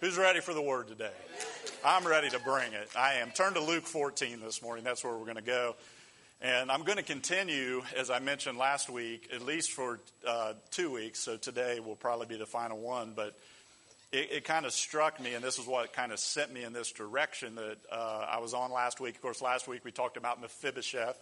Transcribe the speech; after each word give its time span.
Who's 0.00 0.16
ready 0.16 0.38
for 0.38 0.54
the 0.54 0.62
word 0.62 0.86
today? 0.86 1.10
I'm 1.84 2.06
ready 2.06 2.30
to 2.30 2.38
bring 2.38 2.72
it. 2.72 2.88
I 2.96 3.14
am. 3.14 3.32
Turn 3.32 3.54
to 3.54 3.60
Luke 3.60 3.82
14 3.82 4.38
this 4.38 4.62
morning. 4.62 4.84
That's 4.84 5.02
where 5.02 5.12
we're 5.12 5.24
going 5.24 5.34
to 5.34 5.42
go. 5.42 5.74
And 6.40 6.70
I'm 6.70 6.84
going 6.84 6.98
to 6.98 7.02
continue, 7.02 7.82
as 7.96 8.08
I 8.08 8.20
mentioned 8.20 8.58
last 8.58 8.88
week, 8.88 9.28
at 9.34 9.42
least 9.42 9.72
for 9.72 9.98
uh, 10.24 10.52
two 10.70 10.92
weeks. 10.92 11.18
So 11.18 11.36
today 11.36 11.80
will 11.80 11.96
probably 11.96 12.26
be 12.26 12.36
the 12.36 12.46
final 12.46 12.78
one. 12.78 13.12
But 13.16 13.36
it, 14.12 14.30
it 14.30 14.44
kind 14.44 14.66
of 14.66 14.72
struck 14.72 15.18
me, 15.20 15.34
and 15.34 15.42
this 15.42 15.58
is 15.58 15.66
what 15.66 15.92
kind 15.92 16.12
of 16.12 16.20
sent 16.20 16.54
me 16.54 16.62
in 16.62 16.72
this 16.72 16.92
direction 16.92 17.56
that 17.56 17.78
uh, 17.90 18.26
I 18.30 18.38
was 18.38 18.54
on 18.54 18.70
last 18.70 19.00
week. 19.00 19.16
Of 19.16 19.20
course, 19.20 19.42
last 19.42 19.66
week 19.66 19.84
we 19.84 19.90
talked 19.90 20.16
about 20.16 20.40
Mephibosheth. 20.40 21.20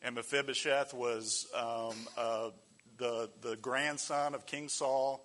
And 0.00 0.14
Mephibosheth 0.14 0.94
was 0.94 1.48
um, 1.54 1.94
uh, 2.16 2.48
the, 2.96 3.28
the 3.42 3.56
grandson 3.56 4.34
of 4.34 4.46
King 4.46 4.70
Saul. 4.70 5.22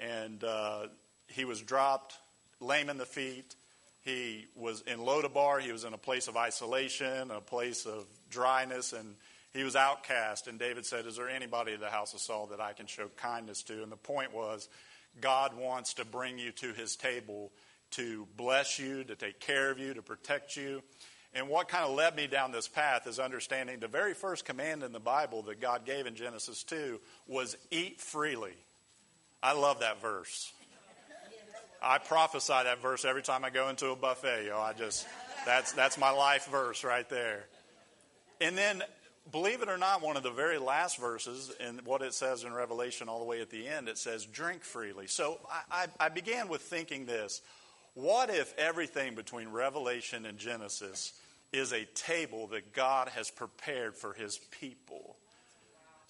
And 0.00 0.42
uh, 0.42 0.88
he 1.28 1.44
was 1.44 1.60
dropped 1.60 2.16
lame 2.62 2.88
in 2.88 2.98
the 2.98 3.06
feet. 3.06 3.54
He 4.04 4.46
was 4.56 4.82
in 4.82 5.00
Lodabar. 5.00 5.60
He 5.60 5.72
was 5.72 5.84
in 5.84 5.94
a 5.94 5.98
place 5.98 6.28
of 6.28 6.36
isolation, 6.36 7.30
a 7.30 7.40
place 7.40 7.86
of 7.86 8.06
dryness, 8.30 8.92
and 8.92 9.14
he 9.52 9.64
was 9.64 9.76
outcast. 9.76 10.48
And 10.48 10.58
David 10.58 10.86
said, 10.86 11.06
Is 11.06 11.16
there 11.16 11.28
anybody 11.28 11.72
in 11.72 11.80
the 11.80 11.90
house 11.90 12.14
of 12.14 12.20
Saul 12.20 12.46
that 12.48 12.60
I 12.60 12.72
can 12.72 12.86
show 12.86 13.08
kindness 13.16 13.62
to? 13.64 13.82
And 13.82 13.92
the 13.92 13.96
point 13.96 14.32
was, 14.32 14.68
God 15.20 15.56
wants 15.56 15.94
to 15.94 16.04
bring 16.04 16.38
you 16.38 16.52
to 16.52 16.72
his 16.72 16.96
table 16.96 17.52
to 17.92 18.26
bless 18.36 18.78
you, 18.78 19.04
to 19.04 19.14
take 19.14 19.38
care 19.38 19.70
of 19.70 19.78
you, 19.78 19.94
to 19.94 20.02
protect 20.02 20.56
you. 20.56 20.82
And 21.34 21.48
what 21.48 21.68
kind 21.68 21.84
of 21.84 21.94
led 21.94 22.16
me 22.16 22.26
down 22.26 22.52
this 22.52 22.68
path 22.68 23.06
is 23.06 23.18
understanding 23.18 23.80
the 23.80 23.88
very 23.88 24.14
first 24.14 24.44
command 24.44 24.82
in 24.82 24.92
the 24.92 25.00
Bible 25.00 25.42
that 25.42 25.60
God 25.60 25.86
gave 25.86 26.06
in 26.06 26.14
Genesis 26.14 26.62
2 26.64 27.00
was 27.26 27.56
eat 27.70 28.00
freely. 28.00 28.54
I 29.42 29.54
love 29.54 29.80
that 29.80 30.00
verse. 30.00 30.52
I 31.82 31.98
prophesy 31.98 32.52
that 32.52 32.80
verse 32.80 33.04
every 33.04 33.22
time 33.22 33.44
I 33.44 33.50
go 33.50 33.68
into 33.68 33.88
a 33.88 33.96
buffet. 33.96 34.46
Yo, 34.46 34.58
I 34.58 34.72
just 34.72 35.06
that's 35.44 35.72
that's 35.72 35.98
my 35.98 36.10
life 36.10 36.46
verse 36.46 36.84
right 36.84 37.08
there. 37.08 37.46
And 38.40 38.56
then, 38.56 38.82
believe 39.30 39.62
it 39.62 39.68
or 39.68 39.78
not, 39.78 40.02
one 40.02 40.16
of 40.16 40.22
the 40.22 40.30
very 40.30 40.58
last 40.58 40.98
verses 40.98 41.52
in 41.60 41.80
what 41.84 42.02
it 42.02 42.14
says 42.14 42.44
in 42.44 42.52
Revelation, 42.52 43.08
all 43.08 43.18
the 43.18 43.24
way 43.24 43.40
at 43.40 43.50
the 43.50 43.66
end, 43.66 43.88
it 43.88 43.98
says, 43.98 44.24
"Drink 44.26 44.62
freely." 44.62 45.08
So 45.08 45.40
I, 45.50 45.84
I, 46.00 46.06
I 46.06 46.08
began 46.08 46.48
with 46.48 46.62
thinking 46.62 47.04
this: 47.04 47.42
What 47.94 48.30
if 48.30 48.56
everything 48.56 49.14
between 49.16 49.48
Revelation 49.48 50.24
and 50.24 50.38
Genesis 50.38 51.12
is 51.52 51.72
a 51.72 51.84
table 51.94 52.46
that 52.48 52.72
God 52.72 53.08
has 53.08 53.30
prepared 53.30 53.96
for 53.96 54.12
His 54.12 54.38
people? 54.38 55.16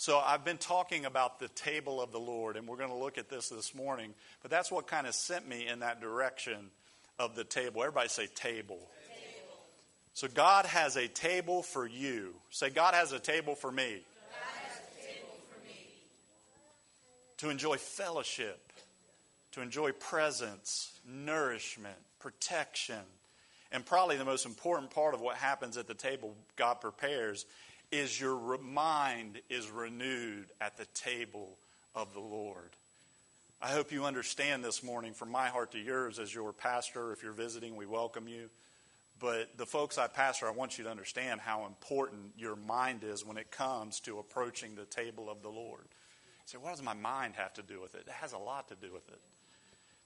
So 0.03 0.19
I've 0.19 0.45
been 0.45 0.59
talking 0.59 1.05
about 1.05 1.39
the 1.39 1.47
table 1.47 2.03
of 2.03 2.11
the 2.11 2.19
Lord, 2.19 2.57
and 2.57 2.67
we're 2.67 2.77
going 2.77 2.91
to 2.91 2.97
look 2.97 3.19
at 3.19 3.29
this 3.29 3.51
this 3.51 3.73
morning. 3.73 4.15
But 4.43 4.51
that's 4.51 4.69
what 4.69 4.89
kind 4.89 5.07
of 5.07 5.15
sent 5.15 5.49
me 5.49 5.69
in 5.69 5.79
that 5.79 6.01
direction 6.01 6.73
of 7.21 7.37
the 7.37 7.45
table. 7.45 7.85
Everybody 7.85 8.09
say 8.09 8.27
table. 8.27 8.81
table. 8.81 9.61
So 10.13 10.27
God 10.27 10.67
has 10.67 10.97
a 10.97 11.07
table 11.07 11.63
for 11.63 11.87
you. 11.87 12.35
Say, 12.51 12.71
God 12.71 12.95
has 12.95 13.13
a 13.13 13.21
table 13.21 13.55
for 13.55 13.71
me. 13.71 14.03
Table 15.05 15.37
for 15.49 15.65
me. 15.69 15.87
To 17.37 17.51
enjoy 17.51 17.77
fellowship, 17.77 18.73
to 19.53 19.63
enjoy 19.63 19.93
presence, 19.93 20.99
nourishment, 21.09 21.95
protection. 22.19 23.05
And 23.71 23.87
probably 23.87 24.17
the 24.17 24.25
most 24.25 24.47
important 24.47 24.91
part 24.91 25.15
of 25.15 25.21
what 25.21 25.37
happens 25.37 25.77
at 25.77 25.87
the 25.87 25.95
table 25.95 26.35
God 26.57 26.81
prepares 26.81 27.47
is 27.93 28.19
your 28.19 28.59
mind 28.59 29.41
is 29.51 29.71
renewed 29.71 30.47
at 30.61 30.79
the 30.79 30.87
table 30.87 31.59
of 31.95 32.15
the 32.15 32.21
Lord. 32.21 32.71
I 33.61 33.69
hope 33.69 33.93
you 33.93 34.07
understand 34.07 34.65
this 34.65 34.83
morning 34.83 35.13
from 35.13 35.31
my 35.31 35.49
heart 35.49 35.73
to 35.73 35.79
yours 35.79 36.19
as 36.19 36.35
your 36.35 36.53
pastor. 36.53 37.13
If 37.13 37.23
you're 37.23 37.33
visiting, 37.33 37.77
we 37.77 37.87
welcome 37.87 38.27
you. 38.27 38.49
But 39.21 39.57
the 39.57 39.67
folks 39.67 39.99
I 39.99 40.09
pastor, 40.09 40.49
I 40.49 40.51
want 40.51 40.79
you 40.79 40.85
to 40.85 40.91
understand 40.91 41.41
how 41.41 41.67
important 41.67 42.33
your 42.37 42.57
mind 42.57 43.05
is 43.05 43.25
when 43.25 43.37
it 43.37 43.53
comes 43.53 44.01
to 44.01 44.19
approaching 44.19 44.75
the 44.75 44.87
table 44.87 45.31
of 45.31 45.43
the 45.43 45.49
Lord. 45.49 45.85
You 45.85 46.47
say, 46.47 46.59
what 46.59 46.71
does 46.71 46.83
my 46.83 46.95
mind 46.95 47.35
have 47.37 47.55
to 47.55 47.63
do 47.63 47.81
with 47.81 47.95
it? 47.95 48.05
It 48.09 48.13
has 48.15 48.33
a 48.33 48.39
lot 48.39 48.69
to 48.69 48.75
do 48.75 48.93
with 48.93 49.07
it. 49.09 49.21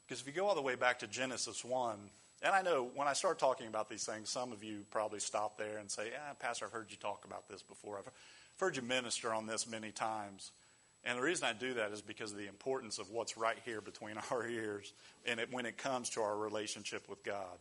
Because 0.06 0.20
if 0.20 0.26
you 0.26 0.34
go 0.34 0.46
all 0.46 0.54
the 0.54 0.60
way 0.60 0.74
back 0.74 0.98
to 0.98 1.06
Genesis 1.06 1.64
1, 1.64 1.96
and 2.42 2.54
I 2.54 2.62
know 2.62 2.90
when 2.94 3.08
I 3.08 3.14
start 3.14 3.38
talking 3.38 3.66
about 3.66 3.88
these 3.88 4.04
things, 4.04 4.28
some 4.28 4.52
of 4.52 4.62
you 4.62 4.84
probably 4.90 5.20
stop 5.20 5.56
there 5.56 5.78
and 5.78 5.90
say, 5.90 6.10
yeah, 6.12 6.32
Pastor, 6.38 6.66
I've 6.66 6.72
heard 6.72 6.90
you 6.90 6.96
talk 6.96 7.24
about 7.24 7.48
this 7.48 7.62
before. 7.62 7.98
I've 7.98 8.10
heard 8.58 8.76
you 8.76 8.82
minister 8.82 9.32
on 9.32 9.46
this 9.46 9.66
many 9.66 9.90
times. 9.90 10.50
And 11.04 11.18
the 11.18 11.22
reason 11.22 11.46
I 11.46 11.52
do 11.52 11.74
that 11.74 11.92
is 11.92 12.02
because 12.02 12.32
of 12.32 12.38
the 12.38 12.48
importance 12.48 12.98
of 12.98 13.10
what's 13.10 13.36
right 13.38 13.58
here 13.64 13.80
between 13.80 14.16
our 14.30 14.46
ears 14.46 14.92
and 15.24 15.40
it, 15.40 15.52
when 15.52 15.64
it 15.64 15.78
comes 15.78 16.10
to 16.10 16.20
our 16.20 16.36
relationship 16.36 17.08
with 17.08 17.24
God. 17.24 17.58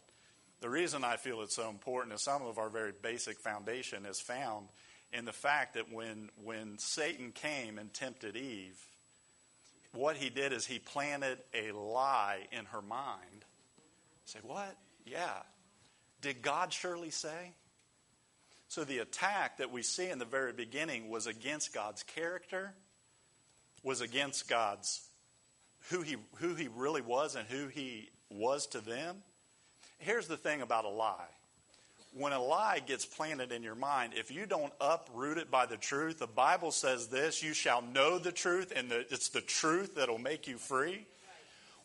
The 0.61 0.69
reason 0.69 1.03
I 1.03 1.17
feel 1.17 1.41
it's 1.41 1.55
so 1.55 1.69
important 1.69 2.13
is 2.15 2.21
some 2.21 2.41
of 2.41 2.57
our 2.57 2.69
very 2.69 2.91
basic 3.01 3.39
foundation 3.39 4.05
is 4.05 4.19
found 4.19 4.67
in 5.13 5.25
the 5.25 5.33
fact 5.33 5.75
that 5.75 5.93
when, 5.93 6.29
when 6.43 6.77
Satan 6.79 7.31
came 7.31 7.77
and 7.77 7.93
tempted 7.93 8.35
Eve, 8.35 8.79
what 9.93 10.17
he 10.17 10.29
did 10.29 10.51
is 10.51 10.65
he 10.65 10.79
planted 10.79 11.37
a 11.53 11.71
lie 11.71 12.47
in 12.51 12.65
her 12.65 12.81
mind 12.81 13.44
Say, 14.25 14.39
what? 14.43 14.75
Yeah. 15.05 15.43
Did 16.21 16.41
God 16.41 16.73
surely 16.73 17.11
say? 17.11 17.53
So 18.67 18.83
the 18.83 18.97
attack 18.97 19.57
that 19.57 19.71
we 19.71 19.83
see 19.83 20.09
in 20.09 20.19
the 20.19 20.25
very 20.25 20.51
beginning 20.51 21.09
was 21.09 21.27
against 21.27 21.73
God's 21.73 22.03
character, 22.03 22.73
was 23.83 24.01
against 24.01 24.49
God's 24.49 25.01
who 25.91 26.01
he 26.01 26.17
who 26.37 26.55
he 26.55 26.67
really 26.75 27.01
was 27.01 27.35
and 27.35 27.47
who 27.47 27.67
he 27.67 28.09
was 28.31 28.65
to 28.67 28.81
them. 28.81 29.17
Here's 29.99 30.27
the 30.27 30.37
thing 30.37 30.61
about 30.61 30.85
a 30.85 30.89
lie. 30.89 31.29
When 32.17 32.33
a 32.33 32.41
lie 32.41 32.79
gets 32.79 33.05
planted 33.05 33.51
in 33.51 33.61
your 33.61 33.75
mind, 33.75 34.13
if 34.15 34.31
you 34.31 34.45
don't 34.45 34.73
uproot 34.79 35.37
it 35.37 35.51
by 35.51 35.65
the 35.65 35.77
truth, 35.77 36.19
the 36.19 36.27
Bible 36.27 36.71
says 36.71 37.07
this, 37.07 37.43
you 37.43 37.53
shall 37.53 37.81
know 37.81 38.17
the 38.17 38.31
truth 38.31 38.71
and 38.75 38.89
the, 38.89 39.01
it's 39.11 39.29
the 39.29 39.41
truth 39.41 39.95
that'll 39.95 40.17
make 40.17 40.47
you 40.47 40.57
free 40.57 41.05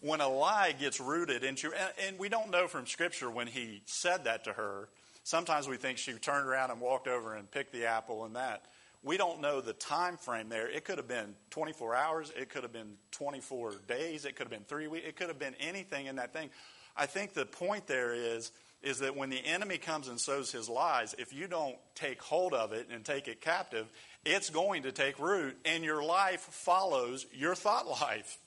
when 0.01 0.21
a 0.21 0.29
lie 0.29 0.73
gets 0.73 1.01
rooted 1.01 1.45
into, 1.45 1.73
and, 1.73 1.93
and 2.07 2.19
we 2.19 2.29
don't 2.29 2.51
know 2.51 2.67
from 2.67 2.87
Scripture 2.87 3.31
when 3.31 3.47
he 3.47 3.83
said 3.87 4.25
that 4.25 4.45
to 4.45 4.53
her. 4.53 4.89
Sometimes 5.23 5.69
we 5.69 5.77
think 5.77 5.99
she 5.99 6.13
turned 6.15 6.49
around 6.49 6.71
and 6.71 6.81
walked 6.81 7.07
over 7.07 7.35
and 7.35 7.51
picked 7.51 7.73
the 7.73 7.87
apple 7.87 8.25
and 8.25 8.37
that. 8.37 8.65
We 9.03 9.17
don't 9.17 9.41
know 9.41 9.61
the 9.61 9.73
time 9.73 10.17
frame 10.17 10.49
there. 10.49 10.69
It 10.69 10.85
could 10.85 10.99
have 10.99 11.09
been 11.09 11.35
24 11.51 11.95
hours. 11.95 12.33
It 12.37 12.51
could 12.51 12.63
have 12.63 12.73
been 12.73 12.97
24 13.13 13.75
days. 13.89 14.25
It 14.25 14.37
could 14.37 14.45
have 14.45 14.51
been 14.51 14.65
three 14.65 14.89
weeks. 14.89 15.07
It 15.07 15.17
could 15.17 15.29
have 15.29 15.39
been 15.39 15.55
anything 15.59 16.07
in 16.07 16.17
that 16.17 16.33
thing. 16.33 16.51
I 16.97 17.07
think 17.07 17.33
the 17.33 17.47
point 17.47 17.87
there 17.87 18.13
is 18.13 18.53
is 18.83 19.01
that 19.01 19.15
when 19.15 19.29
the 19.29 19.45
enemy 19.45 19.77
comes 19.77 20.09
and 20.09 20.19
sows 20.19 20.51
his 20.51 20.69
lies, 20.69 21.15
if 21.19 21.35
you 21.35 21.47
don't 21.47 21.77
take 21.95 22.23
hold 22.23 22.55
of 22.55 22.73
it 22.73 22.89
and 22.91 23.05
take 23.05 23.29
it 23.29 23.41
captive, 23.41 23.87
it's 24.25 24.49
going 24.49 24.85
to 24.85 24.93
take 24.93 25.19
root, 25.19 25.57
and 25.65 25.85
your 25.85 26.03
life 26.03 26.41
follows 26.41 27.27
your 27.33 27.55
thought 27.55 27.87
life. 28.01 28.39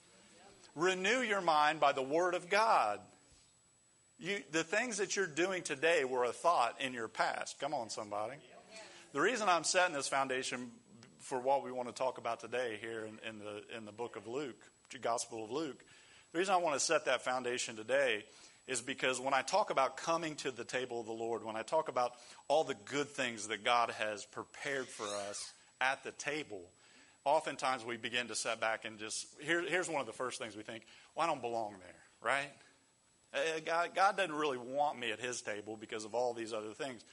Renew 0.75 1.21
your 1.21 1.41
mind 1.41 1.79
by 1.79 1.91
the 1.91 2.01
Word 2.01 2.33
of 2.33 2.49
God. 2.49 2.99
You, 4.19 4.39
the 4.51 4.63
things 4.63 4.97
that 4.97 5.15
you're 5.15 5.27
doing 5.27 5.63
today 5.63 6.03
were 6.03 6.23
a 6.23 6.31
thought 6.31 6.79
in 6.81 6.93
your 6.93 7.07
past. 7.07 7.59
Come 7.59 7.73
on, 7.73 7.89
somebody. 7.89 8.35
The 9.11 9.21
reason 9.21 9.47
I'm 9.49 9.63
setting 9.63 9.93
this 9.93 10.07
foundation 10.07 10.71
for 11.19 11.39
what 11.39 11.63
we 11.63 11.71
want 11.71 11.89
to 11.89 11.93
talk 11.93 12.17
about 12.17 12.39
today 12.39 12.77
here 12.81 13.05
in, 13.05 13.29
in 13.29 13.39
the, 13.39 13.77
in 13.77 13.85
the 13.85 13.91
book 13.91 14.15
of 14.15 14.27
Luke, 14.27 14.57
the 14.91 14.97
Gospel 14.97 15.43
of 15.43 15.51
Luke, 15.51 15.83
the 16.31 16.39
reason 16.39 16.55
I 16.55 16.57
want 16.57 16.75
to 16.75 16.79
set 16.79 17.05
that 17.05 17.21
foundation 17.21 17.75
today 17.75 18.25
is 18.67 18.81
because 18.81 19.19
when 19.19 19.33
I 19.33 19.41
talk 19.43 19.69
about 19.69 19.97
coming 19.97 20.35
to 20.37 20.49
the 20.49 20.63
table 20.63 20.99
of 20.99 21.05
the 21.05 21.13
Lord, 21.13 21.45
when 21.45 21.55
I 21.55 21.61
talk 21.61 21.89
about 21.89 22.13
all 22.47 22.63
the 22.63 22.75
good 22.85 23.09
things 23.09 23.49
that 23.49 23.63
God 23.63 23.91
has 23.91 24.25
prepared 24.25 24.87
for 24.87 25.05
us 25.29 25.53
at 25.79 26.03
the 26.03 26.11
table, 26.11 26.61
oftentimes 27.25 27.85
we 27.85 27.97
begin 27.97 28.27
to 28.27 28.35
set 28.35 28.59
back 28.59 28.85
and 28.85 28.99
just, 28.99 29.27
here, 29.41 29.61
here's 29.61 29.89
one 29.89 30.01
of 30.01 30.07
the 30.07 30.13
first 30.13 30.39
things 30.39 30.55
we 30.55 30.63
think, 30.63 30.85
well, 31.15 31.25
I 31.25 31.29
don't 31.29 31.41
belong 31.41 31.75
there, 31.79 32.31
right? 32.31 32.51
Uh, 33.33 33.59
God, 33.65 33.91
God 33.95 34.17
doesn't 34.17 34.35
really 34.35 34.57
want 34.57 34.99
me 34.99 35.11
at 35.11 35.19
his 35.19 35.41
table 35.41 35.77
because 35.77 36.05
of 36.05 36.13
all 36.13 36.33
these 36.33 36.53
other 36.53 36.73
things. 36.73 37.03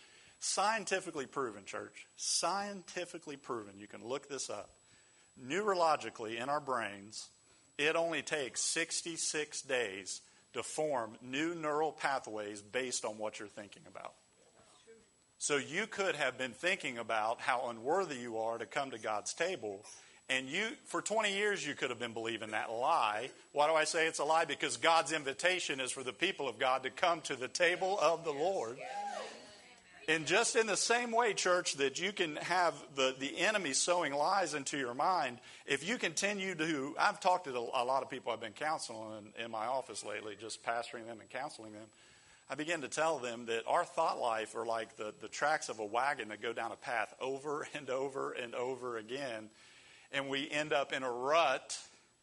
Scientifically 0.40 1.26
proven, 1.26 1.64
church, 1.64 2.06
scientifically 2.16 3.36
proven, 3.36 3.78
you 3.78 3.86
can 3.86 4.04
look 4.04 4.28
this 4.28 4.50
up. 4.50 4.70
Neurologically, 5.42 6.40
in 6.40 6.48
our 6.48 6.60
brains, 6.60 7.28
it 7.78 7.96
only 7.96 8.22
takes 8.22 8.62
66 8.62 9.62
days 9.62 10.20
to 10.52 10.62
form 10.62 11.16
new 11.22 11.54
neural 11.54 11.92
pathways 11.92 12.60
based 12.60 13.04
on 13.04 13.16
what 13.16 13.38
you're 13.38 13.48
thinking 13.48 13.82
about. 13.86 14.14
So 15.40 15.56
you 15.56 15.86
could 15.86 16.16
have 16.16 16.36
been 16.36 16.52
thinking 16.52 16.98
about 16.98 17.40
how 17.40 17.70
unworthy 17.70 18.16
you 18.16 18.36
are 18.36 18.58
to 18.58 18.66
come 18.66 18.90
to 18.90 18.98
God's 18.98 19.32
table. 19.32 19.80
And 20.28 20.46
you, 20.46 20.66
for 20.84 21.00
20 21.00 21.34
years, 21.34 21.66
you 21.66 21.74
could 21.74 21.88
have 21.88 21.98
been 21.98 22.12
believing 22.12 22.50
that 22.50 22.70
lie. 22.70 23.30
Why 23.52 23.66
do 23.66 23.72
I 23.72 23.84
say 23.84 24.06
it's 24.06 24.18
a 24.18 24.24
lie? 24.24 24.44
Because 24.44 24.76
God's 24.76 25.12
invitation 25.12 25.80
is 25.80 25.92
for 25.92 26.02
the 26.02 26.12
people 26.12 26.46
of 26.46 26.58
God 26.58 26.82
to 26.82 26.90
come 26.90 27.22
to 27.22 27.36
the 27.36 27.48
table 27.48 27.98
of 28.02 28.22
the 28.22 28.32
Lord. 28.32 28.76
And 30.08 30.26
just 30.26 30.56
in 30.56 30.66
the 30.66 30.76
same 30.76 31.10
way, 31.10 31.32
church, 31.32 31.76
that 31.76 31.98
you 31.98 32.12
can 32.12 32.36
have 32.36 32.74
the, 32.94 33.14
the 33.18 33.38
enemy 33.38 33.72
sowing 33.72 34.12
lies 34.12 34.52
into 34.52 34.76
your 34.76 34.92
mind, 34.92 35.38
if 35.64 35.88
you 35.88 35.96
continue 35.96 36.54
to, 36.54 36.94
I've 37.00 37.18
talked 37.18 37.46
to 37.46 37.56
a 37.56 37.84
lot 37.84 38.02
of 38.02 38.10
people 38.10 38.30
I've 38.30 38.42
been 38.42 38.52
counseling 38.52 39.32
in, 39.38 39.46
in 39.46 39.50
my 39.50 39.64
office 39.64 40.04
lately, 40.04 40.36
just 40.38 40.62
pastoring 40.62 41.06
them 41.06 41.18
and 41.18 41.30
counseling 41.30 41.72
them. 41.72 41.86
I 42.50 42.56
begin 42.56 42.80
to 42.80 42.88
tell 42.88 43.20
them 43.20 43.46
that 43.46 43.62
our 43.68 43.84
thought 43.84 44.18
life 44.18 44.56
are 44.56 44.66
like 44.66 44.96
the, 44.96 45.14
the 45.20 45.28
tracks 45.28 45.68
of 45.68 45.78
a 45.78 45.84
wagon 45.84 46.30
that 46.30 46.42
go 46.42 46.52
down 46.52 46.72
a 46.72 46.76
path 46.76 47.14
over 47.20 47.64
and 47.74 47.88
over 47.88 48.32
and 48.32 48.56
over 48.56 48.98
again. 48.98 49.50
And 50.10 50.28
we 50.28 50.50
end 50.50 50.72
up 50.72 50.92
in 50.92 51.04
a 51.04 51.10
rut. 51.10 51.78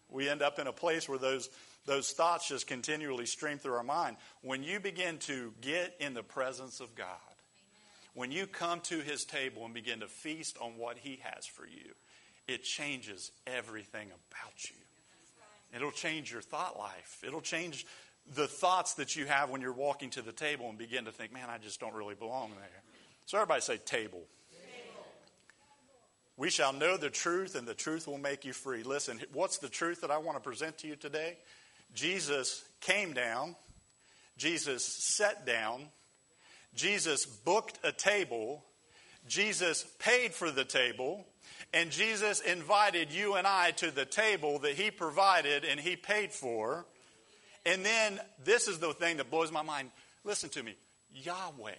We 0.10 0.28
end 0.28 0.42
up 0.42 0.60
in 0.60 0.68
a 0.68 0.74
place 0.74 1.08
where 1.08 1.18
those, 1.18 1.50
those 1.86 2.12
thoughts 2.12 2.50
just 2.50 2.68
continually 2.68 3.26
stream 3.26 3.58
through 3.58 3.76
our 3.76 3.84
mind. 3.84 4.18
When 4.42 4.64
you 4.64 4.82
begin 4.82 5.18
to 5.20 5.54
get 5.62 5.96
in 6.02 6.14
the 6.14 6.24
presence 6.24 6.82
of 6.82 6.94
God, 6.94 7.08
when 8.14 8.30
you 8.30 8.48
come 8.48 8.82
to 8.82 9.00
his 9.00 9.24
table 9.24 9.64
and 9.64 9.74
begin 9.74 10.02
to 10.02 10.08
feast 10.08 10.58
on 10.60 10.72
what 10.78 10.98
he 10.98 11.22
has 11.24 11.46
for 11.46 11.66
you, 11.66 11.94
it 12.50 12.64
changes 12.64 13.32
everything 13.46 14.08
about 14.08 14.70
you. 14.70 14.76
It'll 15.74 15.92
change 15.92 16.32
your 16.32 16.42
thought 16.42 16.78
life. 16.78 17.24
It'll 17.26 17.42
change 17.42 17.86
the 18.36 18.48
thoughts 18.48 18.96
that 18.96 19.16
you 19.16 19.26
have 19.26 19.50
when 19.50 19.62
you're 19.62 19.74
walking 19.74 20.10
to 20.12 20.22
the 20.22 20.32
table 20.32 20.70
and 20.70 20.78
begin 20.78 21.06
to 21.06 21.12
think, 21.12 21.34
man, 21.34 21.50
I 21.50 21.58
just 21.58 21.80
don't 21.80 21.94
really 21.94 22.16
belong 22.16 22.52
there. 22.52 22.82
So 23.26 23.38
everybody 23.38 23.62
say 23.62 23.78
table. 23.78 24.22
table. 24.52 25.06
We 26.38 26.50
shall 26.50 26.74
know 26.74 26.98
the 26.98 27.10
truth, 27.10 27.56
and 27.56 27.68
the 27.68 27.74
truth 27.74 28.08
will 28.08 28.18
make 28.18 28.46
you 28.46 28.54
free. 28.54 28.84
Listen, 28.84 29.20
what's 29.34 29.58
the 29.58 29.70
truth 29.70 30.02
that 30.02 30.12
I 30.12 30.18
want 30.18 30.38
to 30.38 30.42
present 30.42 30.78
to 30.80 30.88
you 30.88 30.96
today? 30.96 31.38
Jesus 31.94 32.64
came 32.82 33.14
down, 33.14 33.56
Jesus 34.38 34.84
sat 34.84 35.46
down, 35.46 35.86
Jesus 36.76 37.26
booked 37.26 37.80
a 37.84 37.92
table, 37.92 38.64
Jesus 39.28 39.86
paid 40.00 40.34
for 40.34 40.52
the 40.52 40.66
table, 40.66 41.26
and 41.74 41.92
Jesus 41.92 42.40
invited 42.40 43.12
you 43.12 43.36
and 43.36 43.48
I 43.48 43.72
to 43.72 43.92
the 43.92 44.06
table 44.06 44.60
that 44.60 44.74
He 44.74 44.92
provided 44.92 45.66
and 45.66 45.80
He 45.80 45.96
paid 45.96 46.32
for. 46.32 46.86
And 47.68 47.86
then 47.86 48.20
this 48.46 48.68
is 48.68 48.80
the 48.80 48.94
thing 48.94 49.18
that 49.18 49.30
blows 49.30 49.52
my 49.52 49.62
mind. 49.62 49.92
Listen 50.24 50.50
to 50.52 50.64
me 50.64 50.76
Yahweh, 51.14 51.76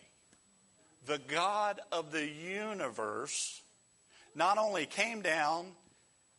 the 1.06 1.18
God 1.26 1.80
of 1.90 2.12
the 2.12 2.26
universe, 2.26 3.62
not 4.34 4.58
only 4.58 4.86
came 4.86 5.22
down, 5.22 5.66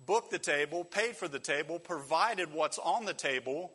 booked 0.06 0.32
the 0.32 0.40
table, 0.40 0.84
paid 0.84 1.18
for 1.18 1.28
the 1.28 1.40
table, 1.40 1.80
provided 1.80 2.54
what's 2.54 2.78
on 2.78 3.06
the 3.06 3.14
table, 3.14 3.72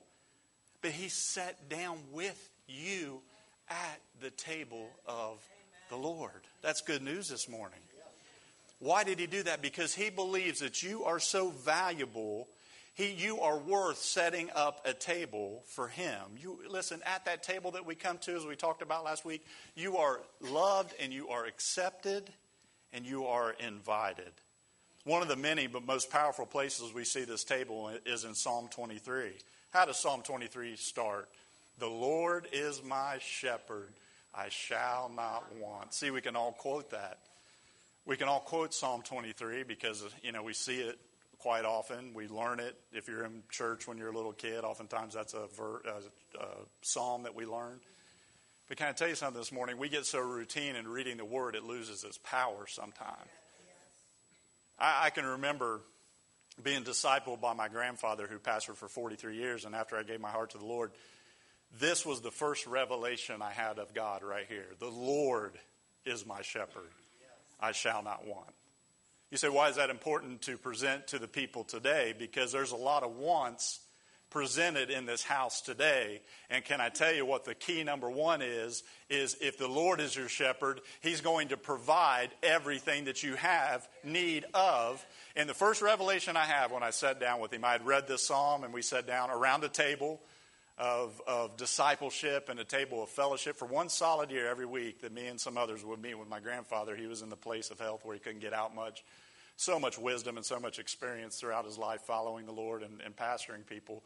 but 0.80 0.92
He 0.92 1.08
sat 1.08 1.68
down 1.68 1.98
with 2.12 2.48
you 2.68 3.20
at 3.68 4.00
the 4.20 4.30
table 4.30 4.88
of 5.06 5.44
the 5.90 5.96
Lord. 5.96 6.30
That's 6.62 6.80
good 6.82 7.02
news 7.02 7.28
this 7.28 7.48
morning. 7.48 7.80
Why 8.78 9.04
did 9.04 9.18
he 9.18 9.26
do 9.26 9.42
that? 9.44 9.62
Because 9.62 9.94
he 9.94 10.10
believes 10.10 10.60
that 10.60 10.82
you 10.82 11.04
are 11.04 11.18
so 11.18 11.50
valuable. 11.50 12.48
He, 12.94 13.10
you 13.10 13.40
are 13.40 13.58
worth 13.58 13.98
setting 13.98 14.50
up 14.54 14.86
a 14.86 14.92
table 14.92 15.64
for 15.66 15.88
him. 15.88 16.20
You 16.40 16.60
listen 16.68 17.00
at 17.04 17.24
that 17.24 17.42
table 17.42 17.72
that 17.72 17.84
we 17.84 17.96
come 17.96 18.18
to, 18.18 18.36
as 18.36 18.46
we 18.46 18.54
talked 18.54 18.82
about 18.82 19.04
last 19.04 19.24
week. 19.24 19.44
You 19.74 19.96
are 19.96 20.20
loved 20.40 20.94
and 21.00 21.12
you 21.12 21.28
are 21.28 21.44
accepted 21.44 22.30
and 22.92 23.04
you 23.04 23.26
are 23.26 23.56
invited. 23.58 24.30
One 25.02 25.22
of 25.22 25.28
the 25.28 25.36
many 25.36 25.66
but 25.66 25.84
most 25.84 26.08
powerful 26.08 26.46
places 26.46 26.94
we 26.94 27.04
see 27.04 27.24
this 27.24 27.42
table 27.42 27.90
is 28.06 28.24
in 28.24 28.34
Psalm 28.34 28.68
23. 28.70 29.32
How 29.70 29.84
does 29.84 29.98
Psalm 29.98 30.22
23 30.22 30.76
start? 30.76 31.28
The 31.80 31.88
Lord 31.88 32.46
is 32.52 32.80
my 32.84 33.18
shepherd, 33.20 33.92
I 34.32 34.48
shall 34.50 35.10
not 35.14 35.44
want. 35.56 35.92
See, 35.92 36.12
we 36.12 36.20
can 36.20 36.36
all 36.36 36.52
quote 36.52 36.90
that. 36.90 37.18
We 38.06 38.16
can 38.16 38.28
all 38.28 38.40
quote 38.40 38.72
Psalm 38.72 39.02
23 39.02 39.64
because, 39.64 40.04
you 40.22 40.30
know, 40.30 40.44
we 40.44 40.52
see 40.52 40.76
it 40.76 40.96
quite 41.44 41.66
often. 41.66 42.14
We 42.14 42.26
learn 42.26 42.58
it. 42.58 42.74
If 42.90 43.06
you're 43.06 43.22
in 43.22 43.42
church 43.50 43.86
when 43.86 43.98
you're 43.98 44.08
a 44.08 44.16
little 44.16 44.32
kid, 44.32 44.64
oftentimes 44.64 45.12
that's 45.12 45.34
a, 45.34 45.46
ver- 45.54 45.82
a, 45.84 46.42
a 46.42 46.46
psalm 46.80 47.24
that 47.24 47.34
we 47.34 47.44
learn. 47.44 47.80
But 48.66 48.78
can 48.78 48.88
I 48.88 48.92
tell 48.92 49.08
you 49.08 49.14
something 49.14 49.38
this 49.38 49.52
morning? 49.52 49.76
We 49.76 49.90
get 49.90 50.06
so 50.06 50.20
routine 50.20 50.74
in 50.74 50.88
reading 50.88 51.18
the 51.18 51.24
word, 51.26 51.54
it 51.54 51.62
loses 51.62 52.02
its 52.02 52.16
power 52.16 52.64
sometimes. 52.66 53.28
I, 54.78 55.02
I 55.04 55.10
can 55.10 55.26
remember 55.26 55.82
being 56.62 56.82
discipled 56.82 57.42
by 57.42 57.52
my 57.52 57.68
grandfather 57.68 58.26
who 58.26 58.38
pastored 58.38 58.76
for 58.76 58.88
43 58.88 59.36
years, 59.36 59.66
and 59.66 59.74
after 59.74 59.98
I 59.98 60.02
gave 60.02 60.22
my 60.22 60.30
heart 60.30 60.52
to 60.52 60.58
the 60.58 60.64
Lord, 60.64 60.92
this 61.78 62.06
was 62.06 62.22
the 62.22 62.30
first 62.30 62.66
revelation 62.66 63.42
I 63.42 63.50
had 63.50 63.78
of 63.78 63.92
God 63.92 64.22
right 64.22 64.46
here. 64.48 64.68
The 64.78 64.88
Lord 64.88 65.52
is 66.06 66.24
my 66.24 66.40
shepherd. 66.40 66.88
I 67.60 67.72
shall 67.72 68.02
not 68.02 68.26
want. 68.26 68.53
You 69.34 69.38
say, 69.38 69.48
why 69.48 69.68
is 69.68 69.74
that 69.74 69.90
important 69.90 70.42
to 70.42 70.56
present 70.56 71.08
to 71.08 71.18
the 71.18 71.26
people 71.26 71.64
today? 71.64 72.14
Because 72.16 72.52
there's 72.52 72.70
a 72.70 72.76
lot 72.76 73.02
of 73.02 73.16
wants 73.16 73.80
presented 74.30 74.90
in 74.90 75.06
this 75.06 75.24
house 75.24 75.60
today. 75.60 76.20
And 76.50 76.64
can 76.64 76.80
I 76.80 76.88
tell 76.88 77.12
you 77.12 77.26
what 77.26 77.44
the 77.44 77.56
key 77.56 77.82
number 77.82 78.08
one 78.08 78.42
is? 78.42 78.84
Is 79.10 79.36
if 79.40 79.58
the 79.58 79.66
Lord 79.66 79.98
is 79.98 80.14
your 80.14 80.28
shepherd, 80.28 80.82
He's 81.00 81.20
going 81.20 81.48
to 81.48 81.56
provide 81.56 82.30
everything 82.44 83.06
that 83.06 83.24
you 83.24 83.34
have 83.34 83.88
need 84.04 84.44
of. 84.54 85.04
And 85.34 85.48
the 85.48 85.54
first 85.54 85.82
revelation 85.82 86.36
I 86.36 86.44
have 86.44 86.70
when 86.70 86.84
I 86.84 86.90
sat 86.90 87.18
down 87.18 87.40
with 87.40 87.52
Him, 87.52 87.64
I 87.64 87.72
had 87.72 87.84
read 87.84 88.06
this 88.06 88.24
psalm 88.24 88.62
and 88.62 88.72
we 88.72 88.82
sat 88.82 89.04
down 89.04 89.30
around 89.30 89.64
a 89.64 89.68
table 89.68 90.20
of, 90.78 91.20
of 91.26 91.56
discipleship 91.56 92.48
and 92.48 92.58
a 92.60 92.64
table 92.64 93.02
of 93.02 93.08
fellowship 93.08 93.56
for 93.56 93.66
one 93.66 93.88
solid 93.88 94.30
year 94.30 94.48
every 94.48 94.66
week 94.66 95.02
that 95.02 95.12
me 95.12 95.26
and 95.26 95.40
some 95.40 95.56
others 95.58 95.84
would 95.84 96.00
meet 96.00 96.18
with 96.18 96.28
my 96.28 96.38
grandfather. 96.38 96.94
He 96.96 97.08
was 97.08 97.22
in 97.22 97.30
the 97.30 97.36
place 97.36 97.70
of 97.70 97.80
health 97.80 98.04
where 98.04 98.14
he 98.14 98.20
couldn't 98.20 98.40
get 98.40 98.52
out 98.52 98.74
much. 98.76 99.02
So 99.56 99.78
much 99.78 99.98
wisdom 99.98 100.36
and 100.36 100.44
so 100.44 100.58
much 100.58 100.78
experience 100.78 101.36
throughout 101.36 101.64
his 101.64 101.78
life 101.78 102.02
following 102.02 102.46
the 102.46 102.52
Lord 102.52 102.82
and, 102.82 103.00
and 103.00 103.16
pastoring 103.16 103.66
people. 103.66 104.02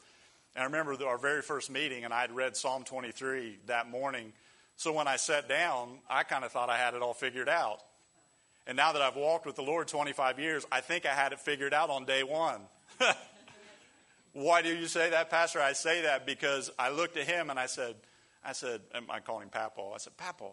And 0.54 0.62
I 0.62 0.66
remember 0.66 0.96
our 1.06 1.18
very 1.18 1.42
first 1.42 1.70
meeting, 1.70 2.04
and 2.04 2.12
I 2.12 2.20
had 2.20 2.34
read 2.34 2.56
Psalm 2.56 2.84
23 2.84 3.58
that 3.66 3.88
morning. 3.88 4.32
So 4.76 4.92
when 4.92 5.08
I 5.08 5.16
sat 5.16 5.48
down, 5.48 5.98
I 6.08 6.22
kind 6.22 6.44
of 6.44 6.52
thought 6.52 6.70
I 6.70 6.78
had 6.78 6.94
it 6.94 7.02
all 7.02 7.14
figured 7.14 7.48
out. 7.48 7.80
And 8.66 8.76
now 8.76 8.92
that 8.92 9.00
I've 9.00 9.16
walked 9.16 9.46
with 9.46 9.56
the 9.56 9.62
Lord 9.62 9.88
25 9.88 10.38
years, 10.38 10.66
I 10.70 10.82
think 10.82 11.06
I 11.06 11.14
had 11.14 11.32
it 11.32 11.40
figured 11.40 11.72
out 11.72 11.88
on 11.88 12.04
day 12.04 12.22
one. 12.22 12.60
Why 14.34 14.60
do 14.62 14.68
you 14.68 14.86
say 14.86 15.10
that, 15.10 15.30
Pastor? 15.30 15.60
I 15.60 15.72
say 15.72 16.02
that 16.02 16.26
because 16.26 16.70
I 16.78 16.90
looked 16.90 17.16
at 17.16 17.26
him 17.26 17.48
and 17.50 17.58
I 17.58 17.66
said, 17.66 17.96
I 18.44 18.52
said, 18.52 18.82
I 19.08 19.20
call 19.20 19.40
him 19.40 19.48
Papaw. 19.48 19.94
I 19.94 19.98
said, 19.98 20.16
Papaw. 20.16 20.52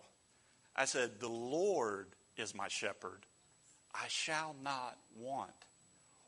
I 0.75 0.85
said, 0.85 1.19
the 1.19 1.29
Lord 1.29 2.07
is 2.37 2.55
my 2.55 2.67
shepherd. 2.67 3.25
I 4.01 4.07
shall 4.07 4.55
not 4.63 4.97
want. 5.17 5.51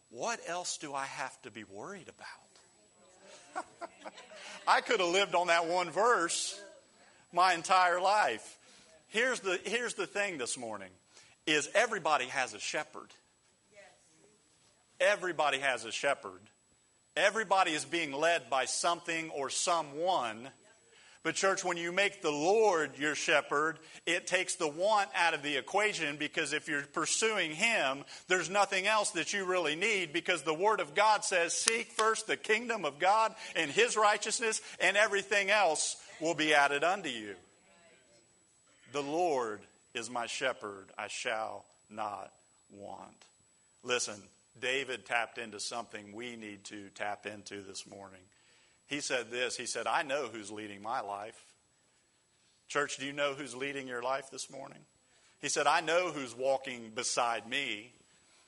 What 0.09 0.39
else 0.47 0.77
do 0.77 0.93
I 0.93 1.05
have 1.05 1.41
to 1.41 1.51
be 1.51 1.63
worried 1.65 2.09
about? 2.09 3.65
I 4.67 4.81
could 4.81 4.99
have 4.99 5.09
lived 5.09 5.35
on 5.35 5.47
that 5.47 5.67
one 5.67 5.89
verse 5.89 6.59
my 7.33 7.53
entire 7.53 7.99
life. 7.99 8.57
Here's 9.09 9.39
the, 9.39 9.59
here's 9.65 9.95
the 9.95 10.07
thing 10.07 10.37
this 10.37 10.57
morning 10.57 10.89
is 11.45 11.69
everybody 11.73 12.25
has 12.25 12.53
a 12.53 12.59
shepherd. 12.59 13.09
Everybody 14.99 15.59
has 15.59 15.85
a 15.85 15.91
shepherd. 15.91 16.41
Everybody 17.15 17.71
is 17.71 17.85
being 17.85 18.11
led 18.11 18.49
by 18.49 18.65
something 18.65 19.29
or 19.29 19.49
someone. 19.49 20.49
But, 21.23 21.35
church, 21.35 21.63
when 21.65 21.77
you 21.77 21.91
make 21.91 22.21
the 22.21 22.31
Lord 22.31 22.91
your 22.97 23.15
shepherd, 23.15 23.79
it 24.05 24.27
takes 24.27 24.55
the 24.55 24.67
want 24.67 25.09
out 25.15 25.33
of 25.33 25.43
the 25.43 25.57
equation 25.57 26.17
because 26.17 26.53
if 26.53 26.67
you're 26.67 26.83
pursuing 26.83 27.51
Him, 27.51 28.05
there's 28.27 28.49
nothing 28.49 28.87
else 28.87 29.11
that 29.11 29.33
you 29.33 29.45
really 29.45 29.75
need 29.75 30.13
because 30.13 30.43
the 30.43 30.53
Word 30.53 30.79
of 30.79 30.95
God 30.95 31.23
says, 31.25 31.53
Seek 31.53 31.91
first 31.91 32.27
the 32.27 32.37
kingdom 32.37 32.85
of 32.85 32.99
God 32.99 33.35
and 33.55 33.69
His 33.69 33.97
righteousness, 33.97 34.61
and 34.79 34.95
everything 34.95 35.49
else 35.49 35.97
will 36.21 36.35
be 36.35 36.53
added 36.53 36.83
unto 36.83 37.09
you. 37.09 37.35
The 38.93 39.01
Lord 39.01 39.59
is 39.93 40.09
my 40.09 40.27
shepherd, 40.27 40.85
I 40.97 41.07
shall 41.07 41.65
not 41.89 42.31
want. 42.71 43.25
Listen, 43.83 44.21
David 44.59 45.05
tapped 45.05 45.37
into 45.37 45.59
something 45.59 46.13
we 46.13 46.35
need 46.35 46.63
to 46.65 46.89
tap 46.95 47.25
into 47.25 47.61
this 47.61 47.85
morning. 47.87 48.21
He 48.87 49.01
said 49.01 49.29
this 49.29 49.55
He 49.55 49.65
said, 49.65 49.87
I 49.87 50.03
know 50.03 50.27
who's 50.27 50.51
leading 50.51 50.81
my 50.81 51.01
life. 51.01 51.39
Church, 52.67 52.97
do 52.97 53.05
you 53.05 53.13
know 53.13 53.33
who's 53.33 53.55
leading 53.55 53.87
your 53.87 54.01
life 54.01 54.29
this 54.29 54.49
morning? 54.49 54.79
He 55.39 55.49
said, 55.49 55.67
I 55.67 55.81
know 55.81 56.11
who's 56.11 56.35
walking 56.35 56.91
beside 56.93 57.47
me. 57.47 57.93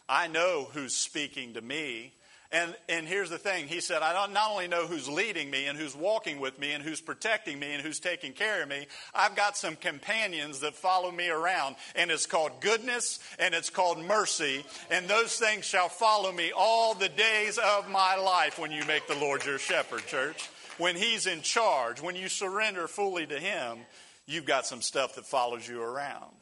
I 0.09 0.27
know 0.27 0.67
who's 0.73 0.95
speaking 0.95 1.53
to 1.53 1.61
me. 1.61 2.13
And, 2.51 2.75
and 2.87 3.07
here's 3.07 3.29
the 3.29 3.37
thing 3.37 3.67
He 3.67 3.79
said, 3.79 4.01
I 4.01 4.13
not 4.27 4.51
only 4.51 4.67
know 4.67 4.87
who's 4.87 5.07
leading 5.07 5.51
me 5.51 5.67
and 5.67 5.77
who's 5.77 5.95
walking 5.95 6.39
with 6.39 6.57
me 6.57 6.71
and 6.71 6.83
who's 6.83 6.99
protecting 6.99 7.59
me 7.59 7.73
and 7.73 7.81
who's 7.81 7.99
taking 7.99 8.33
care 8.33 8.63
of 8.63 8.69
me, 8.69 8.87
I've 9.13 9.35
got 9.35 9.55
some 9.55 9.75
companions 9.75 10.61
that 10.61 10.73
follow 10.73 11.11
me 11.11 11.29
around. 11.29 11.75
And 11.95 12.09
it's 12.09 12.25
called 12.25 12.59
goodness 12.59 13.19
and 13.37 13.53
it's 13.53 13.69
called 13.69 14.03
mercy. 14.03 14.65
And 14.89 15.07
those 15.07 15.35
things 15.35 15.65
shall 15.65 15.89
follow 15.89 16.31
me 16.31 16.51
all 16.55 16.95
the 16.95 17.09
days 17.09 17.59
of 17.59 17.87
my 17.87 18.15
life 18.15 18.57
when 18.57 18.71
you 18.71 18.83
make 18.85 19.07
the 19.07 19.15
Lord 19.15 19.45
your 19.45 19.59
shepherd, 19.59 20.05
church. 20.07 20.49
When 20.79 20.95
He's 20.95 21.27
in 21.27 21.41
charge, 21.41 22.01
when 22.01 22.15
you 22.15 22.29
surrender 22.29 22.87
fully 22.87 23.27
to 23.27 23.39
Him, 23.39 23.79
you've 24.25 24.45
got 24.45 24.65
some 24.65 24.81
stuff 24.81 25.15
that 25.15 25.25
follows 25.25 25.67
you 25.67 25.81
around. 25.81 26.33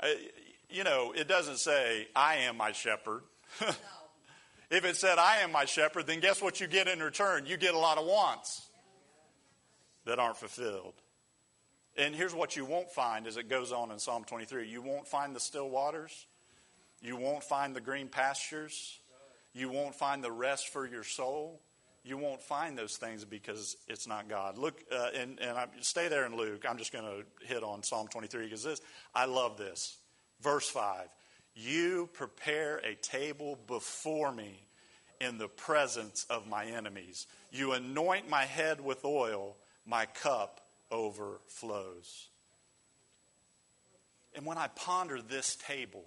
Uh, 0.00 0.06
you 0.70 0.82
know, 0.82 1.12
it 1.14 1.28
doesn't 1.28 1.58
say, 1.58 2.08
I 2.16 2.36
am 2.36 2.56
my 2.56 2.72
shepherd. 2.72 3.22
if 4.72 4.86
it 4.86 4.96
said, 4.96 5.18
I 5.18 5.38
am 5.38 5.52
my 5.52 5.66
shepherd, 5.66 6.06
then 6.06 6.20
guess 6.20 6.40
what 6.40 6.58
you 6.58 6.66
get 6.66 6.88
in 6.88 7.00
return? 7.00 7.44
You 7.44 7.58
get 7.58 7.74
a 7.74 7.78
lot 7.78 7.98
of 7.98 8.06
wants 8.06 8.66
that 10.06 10.18
aren't 10.18 10.38
fulfilled. 10.38 10.94
And 11.96 12.14
here's 12.14 12.34
what 12.34 12.56
you 12.56 12.64
won't 12.64 12.90
find 12.90 13.26
as 13.26 13.36
it 13.36 13.50
goes 13.50 13.70
on 13.70 13.90
in 13.90 13.98
Psalm 13.98 14.24
23 14.24 14.66
you 14.66 14.80
won't 14.80 15.06
find 15.06 15.36
the 15.36 15.40
still 15.40 15.68
waters, 15.68 16.26
you 17.02 17.18
won't 17.18 17.44
find 17.44 17.76
the 17.76 17.82
green 17.82 18.08
pastures, 18.08 18.98
you 19.52 19.68
won't 19.68 19.94
find 19.94 20.24
the 20.24 20.32
rest 20.32 20.68
for 20.68 20.86
your 20.86 21.04
soul. 21.04 21.60
You 22.04 22.18
won't 22.18 22.42
find 22.42 22.76
those 22.76 22.96
things 22.96 23.24
because 23.24 23.76
it's 23.86 24.08
not 24.08 24.28
God. 24.28 24.58
Look, 24.58 24.82
uh, 24.90 25.10
and, 25.16 25.38
and 25.38 25.56
I, 25.56 25.66
stay 25.82 26.08
there 26.08 26.26
in 26.26 26.36
Luke. 26.36 26.64
I'm 26.68 26.76
just 26.76 26.92
going 26.92 27.04
to 27.04 27.46
hit 27.46 27.62
on 27.62 27.84
Psalm 27.84 28.08
23 28.08 28.46
because 28.46 28.64
this, 28.64 28.80
I 29.14 29.26
love 29.26 29.56
this. 29.56 29.98
Verse 30.40 30.68
5 30.68 31.06
You 31.54 32.08
prepare 32.12 32.78
a 32.78 32.94
table 32.94 33.58
before 33.66 34.32
me 34.32 34.64
in 35.20 35.38
the 35.38 35.48
presence 35.48 36.26
of 36.30 36.48
my 36.48 36.64
enemies. 36.64 37.26
You 37.50 37.72
anoint 37.72 38.28
my 38.28 38.44
head 38.44 38.80
with 38.80 39.04
oil, 39.04 39.56
my 39.86 40.06
cup 40.06 40.60
overflows. 40.90 42.28
And 44.34 44.46
when 44.46 44.58
I 44.58 44.68
ponder 44.68 45.20
this 45.20 45.56
table, 45.56 46.04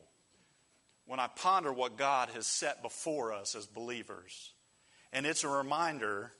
when 1.05 1.19
I 1.19 1.27
ponder 1.27 1.71
what 1.71 1.97
God 1.97 2.29
has 2.29 2.47
set 2.47 2.81
before 2.81 3.31
us 3.31 3.55
as 3.55 3.67
believers, 3.67 4.51
and 5.13 5.25
it's 5.25 5.43
a 5.43 5.49
reminder 5.49 6.33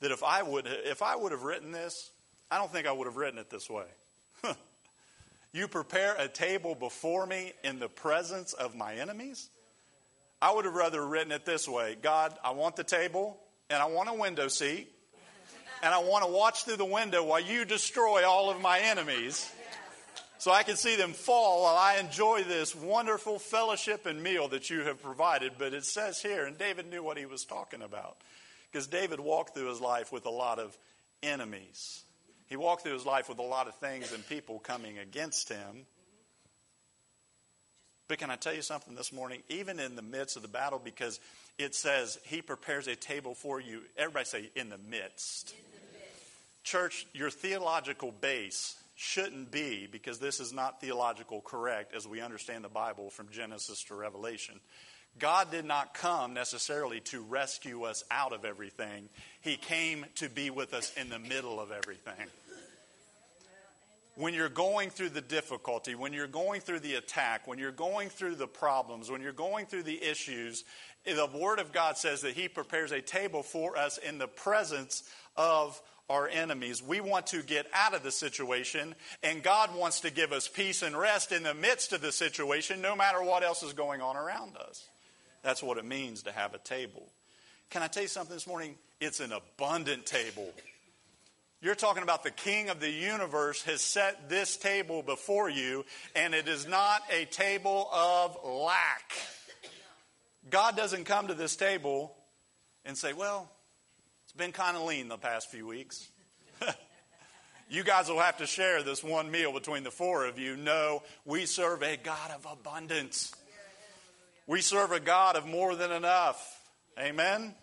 that 0.00 0.10
if 0.10 0.22
I 0.24 0.42
would, 0.42 0.66
if 0.66 1.00
I 1.00 1.16
would 1.16 1.32
have 1.32 1.44
written 1.44 1.70
this, 1.70 2.10
I 2.50 2.58
don't 2.58 2.72
think 2.72 2.86
I 2.86 2.92
would 2.92 3.06
have 3.06 3.16
written 3.16 3.38
it 3.38 3.50
this 3.50 3.70
way. 3.70 3.86
you 5.52 5.68
prepare 5.68 6.14
a 6.16 6.28
table 6.28 6.74
before 6.74 7.26
me 7.26 7.52
in 7.64 7.78
the 7.78 7.88
presence 7.88 8.52
of 8.52 8.76
my 8.76 8.94
enemies? 8.94 9.48
I 10.40 10.54
would 10.54 10.64
have 10.64 10.74
rather 10.74 11.04
written 11.04 11.32
it 11.32 11.44
this 11.44 11.68
way 11.68 11.96
God, 12.00 12.36
I 12.44 12.52
want 12.52 12.76
the 12.76 12.84
table, 12.84 13.38
and 13.70 13.82
I 13.82 13.86
want 13.86 14.08
a 14.08 14.14
window 14.14 14.48
seat, 14.48 14.88
and 15.82 15.94
I 15.94 15.98
want 15.98 16.24
to 16.24 16.30
watch 16.30 16.64
through 16.64 16.76
the 16.76 16.84
window 16.84 17.24
while 17.24 17.40
you 17.40 17.64
destroy 17.64 18.26
all 18.26 18.50
of 18.50 18.60
my 18.60 18.78
enemies 18.80 19.50
so 20.38 20.52
I 20.52 20.62
can 20.62 20.76
see 20.76 20.94
them 20.94 21.12
fall 21.12 21.64
while 21.64 21.76
I 21.76 21.98
enjoy 21.98 22.44
this 22.44 22.74
wonderful 22.74 23.40
fellowship 23.40 24.06
and 24.06 24.22
meal 24.22 24.48
that 24.48 24.70
you 24.70 24.82
have 24.82 25.02
provided. 25.02 25.52
But 25.58 25.74
it 25.74 25.84
says 25.84 26.22
here, 26.22 26.46
and 26.46 26.56
David 26.56 26.88
knew 26.88 27.02
what 27.02 27.18
he 27.18 27.26
was 27.26 27.44
talking 27.44 27.82
about, 27.82 28.16
because 28.70 28.86
David 28.86 29.18
walked 29.18 29.54
through 29.54 29.68
his 29.68 29.80
life 29.80 30.12
with 30.12 30.26
a 30.26 30.30
lot 30.30 30.60
of 30.60 30.76
enemies. 31.22 32.02
He 32.48 32.56
walked 32.56 32.82
through 32.82 32.94
his 32.94 33.06
life 33.06 33.28
with 33.28 33.38
a 33.38 33.42
lot 33.42 33.68
of 33.68 33.74
things 33.76 34.12
and 34.12 34.26
people 34.26 34.58
coming 34.58 34.98
against 34.98 35.48
him. 35.48 35.86
But 38.08 38.18
can 38.18 38.30
I 38.30 38.36
tell 38.36 38.54
you 38.54 38.62
something 38.62 38.94
this 38.94 39.12
morning? 39.12 39.42
Even 39.50 39.78
in 39.78 39.94
the 39.94 40.02
midst 40.02 40.36
of 40.36 40.42
the 40.42 40.48
battle, 40.48 40.80
because 40.82 41.20
it 41.58 41.74
says 41.74 42.18
he 42.24 42.40
prepares 42.40 42.88
a 42.88 42.96
table 42.96 43.34
for 43.34 43.60
you. 43.60 43.82
Everybody 43.98 44.24
say, 44.24 44.50
in 44.56 44.70
the 44.70 44.78
midst. 44.78 45.50
In 45.50 45.56
the 45.72 45.98
midst. 45.98 46.64
Church, 46.64 47.06
your 47.12 47.28
theological 47.28 48.10
base 48.10 48.76
shouldn't 49.00 49.52
be, 49.52 49.86
because 49.86 50.18
this 50.18 50.40
is 50.40 50.52
not 50.52 50.80
theological 50.80 51.40
correct 51.40 51.94
as 51.94 52.08
we 52.08 52.20
understand 52.20 52.64
the 52.64 52.68
Bible 52.68 53.10
from 53.10 53.28
Genesis 53.30 53.84
to 53.84 53.94
Revelation. 53.94 54.58
God 55.20 55.52
did 55.52 55.64
not 55.64 55.94
come 55.94 56.34
necessarily 56.34 56.98
to 57.02 57.22
rescue 57.22 57.84
us 57.84 58.02
out 58.10 58.32
of 58.32 58.44
everything, 58.44 59.08
He 59.40 59.56
came 59.56 60.04
to 60.16 60.28
be 60.28 60.50
with 60.50 60.74
us 60.74 60.92
in 60.96 61.10
the 61.10 61.20
middle 61.20 61.60
of 61.60 61.70
everything. 61.70 62.26
When 64.16 64.34
you're 64.34 64.48
going 64.48 64.90
through 64.90 65.10
the 65.10 65.20
difficulty, 65.20 65.94
when 65.94 66.12
you're 66.12 66.26
going 66.26 66.60
through 66.60 66.80
the 66.80 66.96
attack, 66.96 67.46
when 67.46 67.60
you're 67.60 67.70
going 67.70 68.08
through 68.08 68.34
the 68.34 68.48
problems, 68.48 69.08
when 69.08 69.22
you're 69.22 69.30
going 69.30 69.66
through 69.66 69.84
the 69.84 70.02
issues, 70.02 70.64
the 71.04 71.30
Word 71.32 71.60
of 71.60 71.72
God 71.72 71.96
says 71.96 72.22
that 72.22 72.34
He 72.34 72.48
prepares 72.48 72.90
a 72.90 73.00
table 73.00 73.44
for 73.44 73.78
us 73.78 73.96
in 73.98 74.18
the 74.18 74.26
presence 74.26 75.08
of 75.36 75.80
our 76.08 76.28
enemies. 76.28 76.82
We 76.82 77.00
want 77.00 77.28
to 77.28 77.42
get 77.42 77.66
out 77.72 77.94
of 77.94 78.02
the 78.02 78.10
situation, 78.10 78.94
and 79.22 79.42
God 79.42 79.74
wants 79.74 80.00
to 80.00 80.10
give 80.10 80.32
us 80.32 80.48
peace 80.48 80.82
and 80.82 80.96
rest 80.96 81.32
in 81.32 81.42
the 81.42 81.54
midst 81.54 81.92
of 81.92 82.00
the 82.00 82.12
situation, 82.12 82.80
no 82.80 82.96
matter 82.96 83.22
what 83.22 83.42
else 83.42 83.62
is 83.62 83.72
going 83.72 84.00
on 84.00 84.16
around 84.16 84.56
us. 84.56 84.88
That's 85.42 85.62
what 85.62 85.78
it 85.78 85.84
means 85.84 86.22
to 86.24 86.32
have 86.32 86.54
a 86.54 86.58
table. 86.58 87.08
Can 87.70 87.82
I 87.82 87.86
tell 87.86 88.02
you 88.02 88.08
something 88.08 88.34
this 88.34 88.46
morning? 88.46 88.76
It's 89.00 89.20
an 89.20 89.32
abundant 89.32 90.06
table. 90.06 90.50
You're 91.60 91.74
talking 91.74 92.04
about 92.04 92.22
the 92.22 92.30
King 92.30 92.68
of 92.68 92.80
the 92.80 92.90
universe 92.90 93.62
has 93.64 93.80
set 93.80 94.28
this 94.28 94.56
table 94.56 95.02
before 95.02 95.50
you, 95.50 95.84
and 96.14 96.32
it 96.32 96.46
is 96.46 96.68
not 96.68 97.02
a 97.12 97.24
table 97.26 97.88
of 97.92 98.38
lack. 98.44 99.12
God 100.50 100.76
doesn't 100.76 101.04
come 101.04 101.28
to 101.28 101.34
this 101.34 101.56
table 101.56 102.14
and 102.84 102.96
say, 102.96 103.12
Well, 103.12 103.50
been 104.38 104.52
kind 104.52 104.76
of 104.76 104.84
lean 104.84 105.08
the 105.08 105.18
past 105.18 105.50
few 105.50 105.66
weeks. 105.66 106.08
you 107.68 107.82
guys 107.82 108.08
will 108.08 108.20
have 108.20 108.38
to 108.38 108.46
share 108.46 108.84
this 108.84 109.02
one 109.02 109.32
meal 109.32 109.52
between 109.52 109.82
the 109.82 109.90
four 109.90 110.26
of 110.26 110.38
you. 110.38 110.56
No, 110.56 111.02
we 111.24 111.44
serve 111.44 111.82
a 111.82 111.96
God 111.96 112.30
of 112.30 112.46
abundance. 112.50 113.34
We 114.46 114.60
serve 114.60 114.92
a 114.92 115.00
God 115.00 115.34
of 115.34 115.44
more 115.44 115.74
than 115.74 115.90
enough. 115.90 116.60
Amen? 116.96 117.40
Amen. 117.40 117.54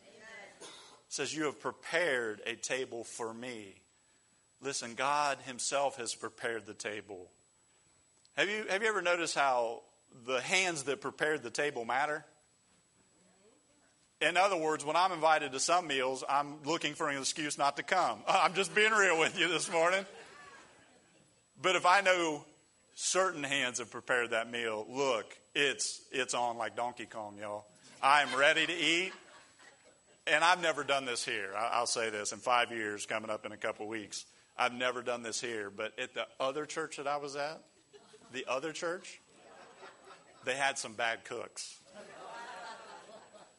says, 1.07 1.33
You 1.33 1.45
have 1.45 1.61
prepared 1.61 2.41
a 2.45 2.55
table 2.55 3.05
for 3.05 3.33
me. 3.33 3.75
Listen, 4.61 4.95
God 4.95 5.37
Himself 5.45 5.95
has 5.95 6.13
prepared 6.13 6.65
the 6.65 6.73
table. 6.73 7.29
Have 8.35 8.49
you, 8.49 8.65
have 8.69 8.83
you 8.83 8.89
ever 8.89 9.01
noticed 9.01 9.35
how 9.35 9.83
the 10.25 10.41
hands 10.41 10.83
that 10.83 10.99
prepared 10.99 11.41
the 11.41 11.49
table 11.49 11.85
matter? 11.85 12.25
In 14.21 14.37
other 14.37 14.55
words, 14.55 14.85
when 14.85 14.95
I'm 14.95 15.11
invited 15.11 15.51
to 15.51 15.59
some 15.59 15.87
meals, 15.87 16.23
I'm 16.27 16.63
looking 16.63 16.93
for 16.93 17.09
an 17.09 17.17
excuse 17.17 17.57
not 17.57 17.77
to 17.77 17.83
come. 17.83 18.19
I'm 18.27 18.53
just 18.53 18.73
being 18.73 18.91
real 18.91 19.19
with 19.19 19.37
you 19.37 19.47
this 19.49 19.69
morning. 19.71 20.05
But 21.61 21.75
if 21.75 21.85
I 21.85 22.01
know 22.01 22.45
certain 22.95 23.43
hands 23.43 23.79
have 23.79 23.91
prepared 23.91 24.31
that 24.31 24.49
meal, 24.49 24.85
look, 24.89 25.37
it's 25.53 26.01
it's 26.11 26.33
on 26.33 26.57
like 26.57 26.75
Donkey 26.75 27.05
Kong, 27.05 27.37
y'all. 27.39 27.65
I'm 28.01 28.33
ready 28.35 28.65
to 28.65 28.73
eat. 28.73 29.11
And 30.27 30.43
I've 30.43 30.61
never 30.61 30.83
done 30.83 31.05
this 31.05 31.23
here. 31.23 31.51
I'll 31.55 31.85
say 31.85 32.09
this 32.09 32.31
in 32.31 32.39
five 32.39 32.71
years, 32.71 33.05
coming 33.05 33.29
up 33.29 33.45
in 33.45 33.51
a 33.51 33.57
couple 33.57 33.87
weeks. 33.87 34.25
I've 34.57 34.73
never 34.73 35.03
done 35.03 35.21
this 35.21 35.39
here. 35.39 35.69
But 35.69 35.97
at 35.99 36.15
the 36.15 36.25
other 36.39 36.65
church 36.65 36.97
that 36.97 37.05
I 37.05 37.17
was 37.17 37.35
at, 37.35 37.61
the 38.33 38.43
other 38.47 38.71
church, 38.71 39.19
they 40.43 40.55
had 40.55 40.79
some 40.79 40.93
bad 40.93 41.25
cooks 41.25 41.77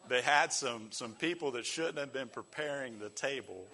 they 0.09 0.23
had 0.23 0.53
some, 0.53 0.89
some 0.91 1.13
people 1.13 1.53
that 1.53 1.67
shouldn't 1.67 1.99
have 1.99 2.13
been 2.13 2.29
preparing 2.29 2.99
the 2.99 3.09
table. 3.09 3.65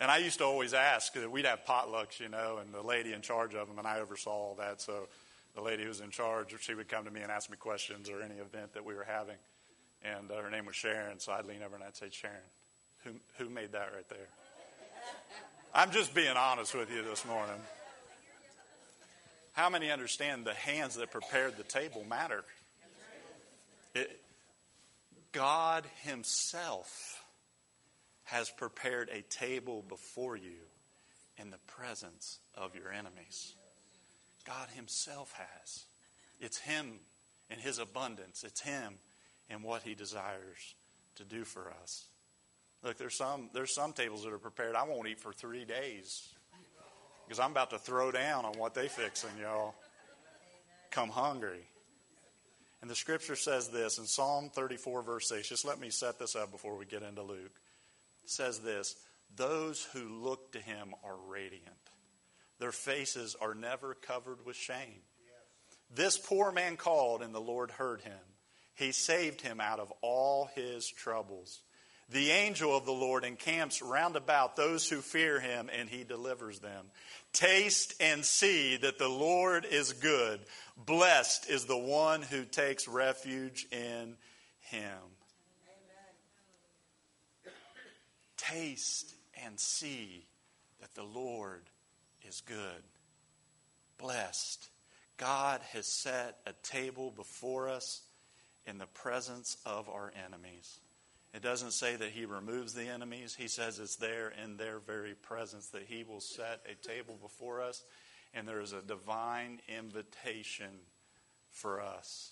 And 0.00 0.10
I 0.10 0.18
used 0.18 0.38
to 0.38 0.44
always 0.44 0.74
ask, 0.74 1.14
that 1.14 1.30
we'd 1.30 1.46
have 1.46 1.64
potlucks, 1.64 2.20
you 2.20 2.28
know, 2.28 2.58
and 2.60 2.72
the 2.74 2.82
lady 2.82 3.12
in 3.12 3.22
charge 3.22 3.54
of 3.54 3.68
them, 3.68 3.78
and 3.78 3.86
I 3.86 4.00
oversaw 4.00 4.30
all 4.30 4.56
that. 4.58 4.80
So 4.80 5.08
the 5.54 5.62
lady 5.62 5.82
who 5.82 5.88
was 5.88 6.00
in 6.00 6.10
charge, 6.10 6.54
she 6.60 6.74
would 6.74 6.88
come 6.88 7.04
to 7.04 7.10
me 7.10 7.20
and 7.20 7.30
ask 7.30 7.48
me 7.50 7.56
questions 7.56 8.10
or 8.10 8.20
any 8.20 8.34
event 8.34 8.74
that 8.74 8.84
we 8.84 8.94
were 8.94 9.04
having. 9.04 9.36
And 10.02 10.30
uh, 10.30 10.42
her 10.42 10.50
name 10.50 10.66
was 10.66 10.76
Sharon, 10.76 11.20
so 11.20 11.32
I'd 11.32 11.46
lean 11.46 11.62
over 11.64 11.74
and 11.76 11.84
I'd 11.84 11.96
say, 11.96 12.08
Sharon, 12.10 12.36
who, 13.04 13.12
who 13.38 13.48
made 13.48 13.72
that 13.72 13.90
right 13.94 14.08
there? 14.08 14.28
I'm 15.74 15.90
just 15.90 16.14
being 16.14 16.36
honest 16.36 16.74
with 16.74 16.90
you 16.90 17.02
this 17.02 17.24
morning. 17.24 17.56
How 19.52 19.70
many 19.70 19.90
understand 19.90 20.44
the 20.44 20.54
hands 20.54 20.96
that 20.96 21.12
prepared 21.12 21.56
the 21.56 21.62
table 21.62 22.04
matter? 22.08 22.44
It, 23.94 24.20
God 25.34 25.84
Himself 26.02 27.24
has 28.22 28.48
prepared 28.50 29.10
a 29.12 29.22
table 29.22 29.84
before 29.86 30.36
you 30.36 30.62
in 31.36 31.50
the 31.50 31.58
presence 31.66 32.38
of 32.56 32.76
your 32.76 32.92
enemies. 32.92 33.54
God 34.46 34.68
Himself 34.74 35.34
has. 35.36 35.84
It's 36.40 36.58
Him 36.58 37.00
and 37.50 37.60
His 37.60 37.78
abundance, 37.80 38.44
it's 38.44 38.60
Him 38.60 38.94
and 39.50 39.62
what 39.62 39.82
He 39.82 39.94
desires 39.94 40.74
to 41.16 41.24
do 41.24 41.44
for 41.44 41.72
us. 41.82 42.04
Look, 42.82 42.96
there's 42.96 43.16
some, 43.16 43.50
there's 43.52 43.74
some 43.74 43.92
tables 43.92 44.22
that 44.24 44.32
are 44.32 44.38
prepared. 44.38 44.76
I 44.76 44.84
won't 44.84 45.08
eat 45.08 45.18
for 45.18 45.32
three 45.32 45.64
days 45.64 46.28
because 47.26 47.40
I'm 47.40 47.50
about 47.50 47.70
to 47.70 47.78
throw 47.78 48.12
down 48.12 48.44
on 48.44 48.52
what 48.52 48.74
they 48.74 48.86
fixing, 48.88 49.30
y'all. 49.40 49.74
Come 50.90 51.08
hungry. 51.08 51.66
And 52.84 52.90
the 52.90 52.94
scripture 52.94 53.34
says 53.34 53.68
this 53.68 53.96
in 53.96 54.04
Psalm 54.04 54.50
34, 54.52 55.00
verse 55.00 55.30
6. 55.30 55.48
Just 55.48 55.64
let 55.64 55.80
me 55.80 55.88
set 55.88 56.18
this 56.18 56.36
up 56.36 56.52
before 56.52 56.76
we 56.76 56.84
get 56.84 57.02
into 57.02 57.22
Luke. 57.22 57.58
Says 58.26 58.58
this 58.58 58.94
Those 59.34 59.88
who 59.94 60.06
look 60.06 60.52
to 60.52 60.58
him 60.58 60.94
are 61.02 61.16
radiant, 61.26 61.64
their 62.58 62.72
faces 62.72 63.36
are 63.40 63.54
never 63.54 63.94
covered 63.94 64.44
with 64.44 64.56
shame. 64.56 65.00
This 65.94 66.18
poor 66.18 66.52
man 66.52 66.76
called, 66.76 67.22
and 67.22 67.34
the 67.34 67.40
Lord 67.40 67.70
heard 67.70 68.02
him. 68.02 68.20
He 68.74 68.92
saved 68.92 69.40
him 69.40 69.62
out 69.62 69.80
of 69.80 69.90
all 70.02 70.50
his 70.54 70.86
troubles. 70.86 71.62
The 72.10 72.30
angel 72.30 72.76
of 72.76 72.84
the 72.84 72.92
Lord 72.92 73.24
encamps 73.24 73.80
round 73.80 74.16
about 74.16 74.56
those 74.56 74.88
who 74.88 75.00
fear 75.00 75.40
him, 75.40 75.70
and 75.76 75.88
he 75.88 76.04
delivers 76.04 76.58
them. 76.58 76.86
Taste 77.32 77.94
and 78.00 78.24
see 78.24 78.76
that 78.76 78.98
the 78.98 79.08
Lord 79.08 79.64
is 79.64 79.92
good. 79.92 80.40
Blessed 80.76 81.48
is 81.48 81.64
the 81.64 81.78
one 81.78 82.22
who 82.22 82.44
takes 82.44 82.86
refuge 82.86 83.66
in 83.72 84.16
him. 84.60 84.98
Taste 88.36 89.14
and 89.44 89.58
see 89.58 90.26
that 90.80 90.94
the 90.94 91.02
Lord 91.02 91.62
is 92.28 92.42
good. 92.42 92.82
Blessed. 93.98 94.68
God 95.16 95.60
has 95.72 95.86
set 95.86 96.38
a 96.46 96.52
table 96.62 97.10
before 97.10 97.68
us 97.68 98.02
in 98.66 98.78
the 98.78 98.86
presence 98.86 99.56
of 99.64 99.88
our 99.88 100.12
enemies. 100.26 100.78
It 101.34 101.42
doesn't 101.42 101.72
say 101.72 101.96
that 101.96 102.10
he 102.10 102.26
removes 102.26 102.74
the 102.74 102.86
enemies. 102.86 103.34
He 103.34 103.48
says 103.48 103.80
it's 103.80 103.96
there 103.96 104.32
in 104.42 104.56
their 104.56 104.78
very 104.78 105.14
presence 105.14 105.66
that 105.70 105.82
he 105.88 106.04
will 106.04 106.20
set 106.20 106.64
a 106.70 106.86
table 106.86 107.18
before 107.20 107.60
us, 107.60 107.82
and 108.32 108.46
there 108.46 108.60
is 108.60 108.72
a 108.72 108.80
divine 108.80 109.58
invitation 109.68 110.70
for 111.50 111.80
us. 111.80 112.30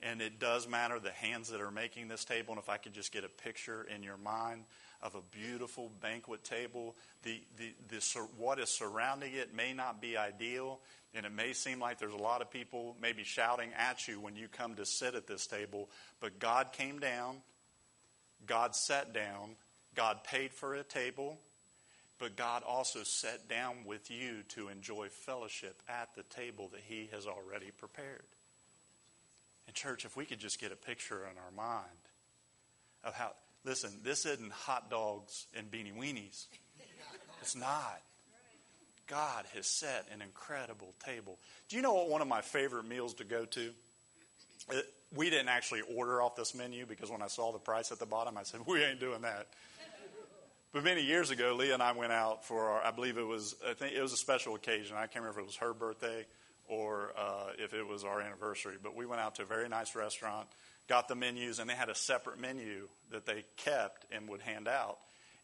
And 0.00 0.20
it 0.20 0.38
does 0.38 0.68
matter 0.68 1.00
the 1.00 1.10
hands 1.10 1.48
that 1.48 1.60
are 1.60 1.70
making 1.70 2.06
this 2.08 2.24
table. 2.24 2.52
And 2.52 2.62
if 2.62 2.68
I 2.68 2.76
could 2.76 2.92
just 2.92 3.12
get 3.12 3.24
a 3.24 3.28
picture 3.28 3.82
in 3.82 4.02
your 4.02 4.18
mind 4.18 4.64
of 5.02 5.14
a 5.14 5.22
beautiful 5.32 5.90
banquet 6.00 6.44
table, 6.44 6.94
the, 7.22 7.40
the, 7.56 7.72
the, 7.88 8.26
what 8.36 8.58
is 8.58 8.68
surrounding 8.68 9.32
it 9.32 9.54
may 9.54 9.72
not 9.72 10.02
be 10.02 10.16
ideal. 10.16 10.80
And 11.14 11.24
it 11.24 11.32
may 11.32 11.54
seem 11.54 11.80
like 11.80 11.98
there's 11.98 12.12
a 12.12 12.18
lot 12.18 12.42
of 12.42 12.50
people 12.50 12.94
maybe 13.00 13.24
shouting 13.24 13.70
at 13.74 14.06
you 14.06 14.20
when 14.20 14.36
you 14.36 14.48
come 14.48 14.74
to 14.74 14.84
sit 14.84 15.14
at 15.14 15.26
this 15.26 15.46
table. 15.46 15.88
But 16.20 16.38
God 16.38 16.72
came 16.72 16.98
down 16.98 17.38
God 18.46 18.74
sat 18.74 19.12
down, 19.12 19.56
God 19.94 20.24
paid 20.24 20.52
for 20.52 20.74
a 20.74 20.82
table, 20.82 21.38
but 22.18 22.36
God 22.36 22.62
also 22.66 23.02
sat 23.02 23.48
down 23.48 23.84
with 23.84 24.10
you 24.10 24.42
to 24.50 24.68
enjoy 24.68 25.08
fellowship 25.08 25.82
at 25.88 26.08
the 26.16 26.22
table 26.24 26.68
that 26.72 26.80
He 26.86 27.08
has 27.12 27.26
already 27.26 27.70
prepared. 27.70 28.24
And, 29.66 29.74
church, 29.74 30.04
if 30.04 30.16
we 30.16 30.24
could 30.24 30.38
just 30.38 30.60
get 30.60 30.72
a 30.72 30.76
picture 30.76 31.20
in 31.30 31.36
our 31.36 31.52
mind 31.56 31.86
of 33.04 33.14
how, 33.14 33.32
listen, 33.64 33.90
this 34.02 34.24
isn't 34.24 34.52
hot 34.52 34.90
dogs 34.90 35.46
and 35.54 35.70
beanie 35.70 35.96
weenies. 35.96 36.46
It's 37.40 37.56
not. 37.56 38.00
God 39.06 39.44
has 39.54 39.66
set 39.66 40.06
an 40.12 40.20
incredible 40.22 40.94
table. 41.04 41.38
Do 41.68 41.76
you 41.76 41.82
know 41.82 41.94
what 41.94 42.08
one 42.08 42.22
of 42.22 42.28
my 42.28 42.40
favorite 42.40 42.86
meals 42.86 43.14
to 43.14 43.24
go 43.24 43.44
to? 43.44 43.70
We 45.14 45.30
didn't 45.30 45.48
actually 45.48 45.82
order 45.94 46.20
off 46.20 46.36
this 46.36 46.54
menu 46.54 46.86
because 46.86 47.10
when 47.10 47.22
I 47.22 47.28
saw 47.28 47.52
the 47.52 47.58
price 47.58 47.92
at 47.92 47.98
the 47.98 48.06
bottom, 48.06 48.36
I 48.36 48.42
said, 48.42 48.60
we 48.66 48.82
ain't 48.82 49.00
doing 49.00 49.22
that. 49.22 49.48
But 50.72 50.84
many 50.84 51.02
years 51.02 51.30
ago, 51.30 51.54
Leah 51.58 51.74
and 51.74 51.82
I 51.82 51.92
went 51.92 52.12
out 52.12 52.44
for 52.44 52.68
our, 52.68 52.84
I 52.84 52.90
believe 52.90 53.16
it 53.16 53.26
was, 53.26 53.54
I 53.66 53.72
think 53.72 53.94
it 53.94 54.02
was 54.02 54.12
a 54.12 54.16
special 54.16 54.54
occasion. 54.54 54.96
I 54.96 55.06
can't 55.06 55.24
remember 55.24 55.40
if 55.40 55.44
it 55.44 55.46
was 55.46 55.56
her 55.56 55.72
birthday 55.72 56.26
or 56.68 57.12
uh, 57.16 57.52
if 57.58 57.72
it 57.72 57.86
was 57.86 58.04
our 58.04 58.20
anniversary. 58.20 58.76
But 58.82 58.94
we 58.94 59.06
went 59.06 59.22
out 59.22 59.36
to 59.36 59.42
a 59.42 59.46
very 59.46 59.68
nice 59.68 59.94
restaurant, 59.94 60.48
got 60.86 61.08
the 61.08 61.14
menus, 61.14 61.60
and 61.60 61.70
they 61.70 61.74
had 61.74 61.88
a 61.88 61.94
separate 61.94 62.38
menu 62.38 62.88
that 63.10 63.24
they 63.24 63.44
kept 63.56 64.04
and 64.12 64.28
would 64.28 64.42
hand 64.42 64.68
out. 64.68 64.98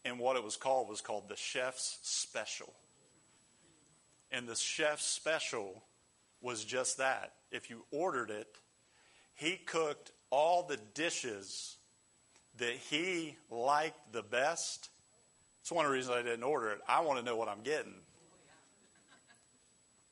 And 0.05 0.19
what 0.19 0.37
it 0.37 0.45
was 0.45 0.57
called 0.57 0.89
was 0.89 1.01
called 1.01 1.29
the 1.29 1.37
Chef's 1.37 1.99
Special. 2.03 2.73
And 4.31 4.47
the 4.47 4.57
Chef's 4.57 5.07
Special 5.07 5.83
was 6.43 6.65
just 6.65 6.99
that. 6.99 7.33
If 7.51 7.71
you 7.71 7.85
ordered 7.91 8.31
it, 8.31 8.49
he 9.43 9.57
cooked 9.57 10.13
all 10.31 10.63
the 10.63 10.79
dishes 10.95 11.77
that 12.59 12.75
he 12.91 13.37
liked 13.51 14.13
the 14.13 14.23
best. 14.23 14.89
It's 15.61 15.73
one 15.73 15.85
of 15.85 15.91
the 15.91 15.97
reasons 15.97 16.17
I 16.17 16.23
didn't 16.23 16.45
order 16.45 16.71
it. 16.71 16.79
I 16.89 17.01
want 17.01 17.19
to 17.19 17.25
know 17.25 17.37
what 17.37 17.49
I'm 17.49 17.63
getting. 17.63 17.95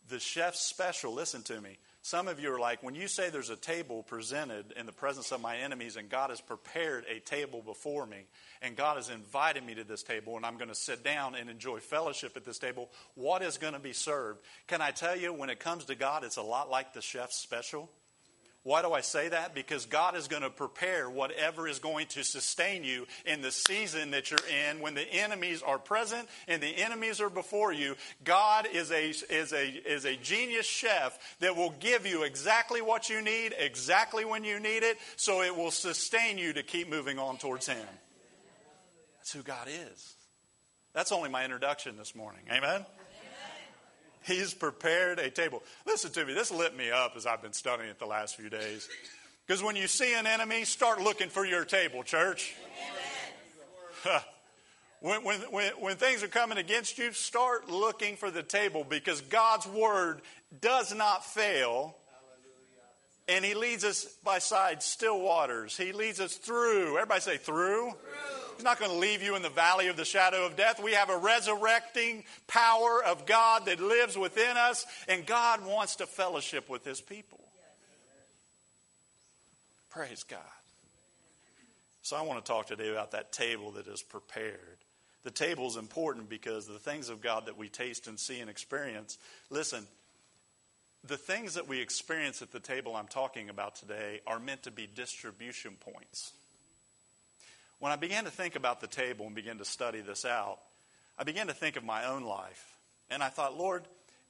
The 0.08 0.18
chef's 0.18 0.60
special, 0.60 1.14
listen 1.14 1.42
to 1.44 1.60
me. 1.60 1.78
Some 2.02 2.28
of 2.28 2.40
you 2.40 2.52
are 2.52 2.58
like, 2.58 2.82
when 2.82 2.94
you 2.94 3.06
say 3.06 3.30
there's 3.30 3.50
a 3.50 3.56
table 3.56 4.02
presented 4.02 4.72
in 4.76 4.86
the 4.86 4.92
presence 4.92 5.30
of 5.32 5.40
my 5.40 5.58
enemies, 5.58 5.96
and 5.96 6.08
God 6.08 6.30
has 6.30 6.40
prepared 6.40 7.04
a 7.08 7.20
table 7.20 7.62
before 7.62 8.06
me, 8.06 8.24
and 8.62 8.74
God 8.74 8.96
has 8.96 9.10
invited 9.10 9.64
me 9.64 9.74
to 9.74 9.84
this 9.84 10.02
table, 10.02 10.36
and 10.36 10.44
I'm 10.44 10.56
going 10.56 10.70
to 10.70 10.74
sit 10.74 11.04
down 11.04 11.34
and 11.36 11.48
enjoy 11.48 11.78
fellowship 11.78 12.36
at 12.36 12.44
this 12.44 12.58
table, 12.58 12.90
what 13.14 13.42
is 13.42 13.58
going 13.58 13.74
to 13.74 13.78
be 13.78 13.92
served? 13.92 14.40
Can 14.66 14.80
I 14.80 14.90
tell 14.90 15.16
you, 15.16 15.32
when 15.32 15.50
it 15.50 15.60
comes 15.60 15.84
to 15.84 15.94
God, 15.94 16.24
it's 16.24 16.38
a 16.38 16.42
lot 16.42 16.70
like 16.70 16.94
the 16.94 17.02
chef's 17.02 17.36
special? 17.36 17.90
Why 18.62 18.82
do 18.82 18.92
I 18.92 19.00
say 19.00 19.30
that? 19.30 19.54
Because 19.54 19.86
God 19.86 20.14
is 20.14 20.28
going 20.28 20.42
to 20.42 20.50
prepare 20.50 21.08
whatever 21.08 21.66
is 21.66 21.78
going 21.78 22.08
to 22.08 22.22
sustain 22.22 22.84
you 22.84 23.06
in 23.24 23.40
the 23.40 23.50
season 23.50 24.10
that 24.10 24.30
you're 24.30 24.38
in. 24.68 24.80
When 24.80 24.94
the 24.94 25.10
enemies 25.14 25.62
are 25.62 25.78
present 25.78 26.28
and 26.46 26.62
the 26.62 26.68
enemies 26.68 27.22
are 27.22 27.30
before 27.30 27.72
you, 27.72 27.96
God 28.22 28.68
is 28.70 28.90
a, 28.90 29.08
is 29.08 29.54
a, 29.54 29.66
is 29.66 30.04
a 30.04 30.14
genius 30.16 30.66
chef 30.66 31.18
that 31.40 31.56
will 31.56 31.74
give 31.80 32.04
you 32.04 32.24
exactly 32.24 32.82
what 32.82 33.08
you 33.08 33.22
need, 33.22 33.54
exactly 33.58 34.26
when 34.26 34.44
you 34.44 34.60
need 34.60 34.82
it, 34.82 34.98
so 35.16 35.40
it 35.40 35.56
will 35.56 35.70
sustain 35.70 36.36
you 36.36 36.52
to 36.52 36.62
keep 36.62 36.90
moving 36.90 37.18
on 37.18 37.38
towards 37.38 37.66
Him. 37.66 37.86
That's 39.18 39.32
who 39.32 39.42
God 39.42 39.68
is. 39.68 40.14
That's 40.92 41.12
only 41.12 41.30
my 41.30 41.44
introduction 41.44 41.96
this 41.96 42.14
morning. 42.14 42.42
Amen? 42.52 42.84
He's 44.22 44.52
prepared 44.52 45.18
a 45.18 45.30
table. 45.30 45.62
Listen 45.86 46.10
to 46.12 46.24
me, 46.24 46.34
this 46.34 46.50
lit 46.50 46.76
me 46.76 46.90
up 46.90 47.14
as 47.16 47.26
I've 47.26 47.42
been 47.42 47.52
studying 47.52 47.88
it 47.88 47.98
the 47.98 48.06
last 48.06 48.36
few 48.36 48.50
days. 48.50 48.88
Because 49.46 49.62
when 49.62 49.76
you 49.76 49.86
see 49.86 50.14
an 50.14 50.26
enemy, 50.26 50.64
start 50.64 51.00
looking 51.00 51.28
for 51.28 51.44
your 51.44 51.64
table, 51.64 52.02
church. 52.02 52.54
when, 55.00 55.24
when, 55.24 55.40
when, 55.50 55.72
when 55.80 55.96
things 55.96 56.22
are 56.22 56.28
coming 56.28 56.58
against 56.58 56.98
you, 56.98 57.12
start 57.12 57.68
looking 57.68 58.16
for 58.16 58.30
the 58.30 58.42
table 58.42 58.84
because 58.88 59.20
God's 59.22 59.66
word 59.66 60.20
does 60.60 60.94
not 60.94 61.24
fail. 61.24 61.96
And 63.26 63.44
he 63.44 63.54
leads 63.54 63.84
us 63.84 64.04
by 64.24 64.38
side 64.38 64.82
still 64.82 65.20
waters. 65.20 65.76
He 65.76 65.92
leads 65.92 66.20
us 66.20 66.34
through. 66.34 66.96
Everybody 66.96 67.20
say 67.20 67.36
through. 67.36 67.90
through 67.92 68.39
He's 68.60 68.64
not 68.66 68.78
going 68.78 68.90
to 68.90 68.98
leave 68.98 69.22
you 69.22 69.36
in 69.36 69.42
the 69.42 69.48
valley 69.48 69.88
of 69.88 69.96
the 69.96 70.04
shadow 70.04 70.44
of 70.44 70.54
death. 70.54 70.82
We 70.82 70.92
have 70.92 71.08
a 71.08 71.16
resurrecting 71.16 72.24
power 72.46 73.02
of 73.02 73.24
God 73.24 73.64
that 73.64 73.80
lives 73.80 74.18
within 74.18 74.54
us, 74.58 74.84
and 75.08 75.24
God 75.24 75.64
wants 75.64 75.96
to 75.96 76.06
fellowship 76.06 76.68
with 76.68 76.84
his 76.84 77.00
people. 77.00 77.40
Praise 79.88 80.24
God. 80.24 80.40
So 82.02 82.18
I 82.18 82.20
want 82.20 82.44
to 82.44 82.52
talk 82.52 82.66
today 82.66 82.90
about 82.90 83.12
that 83.12 83.32
table 83.32 83.70
that 83.70 83.86
is 83.86 84.02
prepared. 84.02 84.76
The 85.22 85.30
table 85.30 85.66
is 85.66 85.76
important 85.76 86.28
because 86.28 86.66
the 86.66 86.78
things 86.78 87.08
of 87.08 87.22
God 87.22 87.46
that 87.46 87.56
we 87.56 87.70
taste 87.70 88.08
and 88.08 88.20
see 88.20 88.40
and 88.40 88.50
experience, 88.50 89.16
listen, 89.48 89.86
the 91.08 91.16
things 91.16 91.54
that 91.54 91.66
we 91.66 91.80
experience 91.80 92.42
at 92.42 92.52
the 92.52 92.60
table 92.60 92.94
I'm 92.94 93.08
talking 93.08 93.48
about 93.48 93.76
today 93.76 94.20
are 94.26 94.38
meant 94.38 94.64
to 94.64 94.70
be 94.70 94.86
distribution 94.86 95.78
points. 95.80 96.34
When 97.80 97.92
I 97.92 97.96
began 97.96 98.24
to 98.24 98.30
think 98.30 98.56
about 98.56 98.82
the 98.82 98.86
table 98.86 99.24
and 99.26 99.34
began 99.34 99.56
to 99.56 99.64
study 99.64 100.02
this 100.02 100.26
out, 100.26 100.58
I 101.18 101.24
began 101.24 101.46
to 101.46 101.54
think 101.54 101.76
of 101.76 101.84
my 101.84 102.04
own 102.04 102.24
life. 102.24 102.76
And 103.10 103.22
I 103.22 103.28
thought, 103.30 103.56
Lord, 103.56 103.84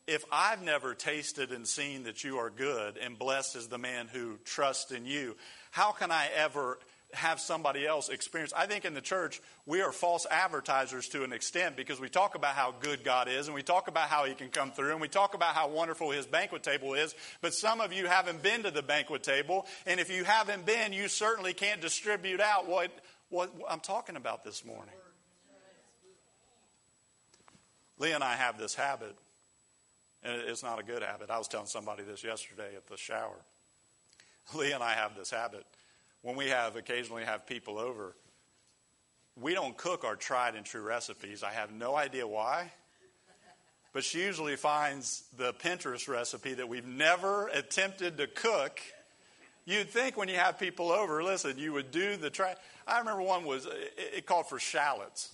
if 0.06 0.24
I've 0.30 0.62
never 0.62 0.94
tasted 0.94 1.50
and 1.50 1.66
seen 1.66 2.04
that 2.04 2.22
you 2.22 2.38
are 2.38 2.48
good 2.48 2.96
and 2.96 3.18
blessed 3.18 3.56
is 3.56 3.66
the 3.66 3.76
man 3.76 4.06
who 4.06 4.38
trusts 4.44 4.92
in 4.92 5.04
you, 5.04 5.36
how 5.72 5.90
can 5.90 6.12
I 6.12 6.28
ever 6.36 6.78
have 7.12 7.40
somebody 7.40 7.84
else 7.84 8.08
experience? 8.08 8.52
I 8.56 8.66
think 8.66 8.84
in 8.84 8.94
the 8.94 9.00
church, 9.00 9.40
we 9.66 9.82
are 9.82 9.90
false 9.90 10.26
advertisers 10.30 11.08
to 11.08 11.24
an 11.24 11.32
extent 11.32 11.76
because 11.76 12.00
we 12.00 12.08
talk 12.08 12.36
about 12.36 12.54
how 12.54 12.72
good 12.80 13.02
God 13.02 13.28
is 13.28 13.48
and 13.48 13.54
we 13.54 13.62
talk 13.62 13.88
about 13.88 14.08
how 14.08 14.26
He 14.26 14.34
can 14.34 14.48
come 14.48 14.70
through 14.70 14.92
and 14.92 15.00
we 15.00 15.08
talk 15.08 15.34
about 15.34 15.56
how 15.56 15.68
wonderful 15.68 16.12
His 16.12 16.24
banquet 16.24 16.62
table 16.62 16.94
is. 16.94 17.16
But 17.40 17.52
some 17.52 17.80
of 17.80 17.92
you 17.92 18.06
haven't 18.06 18.44
been 18.44 18.62
to 18.62 18.70
the 18.70 18.82
banquet 18.82 19.24
table. 19.24 19.66
And 19.86 19.98
if 19.98 20.08
you 20.08 20.22
haven't 20.22 20.66
been, 20.66 20.92
you 20.92 21.08
certainly 21.08 21.52
can't 21.52 21.80
distribute 21.80 22.40
out 22.40 22.68
what 22.68 22.90
what 23.30 23.50
I'm 23.68 23.80
talking 23.80 24.16
about 24.16 24.44
this 24.44 24.64
morning. 24.64 24.94
Lee 27.98 28.12
and 28.12 28.24
I 28.24 28.34
have 28.34 28.58
this 28.58 28.74
habit, 28.74 29.14
and 30.22 30.40
it's 30.42 30.62
not 30.62 30.78
a 30.78 30.82
good 30.82 31.02
habit. 31.02 31.30
I 31.30 31.38
was 31.38 31.48
telling 31.48 31.66
somebody 31.66 32.02
this 32.02 32.24
yesterday 32.24 32.74
at 32.76 32.86
the 32.86 32.96
shower. 32.96 33.36
Lee 34.54 34.72
and 34.72 34.82
I 34.82 34.92
have 34.92 35.16
this 35.16 35.30
habit. 35.30 35.64
When 36.22 36.36
we 36.36 36.48
have 36.48 36.76
occasionally 36.76 37.24
have 37.24 37.46
people 37.46 37.78
over, 37.78 38.14
we 39.40 39.54
don't 39.54 39.76
cook 39.76 40.04
our 40.04 40.16
tried 40.16 40.54
and 40.54 40.64
true 40.66 40.82
recipes. 40.82 41.42
I 41.42 41.52
have 41.52 41.72
no 41.72 41.96
idea 41.96 42.26
why. 42.26 42.72
But 43.92 44.04
she 44.04 44.20
usually 44.20 44.56
finds 44.56 45.24
the 45.36 45.52
Pinterest 45.52 46.08
recipe 46.08 46.54
that 46.54 46.68
we've 46.68 46.86
never 46.86 47.48
attempted 47.48 48.18
to 48.18 48.28
cook 48.28 48.80
You'd 49.70 49.88
think 49.88 50.16
when 50.16 50.28
you 50.28 50.34
have 50.34 50.58
people 50.58 50.90
over, 50.90 51.22
listen, 51.22 51.56
you 51.56 51.72
would 51.74 51.92
do 51.92 52.16
the 52.16 52.28
try. 52.28 52.56
I 52.88 52.98
remember 52.98 53.22
one 53.22 53.44
was, 53.44 53.66
uh, 53.66 53.70
it, 53.72 54.14
it 54.16 54.26
called 54.26 54.48
for 54.48 54.58
shallots. 54.58 55.32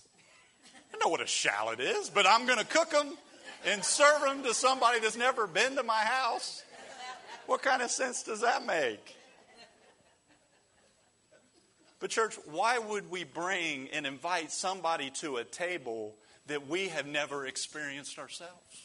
I 0.93 0.97
know 1.03 1.09
what 1.09 1.21
a 1.21 1.25
shallot 1.25 1.79
is, 1.79 2.11
but 2.11 2.27
I'm 2.27 2.45
going 2.45 2.59
to 2.59 2.65
cook 2.65 2.91
them 2.91 3.17
and 3.65 3.83
serve 3.83 4.21
them 4.21 4.43
to 4.43 4.53
somebody 4.53 4.99
that's 4.99 5.17
never 5.17 5.47
been 5.47 5.75
to 5.77 5.81
my 5.81 6.01
house. 6.01 6.63
What 7.47 7.63
kind 7.63 7.81
of 7.81 7.89
sense 7.89 8.21
does 8.21 8.41
that 8.41 8.63
make? 8.63 9.15
But, 11.99 12.11
church, 12.11 12.35
why 12.45 12.77
would 12.77 13.09
we 13.09 13.23
bring 13.23 13.89
and 13.91 14.05
invite 14.05 14.51
somebody 14.51 15.09
to 15.21 15.37
a 15.37 15.45
table 15.45 16.13
that 16.45 16.67
we 16.67 16.89
have 16.89 17.07
never 17.07 17.47
experienced 17.47 18.19
ourselves? 18.19 18.83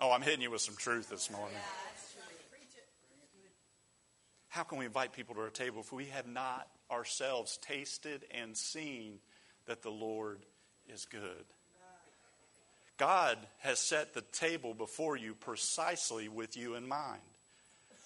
Oh, 0.00 0.10
I'm 0.10 0.22
hitting 0.22 0.42
you 0.42 0.50
with 0.50 0.60
some 0.60 0.74
truth 0.74 1.08
this 1.08 1.30
morning. 1.30 1.54
How 4.52 4.64
can 4.64 4.76
we 4.76 4.84
invite 4.84 5.14
people 5.14 5.34
to 5.34 5.40
our 5.40 5.48
table 5.48 5.80
if 5.80 5.92
we 5.92 6.04
have 6.06 6.26
not 6.26 6.68
ourselves 6.90 7.58
tasted 7.62 8.26
and 8.30 8.54
seen 8.54 9.14
that 9.64 9.80
the 9.80 9.90
Lord 9.90 10.40
is 10.92 11.06
good? 11.06 11.46
God 12.98 13.38
has 13.60 13.78
set 13.78 14.12
the 14.12 14.20
table 14.20 14.74
before 14.74 15.16
you 15.16 15.32
precisely 15.32 16.28
with 16.28 16.54
you 16.54 16.74
in 16.74 16.86
mind 16.86 17.22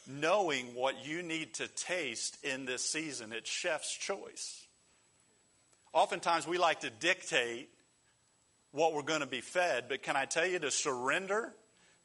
knowing 0.07 0.67
what 0.75 1.05
you 1.05 1.21
need 1.21 1.55
to 1.55 1.67
taste 1.67 2.39
in 2.45 2.65
this 2.65 2.89
season. 2.89 3.33
It's 3.33 3.51
chef's 3.51 3.93
choice. 3.93 4.65
Oftentimes 5.93 6.47
we 6.47 6.59
like 6.59 6.81
to 6.81 6.91
dictate 6.91 7.69
what 8.71 8.95
we're 8.95 9.03
going 9.03 9.21
to 9.21 9.27
be 9.27 9.41
fed, 9.41 9.87
but 9.89 10.05
can 10.05 10.15
I 10.15 10.27
tell 10.27 10.47
you 10.47 10.61
to 10.61 10.71
surrender 10.71 11.53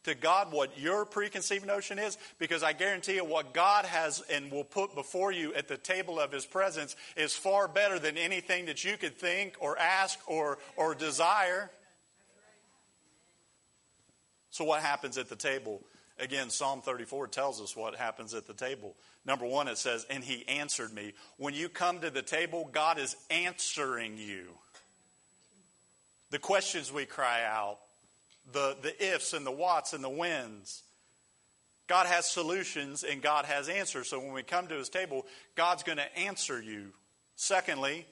to 0.03 0.15
God 0.15 0.51
what 0.51 0.79
your 0.79 1.05
preconceived 1.05 1.65
notion 1.65 1.99
is? 1.99 2.17
Because 2.39 2.63
I 2.63 2.73
guarantee 2.73 3.15
you, 3.15 3.25
what 3.25 3.53
God 3.53 3.85
has 3.85 4.21
and 4.29 4.51
will 4.51 4.63
put 4.63 4.95
before 4.95 5.31
you 5.31 5.53
at 5.53 5.67
the 5.67 5.77
table 5.77 6.19
of 6.19 6.31
His 6.31 6.45
presence 6.45 6.95
is 7.15 7.35
far 7.35 7.67
better 7.67 7.99
than 7.99 8.17
anything 8.17 8.65
that 8.65 8.83
you 8.83 8.97
could 8.97 9.15
think 9.15 9.55
or 9.59 9.77
ask 9.77 10.19
or, 10.27 10.57
or 10.75 10.95
desire. 10.95 11.69
So, 14.49 14.65
what 14.65 14.81
happens 14.81 15.17
at 15.17 15.29
the 15.29 15.35
table? 15.35 15.81
Again, 16.19 16.51
Psalm 16.51 16.81
34 16.81 17.27
tells 17.27 17.59
us 17.61 17.75
what 17.75 17.95
happens 17.95 18.35
at 18.35 18.45
the 18.45 18.53
table. 18.53 18.95
Number 19.25 19.45
one, 19.45 19.67
it 19.67 19.77
says, 19.77 20.05
And 20.09 20.23
he 20.23 20.47
answered 20.47 20.93
me. 20.93 21.13
When 21.37 21.55
you 21.55 21.67
come 21.67 21.99
to 22.01 22.11
the 22.11 22.21
table, 22.21 22.69
God 22.71 22.99
is 22.99 23.15
answering 23.31 24.17
you. 24.17 24.49
The 26.29 26.37
questions 26.39 26.93
we 26.93 27.05
cry 27.05 27.43
out, 27.43 27.79
the, 28.51 28.75
the 28.81 29.13
ifs 29.13 29.33
and 29.33 29.45
the 29.45 29.51
whats 29.51 29.93
and 29.93 30.03
the 30.03 30.09
whens. 30.09 30.83
God 31.87 32.05
has 32.07 32.29
solutions 32.29 33.03
and 33.03 33.21
God 33.21 33.45
has 33.45 33.67
answers. 33.67 34.07
So 34.07 34.19
when 34.19 34.33
we 34.33 34.43
come 34.43 34.67
to 34.67 34.75
his 34.75 34.89
table, 34.89 35.25
God's 35.55 35.83
going 35.83 35.97
to 35.97 36.17
answer 36.17 36.61
you. 36.61 36.93
Secondly, 37.35 38.05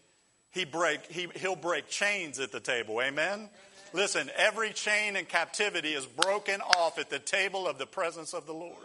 he 0.52 0.65
break, 0.65 1.06
he, 1.06 1.28
he'll 1.36 1.56
break 1.56 1.88
chains 1.88 2.39
at 2.39 2.52
the 2.52 2.60
table. 2.60 3.02
Amen? 3.02 3.50
Listen, 3.94 4.30
every 4.36 4.72
chain 4.72 5.15
and 5.15 5.28
captivity 5.28 5.94
is 5.94 6.06
broken 6.06 6.62
off 6.62 7.00
at 7.00 7.10
the 7.10 7.20
table 7.20 7.68
of 7.68 7.78
the 7.78 7.86
presence 7.86 8.34
of 8.34 8.46
the 8.46 8.54
Lord. 8.54 8.76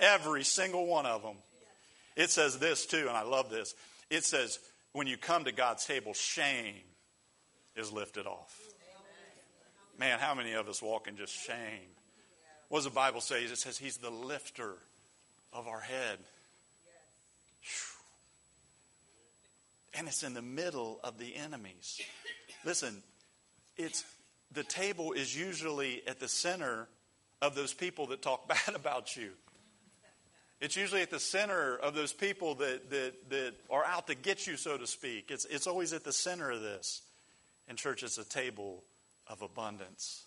Every 0.00 0.44
single 0.44 0.86
one 0.86 1.06
of 1.06 1.22
them. 1.22 1.36
It 2.16 2.30
says 2.30 2.58
this 2.58 2.86
too, 2.86 3.06
and 3.08 3.16
I 3.16 3.22
love 3.22 3.50
this. 3.50 3.74
It 4.10 4.24
says, 4.24 4.58
when 4.92 5.06
you 5.06 5.16
come 5.16 5.44
to 5.44 5.52
God's 5.52 5.84
table, 5.86 6.14
shame 6.14 6.74
is 7.76 7.90
lifted 7.92 8.26
off. 8.26 8.63
Man, 9.98 10.18
how 10.18 10.34
many 10.34 10.52
of 10.52 10.68
us 10.68 10.82
walk 10.82 11.06
in 11.06 11.16
just 11.16 11.32
shame? 11.32 11.88
What 12.68 12.78
does 12.78 12.84
the 12.84 12.90
Bible 12.90 13.20
say? 13.20 13.44
It 13.44 13.56
says 13.56 13.78
He's 13.78 13.98
the 13.98 14.10
lifter 14.10 14.74
of 15.52 15.68
our 15.68 15.80
head. 15.80 16.18
And 19.96 20.08
it's 20.08 20.24
in 20.24 20.34
the 20.34 20.42
middle 20.42 20.98
of 21.04 21.18
the 21.18 21.36
enemies. 21.36 22.00
Listen, 22.64 23.02
it's 23.76 24.04
the 24.52 24.64
table 24.64 25.12
is 25.12 25.38
usually 25.38 26.02
at 26.08 26.18
the 26.18 26.28
center 26.28 26.88
of 27.40 27.54
those 27.54 27.72
people 27.72 28.08
that 28.08 28.20
talk 28.20 28.48
bad 28.66 28.74
about 28.74 29.16
you. 29.16 29.30
It's 30.60 30.76
usually 30.76 31.02
at 31.02 31.10
the 31.10 31.20
center 31.20 31.76
of 31.76 31.94
those 31.94 32.12
people 32.12 32.54
that, 32.56 32.90
that, 32.90 33.30
that 33.30 33.54
are 33.70 33.84
out 33.84 34.06
to 34.06 34.14
get 34.14 34.46
you, 34.46 34.56
so 34.56 34.76
to 34.78 34.86
speak. 34.86 35.30
It's, 35.30 35.44
it's 35.44 35.66
always 35.66 35.92
at 35.92 36.04
the 36.04 36.12
center 36.12 36.50
of 36.50 36.62
this. 36.62 37.02
And, 37.68 37.76
church, 37.76 38.02
it's 38.02 38.18
a 38.18 38.24
table 38.24 38.82
of 39.26 39.42
abundance. 39.42 40.26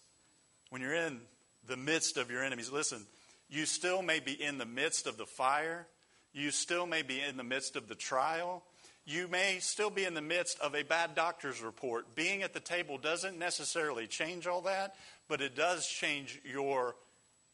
When 0.70 0.82
you're 0.82 0.96
in 0.96 1.22
the 1.68 1.78
midst 1.78 2.18
of 2.18 2.32
your 2.32 2.44
enemies, 2.44 2.72
listen, 2.72 3.06
you 3.50 3.66
still 3.66 4.02
may 4.02 4.20
be 4.20 4.34
in 4.42 4.58
the 4.58 4.66
midst 4.66 5.08
of 5.08 5.18
the 5.18 5.26
fire, 5.26 5.88
you 6.34 6.52
still 6.52 6.86
may 6.86 7.02
be 7.02 7.22
in 7.22 7.38
the 7.38 7.44
midst 7.44 7.76
of 7.76 7.88
the 7.88 7.96
trial, 7.96 8.64
you 9.06 9.28
may 9.30 9.60
still 9.60 9.90
be 9.90 10.04
in 10.04 10.14
the 10.14 10.22
midst 10.22 10.60
of 10.60 10.76
a 10.76 10.84
bad 10.84 11.16
doctor's 11.16 11.62
report. 11.62 12.14
Being 12.14 12.44
at 12.44 12.54
the 12.54 12.60
table 12.60 12.98
doesn't 12.98 13.40
necessarily 13.40 14.06
change 14.06 14.48
all 14.48 14.62
that, 14.64 14.96
but 15.30 15.40
it 15.40 15.56
does 15.56 15.88
change 15.88 16.42
your 16.44 16.96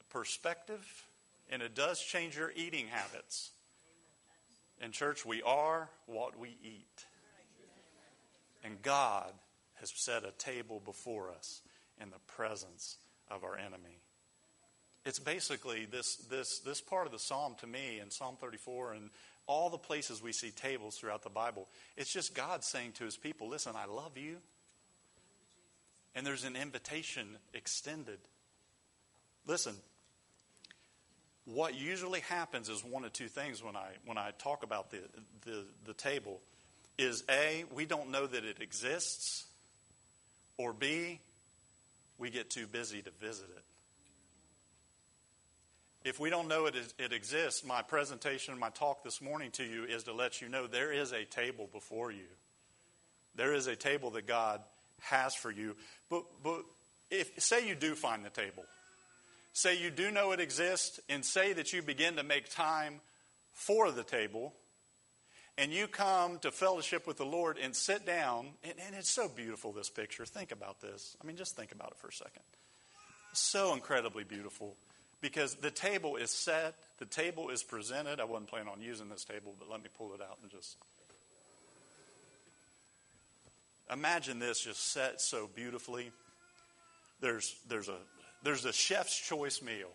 perspective 0.09 1.05
and 1.51 1.61
it 1.61 1.75
does 1.75 2.01
change 2.01 2.35
your 2.35 2.51
eating 2.55 2.87
habits. 2.87 3.51
In 4.81 4.91
church, 4.91 5.25
we 5.25 5.43
are 5.43 5.89
what 6.07 6.39
we 6.39 6.57
eat. 6.63 7.05
And 8.63 8.81
God 8.81 9.31
has 9.83 9.91
set 9.95 10.23
a 10.23 10.31
table 10.31 10.81
before 10.83 11.29
us 11.29 11.61
in 12.01 12.09
the 12.09 12.19
presence 12.25 12.97
of 13.29 13.43
our 13.43 13.57
enemy. 13.57 13.99
It's 15.05 15.19
basically 15.19 15.85
this, 15.85 16.15
this, 16.15 16.59
this 16.59 16.79
part 16.79 17.05
of 17.05 17.11
the 17.11 17.19
psalm 17.19 17.55
to 17.59 17.67
me 17.67 17.99
in 18.01 18.09
Psalm 18.09 18.37
34 18.39 18.93
and 18.93 19.09
all 19.45 19.69
the 19.69 19.77
places 19.77 20.23
we 20.23 20.31
see 20.31 20.51
tables 20.51 20.97
throughout 20.97 21.21
the 21.21 21.29
Bible, 21.29 21.67
it's 21.97 22.13
just 22.13 22.33
God 22.33 22.63
saying 22.63 22.93
to 22.93 23.03
his 23.03 23.17
people, 23.17 23.49
Listen, 23.49 23.73
I 23.75 23.85
love 23.85 24.17
you. 24.17 24.37
And 26.15 26.25
there's 26.25 26.45
an 26.45 26.55
invitation 26.55 27.27
extended. 27.53 28.19
Listen, 29.45 29.75
what 31.43 31.75
usually 31.75 32.21
happens 32.21 32.69
is 32.69 32.85
one 32.85 33.03
of 33.03 33.11
two 33.11 33.27
things 33.27 33.61
when 33.61 33.75
I, 33.75 33.89
when 34.05 34.17
I 34.17 34.31
talk 34.37 34.63
about 34.63 34.91
the, 34.91 34.99
the, 35.43 35.65
the 35.85 35.93
table 35.93 36.39
is 36.97 37.25
A, 37.29 37.65
we 37.75 37.85
don't 37.85 38.11
know 38.11 38.25
that 38.25 38.45
it 38.45 38.61
exists, 38.61 39.45
or 40.57 40.73
B, 40.73 41.19
we 42.17 42.29
get 42.29 42.49
too 42.49 42.67
busy 42.67 43.01
to 43.01 43.09
visit 43.11 43.49
it. 43.55 43.63
If 46.07 46.19
we 46.19 46.29
don't 46.29 46.49
know 46.49 46.65
it, 46.65 46.75
it 46.99 47.13
exists, 47.13 47.63
my 47.63 47.81
presentation, 47.81 48.59
my 48.59 48.69
talk 48.69 49.03
this 49.03 49.21
morning 49.21 49.51
to 49.51 49.63
you 49.63 49.85
is 49.85 50.03
to 50.03 50.13
let 50.13 50.41
you 50.41 50.49
know 50.49 50.67
there 50.67 50.91
is 50.91 51.13
a 51.13 51.23
table 51.23 51.69
before 51.71 52.11
you. 52.11 52.27
There 53.35 53.53
is 53.53 53.67
a 53.67 53.75
table 53.75 54.11
that 54.11 54.27
God 54.27 54.61
has 55.01 55.33
for 55.33 55.49
you. 55.49 55.75
But, 56.09 56.23
but 56.43 56.63
if, 57.09 57.31
say 57.41 57.67
you 57.67 57.75
do 57.75 57.95
find 57.95 58.25
the 58.25 58.29
table, 58.29 58.63
say 59.53 59.81
you 59.81 59.89
do 59.89 60.11
know 60.11 60.33
it 60.33 60.41
exists, 60.41 60.99
and 61.07 61.23
say 61.23 61.53
that 61.53 61.71
you 61.71 61.81
begin 61.81 62.17
to 62.17 62.23
make 62.23 62.49
time 62.49 62.99
for 63.53 63.91
the 63.91 64.03
table, 64.03 64.53
and 65.57 65.71
you 65.71 65.87
come 65.87 66.39
to 66.39 66.51
fellowship 66.51 67.05
with 67.05 67.17
the 67.17 67.25
Lord 67.25 67.57
and 67.61 67.75
sit 67.75 68.05
down, 68.05 68.47
and, 68.63 68.73
and 68.85 68.95
it's 68.95 69.09
so 69.09 69.27
beautiful, 69.27 69.71
this 69.71 69.89
picture. 69.89 70.25
Think 70.25 70.51
about 70.51 70.81
this. 70.81 71.15
I 71.21 71.27
mean, 71.27 71.37
just 71.37 71.55
think 71.55 71.71
about 71.71 71.91
it 71.91 71.97
for 71.97 72.07
a 72.07 72.13
second. 72.13 72.41
So 73.33 73.73
incredibly 73.73 74.23
beautiful 74.23 74.75
because 75.21 75.55
the 75.55 75.71
table 75.71 76.17
is 76.17 76.31
set, 76.31 76.75
the 76.97 77.05
table 77.05 77.49
is 77.49 77.63
presented. 77.63 78.19
I 78.19 78.25
wasn't 78.25 78.49
planning 78.49 78.69
on 78.69 78.81
using 78.81 79.09
this 79.09 79.23
table, 79.23 79.53
but 79.57 79.69
let 79.69 79.81
me 79.81 79.89
pull 79.97 80.13
it 80.13 80.21
out 80.21 80.37
and 80.41 80.51
just. 80.51 80.75
Imagine 83.91 84.39
this 84.39 84.61
just 84.61 84.91
set 84.91 85.21
so 85.21 85.49
beautifully. 85.55 86.11
There's, 87.21 87.55
there's, 87.69 87.89
a, 87.89 87.97
there's 88.43 88.65
a 88.65 88.73
chef's 88.73 89.17
choice 89.17 89.61
meal. 89.61 89.89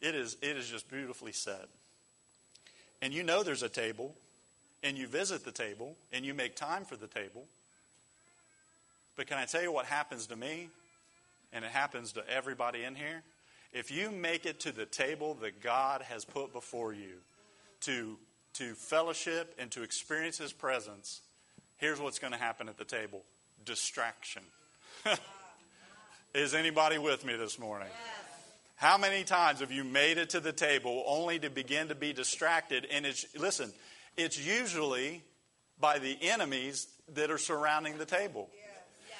It 0.00 0.14
is, 0.14 0.36
it 0.42 0.56
is 0.56 0.68
just 0.68 0.90
beautifully 0.90 1.32
set. 1.32 1.68
And 3.04 3.12
you 3.12 3.22
know 3.22 3.42
there's 3.42 3.62
a 3.62 3.68
table, 3.68 4.14
and 4.82 4.96
you 4.96 5.06
visit 5.06 5.44
the 5.44 5.52
table, 5.52 5.94
and 6.10 6.24
you 6.24 6.32
make 6.32 6.56
time 6.56 6.86
for 6.86 6.96
the 6.96 7.06
table. 7.06 7.44
But 9.14 9.26
can 9.26 9.36
I 9.36 9.44
tell 9.44 9.62
you 9.62 9.70
what 9.70 9.84
happens 9.84 10.26
to 10.28 10.36
me? 10.36 10.68
And 11.52 11.66
it 11.66 11.70
happens 11.70 12.12
to 12.12 12.26
everybody 12.26 12.82
in 12.82 12.94
here? 12.94 13.22
If 13.74 13.90
you 13.90 14.10
make 14.10 14.46
it 14.46 14.58
to 14.60 14.72
the 14.72 14.86
table 14.86 15.34
that 15.42 15.62
God 15.62 16.00
has 16.00 16.24
put 16.24 16.54
before 16.54 16.94
you 16.94 17.16
to, 17.82 18.16
to 18.54 18.72
fellowship 18.72 19.54
and 19.58 19.70
to 19.72 19.82
experience 19.82 20.38
His 20.38 20.54
presence, 20.54 21.20
here's 21.76 22.00
what's 22.00 22.18
going 22.18 22.32
to 22.32 22.38
happen 22.38 22.70
at 22.70 22.78
the 22.78 22.86
table 22.86 23.20
distraction. 23.66 24.44
Is 26.34 26.54
anybody 26.54 26.96
with 26.96 27.22
me 27.26 27.36
this 27.36 27.58
morning? 27.58 27.88
How 28.84 28.98
many 28.98 29.24
times 29.24 29.60
have 29.60 29.72
you 29.72 29.82
made 29.82 30.18
it 30.18 30.28
to 30.30 30.40
the 30.40 30.52
table 30.52 31.04
only 31.06 31.38
to 31.38 31.48
begin 31.48 31.88
to 31.88 31.94
be 31.94 32.12
distracted? 32.12 32.86
And 32.92 33.06
it's, 33.06 33.24
listen, 33.34 33.72
it's 34.14 34.38
usually 34.38 35.22
by 35.80 35.98
the 35.98 36.18
enemies 36.20 36.88
that 37.14 37.30
are 37.30 37.38
surrounding 37.38 37.96
the 37.96 38.04
table. 38.04 38.50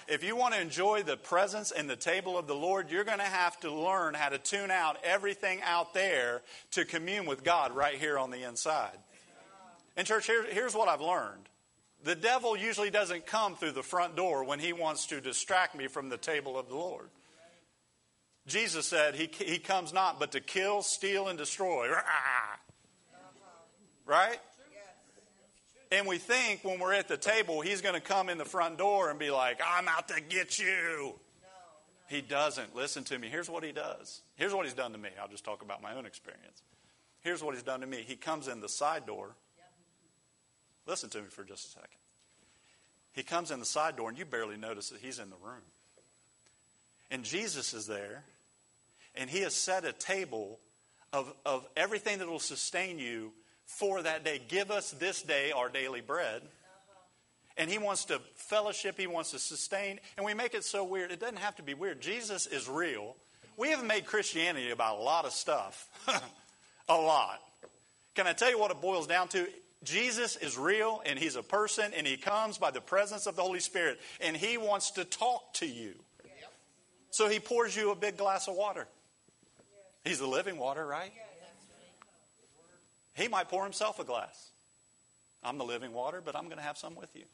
If 0.07 0.22
you 0.22 0.37
want 0.37 0.53
to 0.53 0.61
enjoy 0.61 1.03
the 1.03 1.16
presence 1.16 1.70
and 1.70 1.88
the 1.88 1.96
table 1.96 2.37
of 2.37 2.46
the 2.46 2.55
Lord, 2.55 2.90
you're 2.90 3.05
going 3.05 3.20
to 3.20 3.24
have 3.24 3.59
to 3.61 3.72
learn 3.72 4.12
how 4.12 4.29
to 4.29 4.37
tune 4.37 4.70
out 4.70 4.98
everything 5.03 5.62
out 5.62 5.94
there 5.94 6.42
to 6.72 6.85
commune 6.85 7.24
with 7.24 7.42
God 7.42 7.74
right 7.74 7.94
here 7.94 8.18
on 8.18 8.31
the 8.31 8.46
inside. 8.46 8.98
And, 9.96 10.07
church, 10.07 10.27
here, 10.27 10.44
here's 10.44 10.74
what 10.74 10.88
I've 10.88 11.00
learned 11.00 11.48
the 12.03 12.14
devil 12.14 12.55
usually 12.55 12.90
doesn't 12.90 13.24
come 13.24 13.57
through 13.57 13.72
the 13.72 13.83
front 13.83 14.14
door 14.14 14.44
when 14.44 14.59
he 14.59 14.74
wants 14.74 15.07
to 15.07 15.22
distract 15.22 15.74
me 15.74 15.87
from 15.87 16.11
the 16.11 16.18
table 16.18 16.59
of 16.59 16.68
the 16.68 16.77
Lord. 16.77 17.09
Jesus 18.46 18.87
said 18.87 19.14
he, 19.14 19.30
he 19.33 19.59
comes 19.59 19.92
not 19.92 20.20
but 20.20 20.33
to 20.33 20.40
kill, 20.40 20.83
steal, 20.83 21.28
and 21.28 21.38
destroy. 21.38 21.88
Right? 24.07 24.38
And 25.90 26.07
we 26.07 26.18
think 26.18 26.62
when 26.62 26.78
we're 26.78 26.92
at 26.92 27.09
the 27.09 27.16
table, 27.16 27.62
he's 27.62 27.80
going 27.80 27.94
to 27.94 28.00
come 28.00 28.28
in 28.28 28.37
the 28.37 28.44
front 28.44 28.76
door 28.76 29.09
and 29.09 29.18
be 29.18 29.30
like, 29.30 29.61
I'm 29.66 29.88
out 29.88 30.09
to 30.09 30.20
get 30.20 30.59
you. 30.59 31.14
He 32.09 32.20
doesn't. 32.20 32.76
Listen 32.76 33.04
to 33.04 33.18
me. 33.18 33.28
Here's 33.28 33.48
what 33.48 33.64
he 33.64 33.72
does. 33.72 34.20
Here's 34.37 34.52
what 34.52 34.66
he's 34.66 34.74
done 34.74 34.92
to 34.92 34.98
me. 34.98 35.09
I'll 35.20 35.28
just 35.28 35.44
talk 35.44 35.62
about 35.62 35.80
my 35.83 35.94
own 35.94 36.04
experience. 36.04 36.62
Here's 37.22 37.42
what 37.42 37.54
he's 37.54 37.62
done 37.62 37.80
to 37.80 37.87
me. 37.87 38.04
He 38.07 38.16
comes 38.16 38.48
in 38.48 38.61
the 38.61 38.68
side 38.68 39.07
door. 39.07 39.30
Listen 40.87 41.09
to 41.11 41.18
me 41.18 41.28
for 41.30 41.44
just 41.44 41.66
a 41.66 41.70
second. 41.70 41.88
He 43.14 43.22
comes 43.22 43.50
in 43.50 43.59
the 43.59 43.64
side 43.64 43.96
door, 43.96 44.09
and 44.09 44.18
you 44.18 44.24
barely 44.24 44.57
notice 44.57 44.90
that 44.90 45.00
he's 45.00 45.18
in 45.18 45.30
the 45.30 45.37
room. 45.37 45.62
And 47.11 47.24
Jesus 47.24 47.72
is 47.72 47.87
there, 47.87 48.24
and 49.16 49.31
he 49.31 49.40
has 49.40 49.55
set 49.55 49.85
a 49.85 49.92
table 49.92 50.59
of, 51.12 51.33
of 51.46 51.66
everything 51.77 52.18
that 52.18 52.29
will 52.29 52.38
sustain 52.38 52.98
you 52.98 53.33
for 53.66 54.03
that 54.03 54.24
day. 54.24 54.40
Give 54.48 54.70
us 54.70 54.90
this 54.92 55.22
day 55.22 55.53
our 55.53 55.68
daily 55.68 56.00
bread. 56.00 56.42
And 57.57 57.70
he 57.70 57.79
wants 57.79 58.07
to 58.07 58.20
fellowship, 58.35 58.98
he 58.98 59.07
wants 59.07 59.31
to 59.31 59.38
sustain, 59.38 60.00
and 60.16 60.27
we 60.27 60.35
make 60.35 60.55
it 60.55 60.64
so 60.64 60.83
weird. 60.83 61.12
It 61.12 61.20
doesn't 61.20 61.38
have 61.38 61.55
to 61.57 61.62
be 61.62 61.74
weird. 61.74 62.00
Jesus 62.00 62.46
is 62.46 62.68
real. 62.68 63.14
We 63.57 63.70
have 63.70 63.85
made 63.85 64.07
Christianity 64.07 64.70
about 64.70 64.98
a 64.98 65.03
lot 65.03 65.24
of 65.24 65.33
stuff. 65.33 65.88
a 66.88 66.96
lot. 66.96 67.40
Can 68.16 68.27
I 68.27 68.33
tell 68.33 68.50
you 68.50 68.59
what 68.59 68.72
it 68.72 68.81
boils 68.81 69.07
down 69.07 69.29
to? 69.29 69.46
Jesus 69.85 70.37
is 70.37 70.59
real 70.59 71.03
and 71.05 71.18
he's 71.18 71.37
a 71.37 71.42
person 71.42 71.92
and 71.96 72.07
he 72.07 72.16
comes 72.16 72.59
by 72.59 72.70
the 72.70 72.81
presence 72.81 73.27
of 73.27 73.37
the 73.37 73.42
Holy 73.42 73.61
Spirit 73.61 74.00
and 74.20 74.37
he 74.37 74.57
wants 74.57 74.92
to 74.92 75.05
talk 75.05 75.53
to 75.55 75.66
you. 75.66 75.94
So 77.11 77.29
he 77.29 77.38
pours 77.38 77.77
you 77.77 77.92
a 77.92 77.94
big 77.94 78.16
glass 78.16 78.48
of 78.48 78.57
water. 78.57 78.88
He's 80.05 80.19
the 80.19 80.27
living 80.27 80.59
water, 80.59 80.87
right? 80.87 81.12
He 83.14 83.29
might 83.29 83.49
pour 83.49 83.64
himself 83.64 83.99
a 83.99 84.05
glass. 84.05 84.51
I'm 85.43 85.59
the 85.59 85.64
living 85.64 85.93
water, 85.93 86.21
but 86.25 86.37
I'm 86.37 86.45
going 86.45 86.59
to 86.59 86.62
have 86.62 86.77
some 86.77 86.95
with 86.95 87.14
you. 87.14 87.25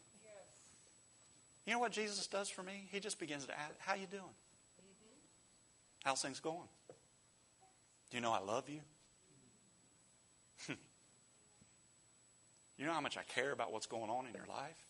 You 1.67 1.75
know 1.75 1.79
what 1.79 1.93
Jesus 1.93 2.27
does 2.27 2.49
for 2.49 2.63
me? 2.63 2.89
He 2.91 3.01
just 3.01 3.19
begins 3.19 3.47
to 3.47 3.59
ask, 3.59 3.73
"How 3.79 3.95
you 3.95 4.07
doing? 4.07 4.23
How's 6.05 6.23
things 6.23 6.41
going? 6.41 6.69
Do 8.11 8.17
you 8.17 8.21
know 8.21 8.33
I 8.33 8.41
love 8.41 8.69
you? 8.69 8.81
you 12.79 12.87
know 12.87 12.93
how 12.93 13.01
much 13.01 13.17
I 13.17 13.23
care 13.23 13.53
about 13.53 13.73
what's 13.73 13.87
going 13.87 14.11
on 14.11 14.27
in 14.27 14.35
your 14.35 14.47
life? 14.49 14.83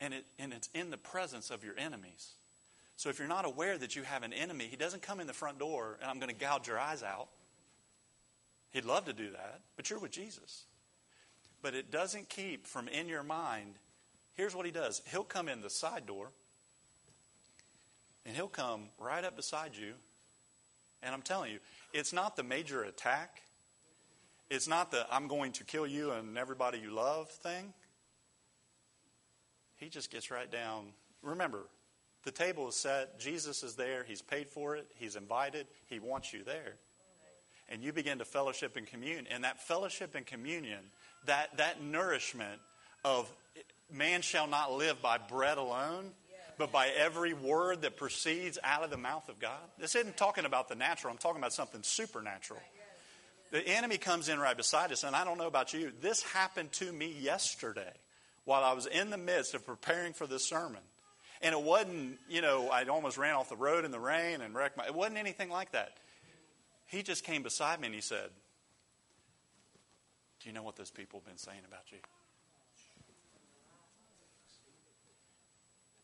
And, 0.00 0.14
it, 0.14 0.26
and 0.38 0.52
it's 0.52 0.68
in 0.74 0.90
the 0.90 0.96
presence 0.96 1.50
of 1.50 1.64
your 1.64 1.74
enemies. 1.78 2.32
So 2.96 3.08
if 3.08 3.18
you're 3.18 3.28
not 3.28 3.44
aware 3.44 3.78
that 3.78 3.96
you 3.96 4.02
have 4.02 4.22
an 4.22 4.32
enemy, 4.32 4.66
he 4.70 4.76
doesn't 4.76 5.02
come 5.02 5.20
in 5.20 5.26
the 5.26 5.32
front 5.32 5.58
door 5.58 5.98
and 6.00 6.10
I'm 6.10 6.18
going 6.18 6.28
to 6.28 6.34
gouge 6.34 6.68
your 6.68 6.78
eyes 6.78 7.02
out. 7.02 7.28
He'd 8.72 8.84
love 8.84 9.04
to 9.04 9.12
do 9.12 9.30
that, 9.30 9.60
but 9.76 9.90
you're 9.90 9.98
with 9.98 10.12
Jesus. 10.12 10.64
But 11.60 11.74
it 11.74 11.90
doesn't 11.90 12.28
keep 12.28 12.66
from 12.66 12.88
in 12.88 13.08
your 13.08 13.22
mind. 13.22 13.74
Here's 14.34 14.54
what 14.54 14.66
he 14.66 14.72
does 14.72 15.02
He'll 15.10 15.24
come 15.24 15.48
in 15.48 15.60
the 15.60 15.70
side 15.70 16.06
door, 16.06 16.28
and 18.24 18.34
he'll 18.34 18.48
come 18.48 18.84
right 18.98 19.24
up 19.24 19.36
beside 19.36 19.76
you. 19.76 19.92
And 21.02 21.14
I'm 21.14 21.22
telling 21.22 21.52
you, 21.52 21.58
it's 21.92 22.12
not 22.12 22.36
the 22.36 22.42
major 22.42 22.82
attack, 22.84 23.42
it's 24.48 24.68
not 24.68 24.90
the 24.90 25.06
I'm 25.10 25.28
going 25.28 25.52
to 25.52 25.64
kill 25.64 25.86
you 25.86 26.12
and 26.12 26.38
everybody 26.38 26.78
you 26.78 26.90
love 26.90 27.28
thing. 27.28 27.72
He 29.76 29.88
just 29.88 30.10
gets 30.10 30.30
right 30.30 30.50
down. 30.50 30.86
Remember, 31.22 31.64
the 32.24 32.30
table 32.30 32.68
is 32.68 32.76
set, 32.76 33.18
Jesus 33.18 33.62
is 33.62 33.74
there, 33.74 34.04
he's 34.04 34.22
paid 34.22 34.48
for 34.48 34.76
it, 34.76 34.86
he's 34.96 35.16
invited, 35.16 35.66
he 35.88 35.98
wants 35.98 36.32
you 36.32 36.44
there 36.44 36.74
and 37.72 37.82
you 37.82 37.92
begin 37.92 38.18
to 38.18 38.24
fellowship 38.24 38.76
and 38.76 38.86
commune. 38.86 39.26
And 39.30 39.44
that 39.44 39.62
fellowship 39.62 40.14
and 40.14 40.26
communion, 40.26 40.80
that, 41.24 41.56
that 41.56 41.82
nourishment 41.82 42.60
of 43.02 43.32
man 43.90 44.20
shall 44.20 44.46
not 44.46 44.72
live 44.72 45.00
by 45.00 45.16
bread 45.16 45.56
alone, 45.56 46.10
but 46.58 46.70
by 46.70 46.88
every 46.88 47.32
word 47.32 47.82
that 47.82 47.96
proceeds 47.96 48.58
out 48.62 48.84
of 48.84 48.90
the 48.90 48.98
mouth 48.98 49.28
of 49.30 49.40
God. 49.40 49.58
This 49.78 49.94
isn't 49.94 50.18
talking 50.18 50.44
about 50.44 50.68
the 50.68 50.74
natural, 50.74 51.12
I'm 51.12 51.18
talking 51.18 51.40
about 51.40 51.54
something 51.54 51.82
supernatural. 51.82 52.60
The 53.50 53.66
enemy 53.66 53.98
comes 53.98 54.28
in 54.28 54.38
right 54.38 54.56
beside 54.56 54.92
us, 54.92 55.02
and 55.02 55.16
I 55.16 55.24
don't 55.24 55.38
know 55.38 55.46
about 55.46 55.72
you. 55.72 55.92
This 56.00 56.22
happened 56.22 56.72
to 56.72 56.92
me 56.92 57.14
yesterday 57.20 57.92
while 58.44 58.64
I 58.64 58.72
was 58.72 58.86
in 58.86 59.10
the 59.10 59.18
midst 59.18 59.54
of 59.54 59.66
preparing 59.66 60.12
for 60.12 60.26
this 60.26 60.48
sermon. 60.48 60.80
And 61.42 61.54
it 61.54 61.60
wasn't, 61.60 62.18
you 62.28 62.40
know, 62.40 62.68
I 62.68 62.84
almost 62.84 63.18
ran 63.18 63.34
off 63.34 63.48
the 63.48 63.56
road 63.56 63.84
in 63.84 63.90
the 63.90 63.98
rain 63.98 64.40
and 64.40 64.54
wrecked 64.54 64.76
my. 64.76 64.86
It 64.86 64.94
wasn't 64.94 65.18
anything 65.18 65.50
like 65.50 65.72
that. 65.72 65.94
He 66.86 67.02
just 67.02 67.24
came 67.24 67.42
beside 67.42 67.80
me 67.80 67.86
and 67.86 67.94
he 67.94 68.00
said, 68.00 68.30
Do 70.40 70.48
you 70.48 70.54
know 70.54 70.62
what 70.62 70.76
those 70.76 70.90
people 70.90 71.20
have 71.20 71.26
been 71.26 71.38
saying 71.38 71.62
about 71.66 71.90
you? 71.90 71.98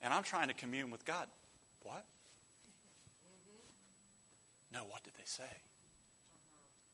And 0.00 0.12
I'm 0.14 0.22
trying 0.22 0.48
to 0.48 0.54
commune 0.54 0.90
with 0.90 1.04
God. 1.04 1.26
What? 1.82 2.04
No, 4.72 4.80
what 4.80 5.02
did 5.02 5.14
they 5.14 5.24
say? 5.24 5.44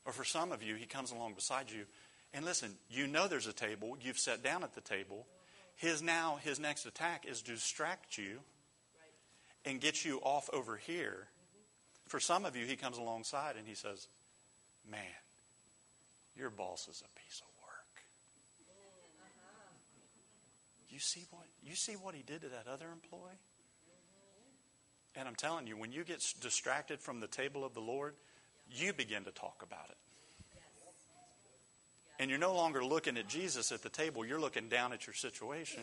Or 0.04 0.12
for 0.12 0.24
some 0.24 0.52
of 0.52 0.62
you, 0.62 0.74
he 0.74 0.86
comes 0.86 1.12
along 1.12 1.34
beside 1.34 1.70
you. 1.70 1.84
And 2.32 2.44
listen, 2.44 2.74
you 2.90 3.06
know 3.06 3.28
there's 3.28 3.46
a 3.46 3.52
table. 3.52 3.96
You've 4.00 4.18
sat 4.18 4.42
down 4.42 4.64
at 4.64 4.74
the 4.74 4.80
table. 4.80 5.26
His 5.76 6.02
now, 6.02 6.38
his 6.42 6.60
next 6.60 6.86
attack 6.86 7.26
is 7.26 7.42
to 7.42 7.52
distract 7.52 8.16
you 8.16 8.40
and 9.64 9.80
get 9.80 10.04
you 10.04 10.20
off 10.22 10.48
over 10.52 10.76
here 10.76 11.26
mm-hmm. 11.26 12.08
for 12.08 12.20
some 12.20 12.44
of 12.44 12.56
you, 12.56 12.66
he 12.66 12.76
comes 12.76 12.98
alongside 12.98 13.56
and 13.56 13.66
he 13.66 13.74
says, 13.74 14.06
Man, 14.90 15.00
your 16.36 16.50
boss 16.50 16.88
is 16.88 17.02
a 17.02 17.18
piece 17.18 17.40
of 17.40 17.48
work. 17.62 18.04
Mm-hmm. 18.60 20.94
You 20.94 21.00
see 21.00 21.24
what 21.30 21.46
you 21.62 21.74
see 21.74 21.94
what 21.94 22.14
he 22.14 22.22
did 22.22 22.42
to 22.42 22.48
that 22.48 22.66
other 22.70 22.86
employee? 22.92 23.40
And 25.16 25.28
I'm 25.28 25.36
telling 25.36 25.66
you, 25.66 25.76
when 25.76 25.92
you 25.92 26.02
get 26.02 26.24
distracted 26.40 27.00
from 27.00 27.20
the 27.20 27.28
table 27.28 27.64
of 27.64 27.72
the 27.72 27.80
Lord, 27.80 28.14
you 28.68 28.92
begin 28.92 29.24
to 29.24 29.30
talk 29.30 29.62
about 29.62 29.88
it. 29.88 29.96
And 32.18 32.30
you're 32.30 32.38
no 32.38 32.54
longer 32.54 32.84
looking 32.84 33.16
at 33.16 33.28
Jesus 33.28 33.72
at 33.72 33.82
the 33.82 33.88
table, 33.88 34.24
you're 34.24 34.40
looking 34.40 34.68
down 34.68 34.92
at 34.92 35.06
your 35.06 35.14
situation. 35.14 35.82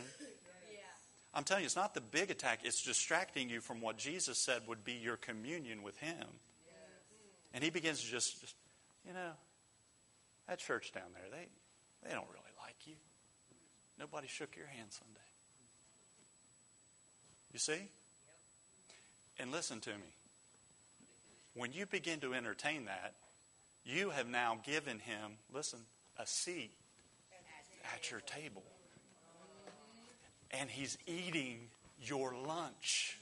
I'm 1.34 1.44
telling 1.44 1.62
you, 1.62 1.66
it's 1.66 1.76
not 1.76 1.94
the 1.94 2.00
big 2.00 2.30
attack, 2.30 2.60
it's 2.64 2.82
distracting 2.82 3.48
you 3.48 3.60
from 3.60 3.80
what 3.80 3.96
Jesus 3.96 4.38
said 4.38 4.62
would 4.66 4.84
be 4.84 4.92
your 4.92 5.16
communion 5.16 5.82
with 5.82 5.96
Him. 5.98 6.26
And 7.54 7.62
He 7.62 7.70
begins 7.70 8.02
to 8.02 8.10
just, 8.10 8.40
just, 8.40 8.54
you 9.06 9.12
know, 9.12 9.32
that 10.48 10.58
church 10.58 10.92
down 10.92 11.04
there, 11.14 11.24
they, 11.30 11.46
they 12.06 12.14
don't 12.14 12.28
really 12.28 12.42
like 12.60 12.76
you. 12.86 12.94
Nobody 13.98 14.26
shook 14.26 14.56
your 14.56 14.66
hand 14.66 14.88
Sunday. 14.90 15.20
You 17.52 17.58
see? 17.58 17.88
And 19.38 19.50
listen 19.50 19.80
to 19.80 19.90
me. 19.90 20.14
When 21.54 21.72
you 21.72 21.86
begin 21.86 22.20
to 22.20 22.34
entertain 22.34 22.86
that, 22.86 23.14
you 23.84 24.10
have 24.10 24.28
now 24.28 24.58
given 24.64 24.98
him, 24.98 25.32
listen, 25.52 25.80
a 26.18 26.26
seat 26.26 26.72
at 27.94 28.10
your 28.10 28.20
table 28.20 28.62
and 30.52 30.70
he's 30.70 30.98
eating 31.06 31.58
your 32.02 32.34
lunch. 32.34 33.18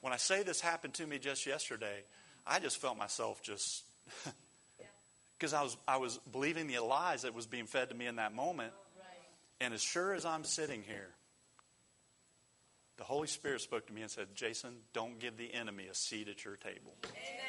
When 0.00 0.12
I 0.12 0.16
say 0.16 0.42
this 0.42 0.60
happened 0.60 0.94
to 0.94 1.06
me 1.06 1.18
just 1.18 1.44
yesterday, 1.44 2.04
I 2.46 2.60
just 2.60 2.78
felt 2.80 2.96
myself 2.96 3.42
just 3.42 3.82
because 5.38 5.52
I 5.52 5.62
was 5.62 5.76
I 5.86 5.96
was 5.98 6.18
believing 6.30 6.66
the 6.66 6.78
lies 6.78 7.22
that 7.22 7.34
was 7.34 7.46
being 7.46 7.66
fed 7.66 7.90
to 7.90 7.94
me 7.94 8.06
in 8.06 8.16
that 8.16 8.34
moment. 8.34 8.72
And 9.60 9.74
as 9.74 9.82
sure 9.82 10.14
as 10.14 10.24
I'm 10.24 10.44
sitting 10.44 10.82
here, 10.86 11.08
the 12.96 13.02
Holy 13.04 13.26
Spirit 13.26 13.60
spoke 13.60 13.88
to 13.88 13.92
me 13.92 14.02
and 14.02 14.10
said, 14.10 14.28
Jason, 14.36 14.70
don't 14.92 15.18
give 15.18 15.36
the 15.36 15.52
enemy 15.52 15.86
a 15.90 15.94
seat 15.94 16.28
at 16.28 16.44
your 16.44 16.56
table. 16.56 16.94
Amen. 17.04 17.47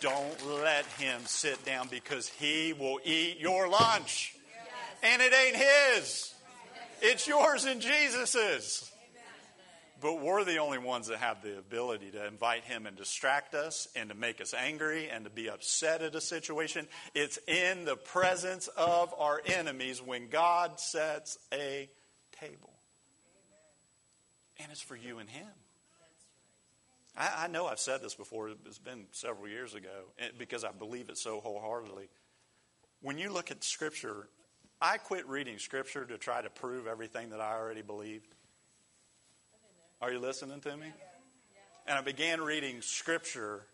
Don't 0.00 0.62
let 0.62 0.84
him 0.98 1.22
sit 1.24 1.64
down 1.64 1.88
because 1.88 2.28
he 2.28 2.72
will 2.72 3.00
eat 3.04 3.38
your 3.38 3.68
lunch 3.68 4.36
and 5.02 5.22
it 5.22 5.32
ain't 5.32 5.56
his. 5.56 6.34
It's 7.00 7.26
yours 7.26 7.64
and 7.64 7.80
Jesus's. 7.80 8.90
But 10.00 10.20
we're 10.20 10.44
the 10.44 10.58
only 10.58 10.78
ones 10.78 11.06
that 11.08 11.18
have 11.18 11.42
the 11.42 11.58
ability 11.58 12.10
to 12.10 12.26
invite 12.26 12.64
him 12.64 12.86
and 12.86 12.96
distract 12.96 13.54
us 13.54 13.88
and 13.96 14.10
to 14.10 14.14
make 14.14 14.42
us 14.42 14.52
angry 14.52 15.08
and 15.08 15.24
to 15.24 15.30
be 15.30 15.48
upset 15.48 16.02
at 16.02 16.14
a 16.14 16.20
situation. 16.20 16.86
It's 17.14 17.38
in 17.48 17.86
the 17.86 17.96
presence 17.96 18.68
of 18.76 19.14
our 19.18 19.40
enemies 19.46 20.02
when 20.02 20.28
God 20.28 20.78
sets 20.78 21.38
a 21.52 21.88
table. 22.38 22.74
And 24.58 24.70
it's 24.70 24.82
for 24.82 24.96
you 24.96 25.18
and 25.18 25.30
him. 25.30 25.48
I, 27.16 27.44
I 27.44 27.46
know 27.48 27.66
I've 27.66 27.80
said 27.80 28.02
this 28.02 28.14
before, 28.14 28.50
it's 28.66 28.78
been 28.78 29.06
several 29.12 29.48
years 29.48 29.74
ago, 29.74 30.12
because 30.38 30.64
I 30.64 30.72
believe 30.72 31.08
it 31.08 31.18
so 31.18 31.40
wholeheartedly. 31.40 32.08
When 33.00 33.18
you 33.18 33.32
look 33.32 33.50
at 33.50 33.64
Scripture, 33.64 34.28
I 34.80 34.98
quit 34.98 35.26
reading 35.26 35.58
Scripture 35.58 36.04
to 36.04 36.18
try 36.18 36.42
to 36.42 36.50
prove 36.50 36.86
everything 36.86 37.30
that 37.30 37.40
I 37.40 37.54
already 37.54 37.82
believed. 37.82 38.28
Are 40.02 40.12
you 40.12 40.18
listening 40.18 40.60
to 40.60 40.76
me? 40.76 40.92
And 41.86 41.98
I 41.98 42.02
began 42.02 42.40
reading 42.40 42.82
Scripture 42.82 43.66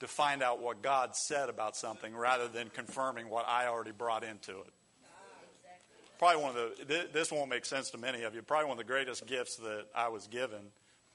to 0.00 0.08
find 0.08 0.42
out 0.42 0.60
what 0.60 0.82
God 0.82 1.14
said 1.14 1.48
about 1.48 1.76
something 1.76 2.14
rather 2.14 2.48
than 2.48 2.68
confirming 2.68 3.30
what 3.30 3.48
I 3.48 3.68
already 3.68 3.92
brought 3.92 4.24
into 4.24 4.58
it. 4.58 4.72
Probably 6.18 6.42
one 6.42 6.56
of 6.56 6.88
the, 6.88 7.08
this 7.12 7.32
won't 7.32 7.48
make 7.48 7.64
sense 7.64 7.90
to 7.90 7.98
many 7.98 8.22
of 8.24 8.34
you, 8.34 8.42
probably 8.42 8.66
one 8.66 8.78
of 8.78 8.84
the 8.84 8.92
greatest 8.92 9.26
gifts 9.26 9.56
that 9.56 9.86
I 9.94 10.08
was 10.08 10.26
given 10.26 10.70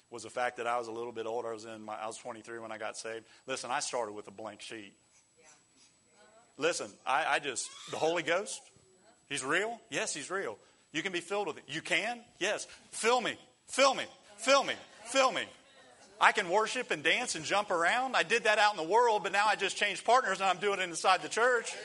was 0.10 0.24
the 0.24 0.30
fact 0.30 0.58
that 0.58 0.68
I 0.68 0.78
was 0.78 0.88
a 0.88 0.92
little 0.92 1.12
bit 1.12 1.26
older. 1.26 1.50
I 1.50 1.54
was 1.54 1.66
in 1.66 1.84
my, 1.84 1.96
I 1.96 2.08
was 2.08 2.18
23 2.18 2.60
when 2.60 2.72
I 2.72 2.78
got 2.78 2.98
saved. 2.98 3.26
Listen, 3.46 3.72
I 3.72 3.80
started 3.80 4.14
with 4.14 4.28
a 4.28 4.32
blank 4.32 4.62
sheet. 4.62 4.94
Listen, 6.58 6.88
I, 7.06 7.26
I 7.36 7.40
just, 7.40 7.70
the 7.92 7.98
Holy 7.98 8.24
Ghost, 8.24 8.62
He's 9.30 9.44
real? 9.44 9.80
Yes, 9.90 10.14
He's 10.14 10.32
real. 10.32 10.58
You 10.94 11.04
can 11.04 11.12
be 11.12 11.20
filled 11.20 11.48
with 11.48 11.58
it. 11.58 11.64
You 11.68 11.82
can? 11.82 12.22
Yes. 12.40 12.66
Fill 12.92 13.22
me. 13.22 13.38
Fill 13.68 13.94
me. 13.94 14.06
Fill 14.38 14.64
me. 14.64 14.74
Fill 15.06 15.32
me. 15.32 15.44
I 16.20 16.32
can 16.32 16.50
worship 16.50 16.90
and 16.90 17.04
dance 17.04 17.36
and 17.36 17.46
jump 17.46 17.70
around. 17.70 18.16
I 18.16 18.24
did 18.24 18.46
that 18.46 18.58
out 18.58 18.72
in 18.72 18.78
the 18.78 18.92
world, 18.92 19.22
but 19.22 19.32
now 19.32 19.46
I 19.48 19.56
just 19.56 19.78
changed 19.78 20.04
partners 20.04 20.40
and 20.40 20.50
I'm 20.50 20.58
doing 20.58 20.80
it 20.80 20.90
inside 20.90 21.22
the 21.22 21.30
church. 21.30 21.76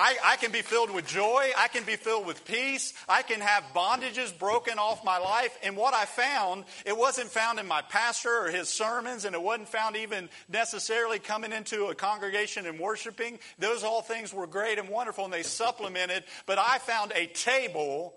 I, 0.00 0.16
I, 0.24 0.36
can 0.36 0.50
be 0.50 0.62
filled 0.62 0.90
with 0.90 1.06
joy. 1.06 1.50
I 1.58 1.68
can 1.68 1.84
be 1.84 1.96
filled 1.96 2.24
with 2.24 2.46
peace. 2.46 2.94
I 3.06 3.20
can 3.20 3.42
have 3.42 3.62
bondages 3.74 4.36
broken 4.36 4.78
off 4.78 5.04
my 5.04 5.18
life. 5.18 5.58
And 5.62 5.76
what 5.76 5.92
I 5.92 6.06
found, 6.06 6.64
it 6.86 6.96
wasn't 6.96 7.28
found 7.28 7.58
in 7.58 7.66
my 7.66 7.82
pastor 7.82 8.46
or 8.46 8.50
his 8.50 8.70
sermons, 8.70 9.26
and 9.26 9.34
it 9.34 9.42
wasn't 9.42 9.68
found 9.68 9.96
even 9.96 10.30
necessarily 10.48 11.18
coming 11.18 11.52
into 11.52 11.88
a 11.88 11.94
congregation 11.94 12.64
and 12.64 12.80
worshiping. 12.80 13.38
Those 13.58 13.84
all 13.84 14.00
things 14.00 14.32
were 14.32 14.46
great 14.46 14.78
and 14.78 14.88
wonderful, 14.88 15.26
and 15.26 15.34
they 15.34 15.42
supplemented. 15.42 16.24
But 16.46 16.58
I 16.58 16.78
found 16.78 17.12
a 17.14 17.26
table, 17.26 18.14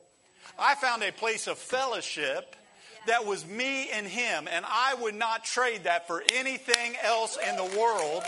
I 0.58 0.76
found 0.76 1.04
a 1.04 1.12
place 1.12 1.48
of 1.48 1.58
fellowship 1.58 2.56
that 3.08 3.26
was 3.26 3.46
me 3.46 3.90
and 3.92 4.08
him, 4.08 4.48
and 4.50 4.64
I 4.66 4.94
would 5.02 5.16
not 5.16 5.44
trade 5.44 5.84
that 5.84 6.08
for 6.08 6.24
anything 6.34 6.96
else 7.04 7.38
in 7.50 7.58
the 7.58 7.78
world. 7.78 8.24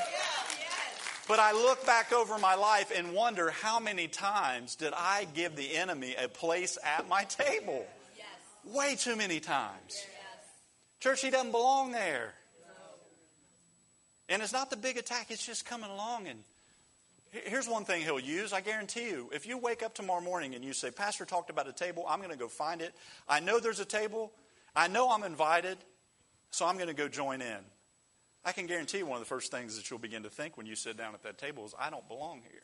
But 1.28 1.40
I 1.40 1.54
look 1.54 1.86
back 1.86 2.14
over 2.14 2.38
my 2.38 2.54
life 2.54 2.92
and 2.96 3.14
wonder 3.14 3.50
how 3.50 3.80
many 3.80 4.08
times 4.08 4.76
did 4.76 4.94
I 4.96 5.26
give 5.34 5.56
the 5.56 5.76
enemy 5.76 6.16
a 6.22 6.28
place 6.28 6.78
at 6.84 7.10
my 7.10 7.24
table? 7.24 7.86
Yes. 8.16 8.76
Way 8.76 8.96
too 8.96 9.16
many 9.16 9.40
times. 9.40 9.74
Yes. 9.90 10.06
Church, 11.00 11.22
he 11.22 11.32
doesn't 11.32 11.52
belong 11.52 11.92
there. 11.92 12.34
No. 12.62 12.74
And 14.30 14.44
it's 14.44 14.54
not 14.54 14.70
the 14.70 14.78
big 14.78 14.98
attack, 14.98 15.32
it's 15.32 15.44
just 15.44 15.66
coming 15.66 15.90
along. 15.90 16.28
And 16.28 16.44
here's 17.32 17.68
one 17.68 17.86
thing 17.86 18.04
he'll 18.04 18.20
use 18.20 18.54
I 18.54 18.62
guarantee 18.62 19.10
you. 19.10 19.32
If 19.34 19.48
you 19.48 19.58
wake 19.58 19.82
up 19.82 19.96
tomorrow 19.96 20.22
morning 20.22 20.54
and 20.54 20.64
you 20.64 20.74
say, 20.74 20.92
Pastor 20.92 21.26
talked 21.26 21.50
about 21.50 21.68
a 21.68 21.74
table, 21.74 22.06
I'm 22.08 22.20
going 22.20 22.32
to 22.32 22.38
go 22.38 22.48
find 22.48 22.82
it. 22.82 22.94
I 23.28 23.40
know 23.40 23.60
there's 23.60 23.80
a 23.80 23.86
table, 23.86 24.32
I 24.76 24.88
know 24.90 25.10
I'm 25.10 25.24
invited, 25.24 25.80
so 26.52 26.68
I'm 26.68 26.76
going 26.76 26.88
to 26.88 26.94
go 26.94 27.08
join 27.08 27.42
in. 27.42 27.58
I 28.46 28.52
can 28.52 28.68
guarantee 28.68 29.00
you 29.00 29.08
one 29.08 29.18
of 29.18 29.24
the 29.24 29.28
first 29.28 29.52
things 29.52 29.76
that 29.76 29.90
you'll 29.90 30.00
begin 30.00 30.24
to 30.24 30.30
think 30.30 30.56
when 30.56 30.68
you 30.68 30.76
sit 30.76 30.98
down 30.98 31.16
at 31.16 31.24
that 31.24 31.40
table 31.40 31.66
is, 31.66 31.74
I 31.80 31.90
don't 31.90 32.08
belong 32.08 32.42
here. 32.50 32.62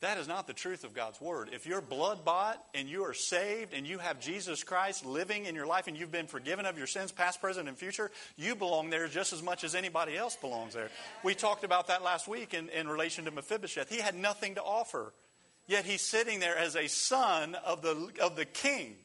That 0.00 0.16
is 0.16 0.26
not 0.26 0.46
the 0.46 0.54
truth 0.54 0.84
of 0.84 0.94
God's 0.94 1.20
Word. 1.20 1.50
If 1.52 1.66
you're 1.66 1.82
blood 1.82 2.24
bought 2.24 2.62
and 2.74 2.88
you 2.88 3.04
are 3.04 3.12
saved 3.12 3.74
and 3.74 3.86
you 3.86 3.98
have 3.98 4.18
Jesus 4.18 4.64
Christ 4.64 5.04
living 5.04 5.44
in 5.44 5.54
your 5.54 5.66
life 5.66 5.88
and 5.88 5.96
you've 5.96 6.12
been 6.12 6.26
forgiven 6.26 6.64
of 6.64 6.78
your 6.78 6.86
sins, 6.86 7.12
past, 7.12 7.40
present, 7.40 7.68
and 7.68 7.76
future, 7.76 8.10
you 8.36 8.54
belong 8.54 8.88
there 8.88 9.08
just 9.08 9.34
as 9.34 9.42
much 9.42 9.62
as 9.62 9.74
anybody 9.74 10.16
else 10.16 10.36
belongs 10.36 10.72
there. 10.72 10.90
We 11.22 11.34
talked 11.34 11.64
about 11.64 11.88
that 11.88 12.02
last 12.02 12.28
week 12.28 12.54
in, 12.54 12.70
in 12.70 12.88
relation 12.88 13.26
to 13.26 13.30
Mephibosheth. 13.30 13.90
He 13.90 14.00
had 14.00 14.14
nothing 14.14 14.54
to 14.54 14.62
offer, 14.62 15.12
yet 15.66 15.84
he's 15.84 16.00
sitting 16.00 16.40
there 16.40 16.56
as 16.56 16.76
a 16.76 16.86
son 16.88 17.54
of 17.54 17.82
the, 17.82 18.10
of 18.22 18.36
the 18.36 18.46
king 18.46 18.96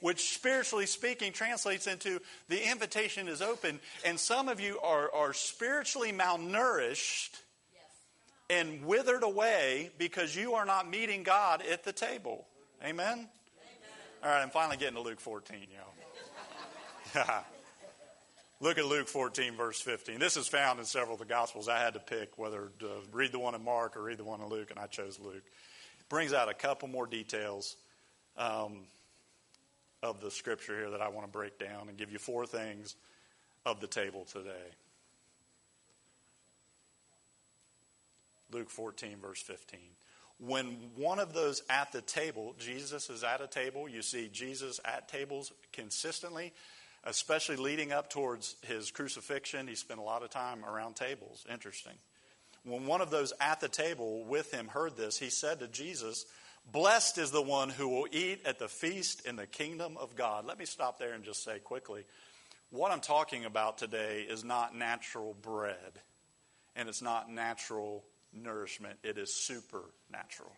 which 0.00 0.34
spiritually 0.34 0.86
speaking 0.86 1.32
translates 1.32 1.86
into 1.86 2.20
the 2.48 2.70
invitation 2.70 3.28
is 3.28 3.42
open. 3.42 3.80
And 4.04 4.18
some 4.18 4.48
of 4.48 4.60
you 4.60 4.78
are, 4.80 5.12
are 5.14 5.32
spiritually 5.32 6.12
malnourished 6.12 7.40
and 8.48 8.84
withered 8.84 9.22
away 9.22 9.90
because 9.98 10.34
you 10.34 10.54
are 10.54 10.64
not 10.64 10.90
meeting 10.90 11.22
God 11.22 11.62
at 11.70 11.84
the 11.84 11.92
table. 11.92 12.46
Amen? 12.82 13.12
Amen. 13.12 13.28
All 14.22 14.30
right, 14.30 14.42
I'm 14.42 14.50
finally 14.50 14.76
getting 14.76 14.96
to 14.96 15.02
Luke 15.02 15.20
14, 15.20 15.58
y'all. 17.14 17.44
Look 18.62 18.76
at 18.76 18.84
Luke 18.84 19.08
14, 19.08 19.56
verse 19.56 19.80
15. 19.80 20.18
This 20.18 20.36
is 20.36 20.46
found 20.46 20.78
in 20.78 20.84
several 20.84 21.14
of 21.14 21.20
the 21.20 21.24
Gospels. 21.24 21.66
I 21.66 21.78
had 21.78 21.94
to 21.94 22.00
pick 22.00 22.36
whether 22.36 22.72
to 22.80 22.88
read 23.10 23.32
the 23.32 23.38
one 23.38 23.54
in 23.54 23.64
Mark 23.64 23.96
or 23.96 24.02
read 24.02 24.18
the 24.18 24.24
one 24.24 24.42
in 24.42 24.48
Luke, 24.48 24.70
and 24.70 24.78
I 24.78 24.86
chose 24.86 25.18
Luke. 25.18 25.36
It 25.36 26.08
brings 26.10 26.34
out 26.34 26.50
a 26.50 26.54
couple 26.54 26.86
more 26.86 27.06
details. 27.06 27.76
Um, 28.36 28.80
of 30.02 30.20
the 30.20 30.30
scripture 30.30 30.76
here 30.76 30.90
that 30.90 31.02
I 31.02 31.08
want 31.08 31.26
to 31.26 31.32
break 31.32 31.58
down 31.58 31.88
and 31.88 31.96
give 31.96 32.10
you 32.10 32.18
four 32.18 32.46
things 32.46 32.96
of 33.66 33.80
the 33.80 33.86
table 33.86 34.24
today. 34.24 34.74
Luke 38.52 38.70
14, 38.70 39.16
verse 39.20 39.40
15. 39.42 39.80
When 40.38 40.78
one 40.96 41.18
of 41.18 41.34
those 41.34 41.62
at 41.68 41.92
the 41.92 42.00
table, 42.00 42.54
Jesus 42.58 43.10
is 43.10 43.22
at 43.22 43.42
a 43.42 43.46
table, 43.46 43.88
you 43.88 44.00
see 44.00 44.28
Jesus 44.32 44.80
at 44.84 45.08
tables 45.08 45.52
consistently, 45.72 46.52
especially 47.04 47.56
leading 47.56 47.92
up 47.92 48.08
towards 48.08 48.56
his 48.66 48.90
crucifixion. 48.90 49.68
He 49.68 49.74
spent 49.74 50.00
a 50.00 50.02
lot 50.02 50.22
of 50.22 50.30
time 50.30 50.64
around 50.64 50.96
tables. 50.96 51.44
Interesting. 51.52 51.92
When 52.64 52.86
one 52.86 53.00
of 53.00 53.10
those 53.10 53.32
at 53.40 53.60
the 53.60 53.68
table 53.68 54.24
with 54.24 54.52
him 54.52 54.68
heard 54.68 54.96
this, 54.96 55.18
he 55.18 55.30
said 55.30 55.60
to 55.60 55.68
Jesus, 55.68 56.24
Blessed 56.70 57.18
is 57.18 57.30
the 57.30 57.42
one 57.42 57.68
who 57.68 57.88
will 57.88 58.06
eat 58.12 58.42
at 58.44 58.58
the 58.58 58.68
feast 58.68 59.26
in 59.26 59.36
the 59.36 59.46
kingdom 59.46 59.96
of 59.96 60.14
God. 60.14 60.46
Let 60.46 60.58
me 60.58 60.64
stop 60.64 60.98
there 60.98 61.12
and 61.14 61.24
just 61.24 61.42
say 61.42 61.58
quickly 61.58 62.04
what 62.70 62.92
I'm 62.92 63.00
talking 63.00 63.44
about 63.44 63.78
today 63.78 64.24
is 64.28 64.44
not 64.44 64.76
natural 64.76 65.34
bread 65.42 66.00
and 66.76 66.88
it's 66.88 67.02
not 67.02 67.28
natural 67.28 68.04
nourishment, 68.32 68.96
it 69.02 69.18
is 69.18 69.34
supernatural. 69.34 70.52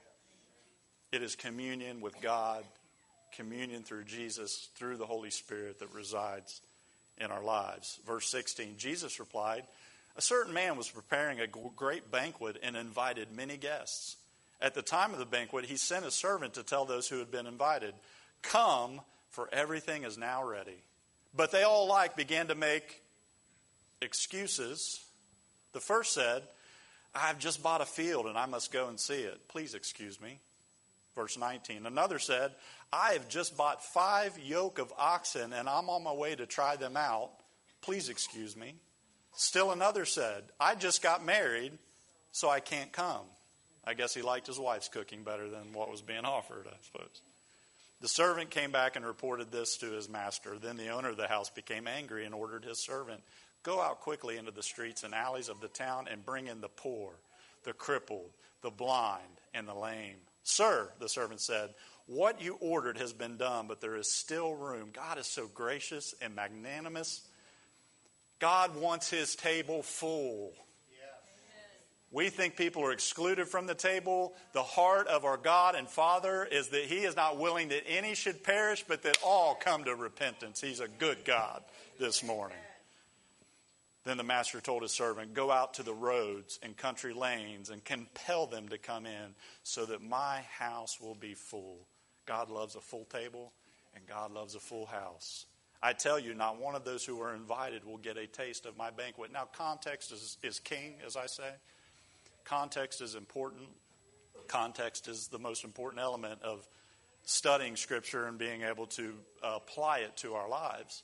It 1.10 1.22
is 1.22 1.36
communion 1.36 2.02
with 2.02 2.20
God, 2.20 2.64
communion 3.34 3.82
through 3.82 4.04
Jesus, 4.04 4.68
through 4.76 4.98
the 4.98 5.06
Holy 5.06 5.30
Spirit 5.30 5.78
that 5.78 5.94
resides 5.94 6.60
in 7.18 7.30
our 7.30 7.42
lives. 7.42 7.98
Verse 8.06 8.28
16 8.28 8.74
Jesus 8.76 9.18
replied, 9.18 9.64
A 10.16 10.22
certain 10.22 10.52
man 10.52 10.76
was 10.76 10.90
preparing 10.90 11.40
a 11.40 11.46
great 11.46 12.10
banquet 12.10 12.58
and 12.62 12.76
invited 12.76 13.32
many 13.32 13.56
guests. 13.56 14.16
At 14.62 14.74
the 14.74 14.82
time 14.82 15.12
of 15.12 15.18
the 15.18 15.26
banquet, 15.26 15.64
he 15.64 15.76
sent 15.76 16.06
a 16.06 16.10
servant 16.10 16.54
to 16.54 16.62
tell 16.62 16.84
those 16.84 17.08
who 17.08 17.18
had 17.18 17.32
been 17.32 17.48
invited, 17.48 17.94
Come, 18.42 19.00
for 19.30 19.48
everything 19.52 20.04
is 20.04 20.16
now 20.16 20.44
ready. 20.44 20.84
But 21.34 21.50
they 21.50 21.64
all 21.64 21.86
alike 21.86 22.16
began 22.16 22.46
to 22.46 22.54
make 22.54 23.02
excuses. 24.00 25.00
The 25.72 25.80
first 25.80 26.12
said, 26.12 26.42
I've 27.14 27.38
just 27.38 27.62
bought 27.62 27.80
a 27.80 27.86
field 27.86 28.26
and 28.26 28.38
I 28.38 28.46
must 28.46 28.72
go 28.72 28.88
and 28.88 29.00
see 29.00 29.20
it. 29.20 29.48
Please 29.48 29.74
excuse 29.74 30.20
me. 30.20 30.38
Verse 31.16 31.36
19. 31.36 31.84
Another 31.84 32.18
said, 32.18 32.52
I 32.92 33.12
have 33.12 33.28
just 33.28 33.56
bought 33.56 33.84
five 33.84 34.38
yoke 34.38 34.78
of 34.78 34.92
oxen 34.96 35.52
and 35.52 35.68
I'm 35.68 35.90
on 35.90 36.04
my 36.04 36.12
way 36.12 36.34
to 36.34 36.46
try 36.46 36.76
them 36.76 36.96
out. 36.96 37.30
Please 37.80 38.08
excuse 38.08 38.56
me. 38.56 38.74
Still 39.34 39.72
another 39.72 40.04
said, 40.04 40.44
I 40.60 40.74
just 40.74 41.02
got 41.02 41.24
married, 41.24 41.72
so 42.32 42.48
I 42.48 42.60
can't 42.60 42.92
come. 42.92 43.24
I 43.84 43.94
guess 43.94 44.14
he 44.14 44.22
liked 44.22 44.46
his 44.46 44.58
wife's 44.58 44.88
cooking 44.88 45.24
better 45.24 45.48
than 45.48 45.72
what 45.72 45.90
was 45.90 46.02
being 46.02 46.24
offered, 46.24 46.66
I 46.66 46.76
suppose. 46.82 47.20
The 48.00 48.08
servant 48.08 48.50
came 48.50 48.72
back 48.72 48.96
and 48.96 49.06
reported 49.06 49.52
this 49.52 49.76
to 49.78 49.90
his 49.92 50.08
master. 50.08 50.58
Then 50.58 50.76
the 50.76 50.90
owner 50.90 51.10
of 51.10 51.16
the 51.16 51.28
house 51.28 51.50
became 51.50 51.86
angry 51.86 52.24
and 52.24 52.34
ordered 52.34 52.64
his 52.64 52.78
servant, 52.84 53.22
Go 53.62 53.80
out 53.80 54.00
quickly 54.00 54.38
into 54.38 54.50
the 54.50 54.62
streets 54.62 55.04
and 55.04 55.14
alleys 55.14 55.48
of 55.48 55.60
the 55.60 55.68
town 55.68 56.08
and 56.10 56.26
bring 56.26 56.48
in 56.48 56.60
the 56.60 56.68
poor, 56.68 57.12
the 57.62 57.72
crippled, 57.72 58.30
the 58.60 58.70
blind, 58.70 59.22
and 59.54 59.68
the 59.68 59.74
lame. 59.74 60.16
Sir, 60.42 60.90
the 60.98 61.08
servant 61.08 61.40
said, 61.40 61.70
What 62.06 62.42
you 62.42 62.56
ordered 62.60 62.98
has 62.98 63.12
been 63.12 63.36
done, 63.36 63.68
but 63.68 63.80
there 63.80 63.94
is 63.94 64.10
still 64.10 64.54
room. 64.54 64.90
God 64.92 65.16
is 65.18 65.28
so 65.28 65.46
gracious 65.46 66.12
and 66.20 66.34
magnanimous. 66.34 67.20
God 68.40 68.74
wants 68.74 69.08
his 69.08 69.36
table 69.36 69.84
full. 69.84 70.52
We 72.12 72.28
think 72.28 72.56
people 72.56 72.84
are 72.84 72.92
excluded 72.92 73.48
from 73.48 73.66
the 73.66 73.74
table. 73.74 74.34
The 74.52 74.62
heart 74.62 75.06
of 75.08 75.24
our 75.24 75.38
God 75.38 75.74
and 75.74 75.88
Father 75.88 76.44
is 76.44 76.68
that 76.68 76.84
He 76.84 76.98
is 76.98 77.16
not 77.16 77.38
willing 77.38 77.68
that 77.68 77.88
any 77.88 78.14
should 78.14 78.44
perish, 78.44 78.84
but 78.86 79.02
that 79.02 79.16
all 79.24 79.54
come 79.54 79.84
to 79.84 79.94
repentance. 79.94 80.60
He's 80.60 80.80
a 80.80 80.88
good 80.88 81.24
God 81.24 81.62
this 81.98 82.22
morning. 82.22 82.58
Then 84.04 84.16
the 84.16 84.24
master 84.24 84.60
told 84.60 84.82
his 84.82 84.92
servant, 84.92 85.32
Go 85.32 85.50
out 85.50 85.74
to 85.74 85.82
the 85.82 85.94
roads 85.94 86.58
and 86.62 86.76
country 86.76 87.14
lanes 87.14 87.70
and 87.70 87.84
compel 87.84 88.46
them 88.46 88.68
to 88.68 88.78
come 88.78 89.06
in 89.06 89.34
so 89.62 89.86
that 89.86 90.02
my 90.02 90.40
house 90.58 91.00
will 91.00 91.14
be 91.14 91.34
full. 91.34 91.86
God 92.26 92.50
loves 92.50 92.74
a 92.74 92.80
full 92.80 93.04
table 93.04 93.52
and 93.94 94.06
God 94.06 94.32
loves 94.32 94.54
a 94.54 94.60
full 94.60 94.86
house. 94.86 95.46
I 95.82 95.92
tell 95.92 96.18
you, 96.18 96.34
not 96.34 96.60
one 96.60 96.74
of 96.74 96.84
those 96.84 97.04
who 97.04 97.20
are 97.20 97.34
invited 97.34 97.84
will 97.84 97.98
get 97.98 98.16
a 98.16 98.26
taste 98.26 98.66
of 98.66 98.76
my 98.76 98.90
banquet. 98.90 99.32
Now, 99.32 99.48
context 99.52 100.12
is, 100.12 100.36
is 100.42 100.60
king, 100.60 100.94
as 101.04 101.16
I 101.16 101.26
say. 101.26 101.50
Context 102.44 103.00
is 103.00 103.14
important. 103.14 103.68
Context 104.48 105.08
is 105.08 105.28
the 105.28 105.38
most 105.38 105.64
important 105.64 106.02
element 106.02 106.42
of 106.42 106.66
studying 107.24 107.76
Scripture 107.76 108.26
and 108.26 108.38
being 108.38 108.62
able 108.62 108.86
to 108.86 109.14
apply 109.42 109.98
it 109.98 110.16
to 110.18 110.34
our 110.34 110.48
lives. 110.48 111.02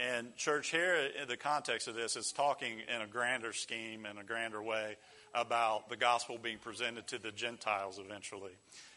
And, 0.00 0.34
church, 0.36 0.70
here 0.70 1.08
in 1.20 1.28
the 1.28 1.36
context 1.36 1.86
of 1.86 1.94
this 1.94 2.16
is 2.16 2.32
talking 2.32 2.80
in 2.92 3.00
a 3.00 3.06
grander 3.06 3.52
scheme, 3.52 4.06
in 4.06 4.18
a 4.18 4.24
grander 4.24 4.60
way, 4.60 4.96
about 5.34 5.88
the 5.88 5.96
gospel 5.96 6.38
being 6.40 6.58
presented 6.58 7.06
to 7.08 7.18
the 7.18 7.30
Gentiles 7.30 8.00
eventually. 8.04 8.52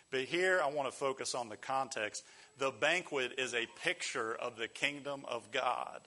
But 0.10 0.22
here 0.22 0.60
I 0.64 0.70
want 0.70 0.90
to 0.90 0.96
focus 0.96 1.36
on 1.36 1.50
the 1.50 1.58
context. 1.58 2.24
The 2.58 2.72
banquet 2.72 3.34
is 3.38 3.54
a 3.54 3.68
picture 3.84 4.34
of 4.34 4.58
the 4.58 4.68
kingdom 4.68 5.24
of 5.28 5.52
God, 5.52 6.02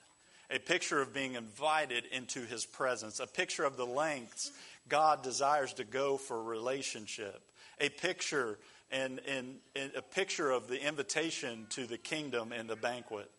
a 0.53 0.59
picture 0.59 1.01
of 1.01 1.13
being 1.13 1.35
invited 1.35 2.03
into 2.11 2.41
his 2.41 2.65
presence, 2.65 3.19
a 3.19 3.27
picture 3.27 3.63
of 3.63 3.77
the 3.77 3.85
lengths 3.85 4.51
God 4.89 5.23
desires 5.23 5.73
to 5.73 5.83
go 5.83 6.17
for 6.17 6.41
relationship, 6.43 7.41
a 7.79 7.89
picture 7.89 8.57
and, 8.91 9.21
and, 9.27 9.55
and 9.75 9.91
a 9.95 10.01
picture 10.01 10.51
of 10.51 10.67
the 10.67 10.85
invitation 10.85 11.65
to 11.69 11.87
the 11.87 11.97
kingdom 11.97 12.51
and 12.51 12.69
the 12.69 12.75
banquet. 12.75 13.29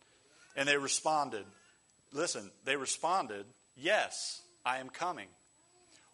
And 0.56 0.68
they 0.68 0.78
responded. 0.78 1.44
Listen, 2.12 2.50
they 2.64 2.76
responded, 2.76 3.44
Yes, 3.76 4.40
I 4.64 4.78
am 4.78 4.88
coming. 4.88 5.28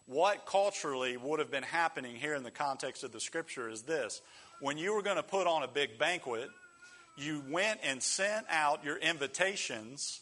What 0.07 0.45
culturally 0.45 1.17
would 1.17 1.39
have 1.39 1.51
been 1.51 1.63
happening 1.63 2.15
here 2.15 2.33
in 2.33 2.43
the 2.43 2.51
context 2.51 3.03
of 3.03 3.11
the 3.11 3.19
scripture 3.19 3.69
is 3.69 3.83
this 3.83 4.21
when 4.59 4.77
you 4.77 4.93
were 4.93 5.01
going 5.01 5.17
to 5.17 5.23
put 5.23 5.47
on 5.47 5.63
a 5.63 5.67
big 5.67 5.97
banquet, 5.97 6.49
you 7.17 7.43
went 7.49 7.79
and 7.83 8.01
sent 8.01 8.45
out 8.49 8.83
your 8.83 8.97
invitations, 8.97 10.21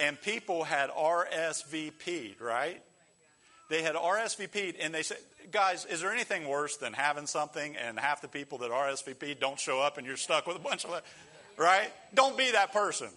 and 0.00 0.20
people 0.20 0.64
had 0.64 0.90
RSVP'd, 0.90 2.40
right? 2.40 2.82
They 3.68 3.82
had 3.82 3.94
RSVP'd, 3.94 4.76
and 4.76 4.94
they 4.94 5.02
said, 5.02 5.18
Guys, 5.50 5.84
is 5.84 6.00
there 6.00 6.12
anything 6.12 6.48
worse 6.48 6.76
than 6.76 6.92
having 6.92 7.26
something 7.26 7.76
and 7.76 7.98
half 7.98 8.20
the 8.20 8.28
people 8.28 8.58
that 8.58 8.70
RSVP'd 8.70 9.38
don't 9.38 9.58
show 9.58 9.80
up 9.80 9.96
and 9.96 10.06
you're 10.06 10.16
stuck 10.16 10.46
with 10.46 10.56
a 10.56 10.60
bunch 10.60 10.84
of, 10.84 11.02
right? 11.56 11.92
Don't 12.14 12.36
be 12.36 12.50
that 12.50 12.72
person. 12.72 13.08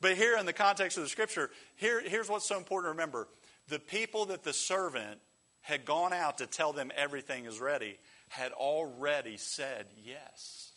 But 0.00 0.16
here 0.16 0.36
in 0.36 0.46
the 0.46 0.52
context 0.52 0.96
of 0.96 1.02
the 1.02 1.08
scripture, 1.10 1.50
here, 1.76 2.00
here's 2.00 2.28
what's 2.28 2.46
so 2.46 2.56
important 2.56 2.86
to 2.86 2.92
remember. 2.92 3.28
The 3.68 3.78
people 3.78 4.26
that 4.26 4.44
the 4.44 4.52
servant 4.52 5.20
had 5.62 5.84
gone 5.84 6.12
out 6.12 6.38
to 6.38 6.46
tell 6.46 6.72
them 6.72 6.90
everything 6.96 7.44
is 7.44 7.60
ready 7.60 7.98
had 8.28 8.52
already 8.52 9.36
said 9.36 9.86
yes. 10.02 10.69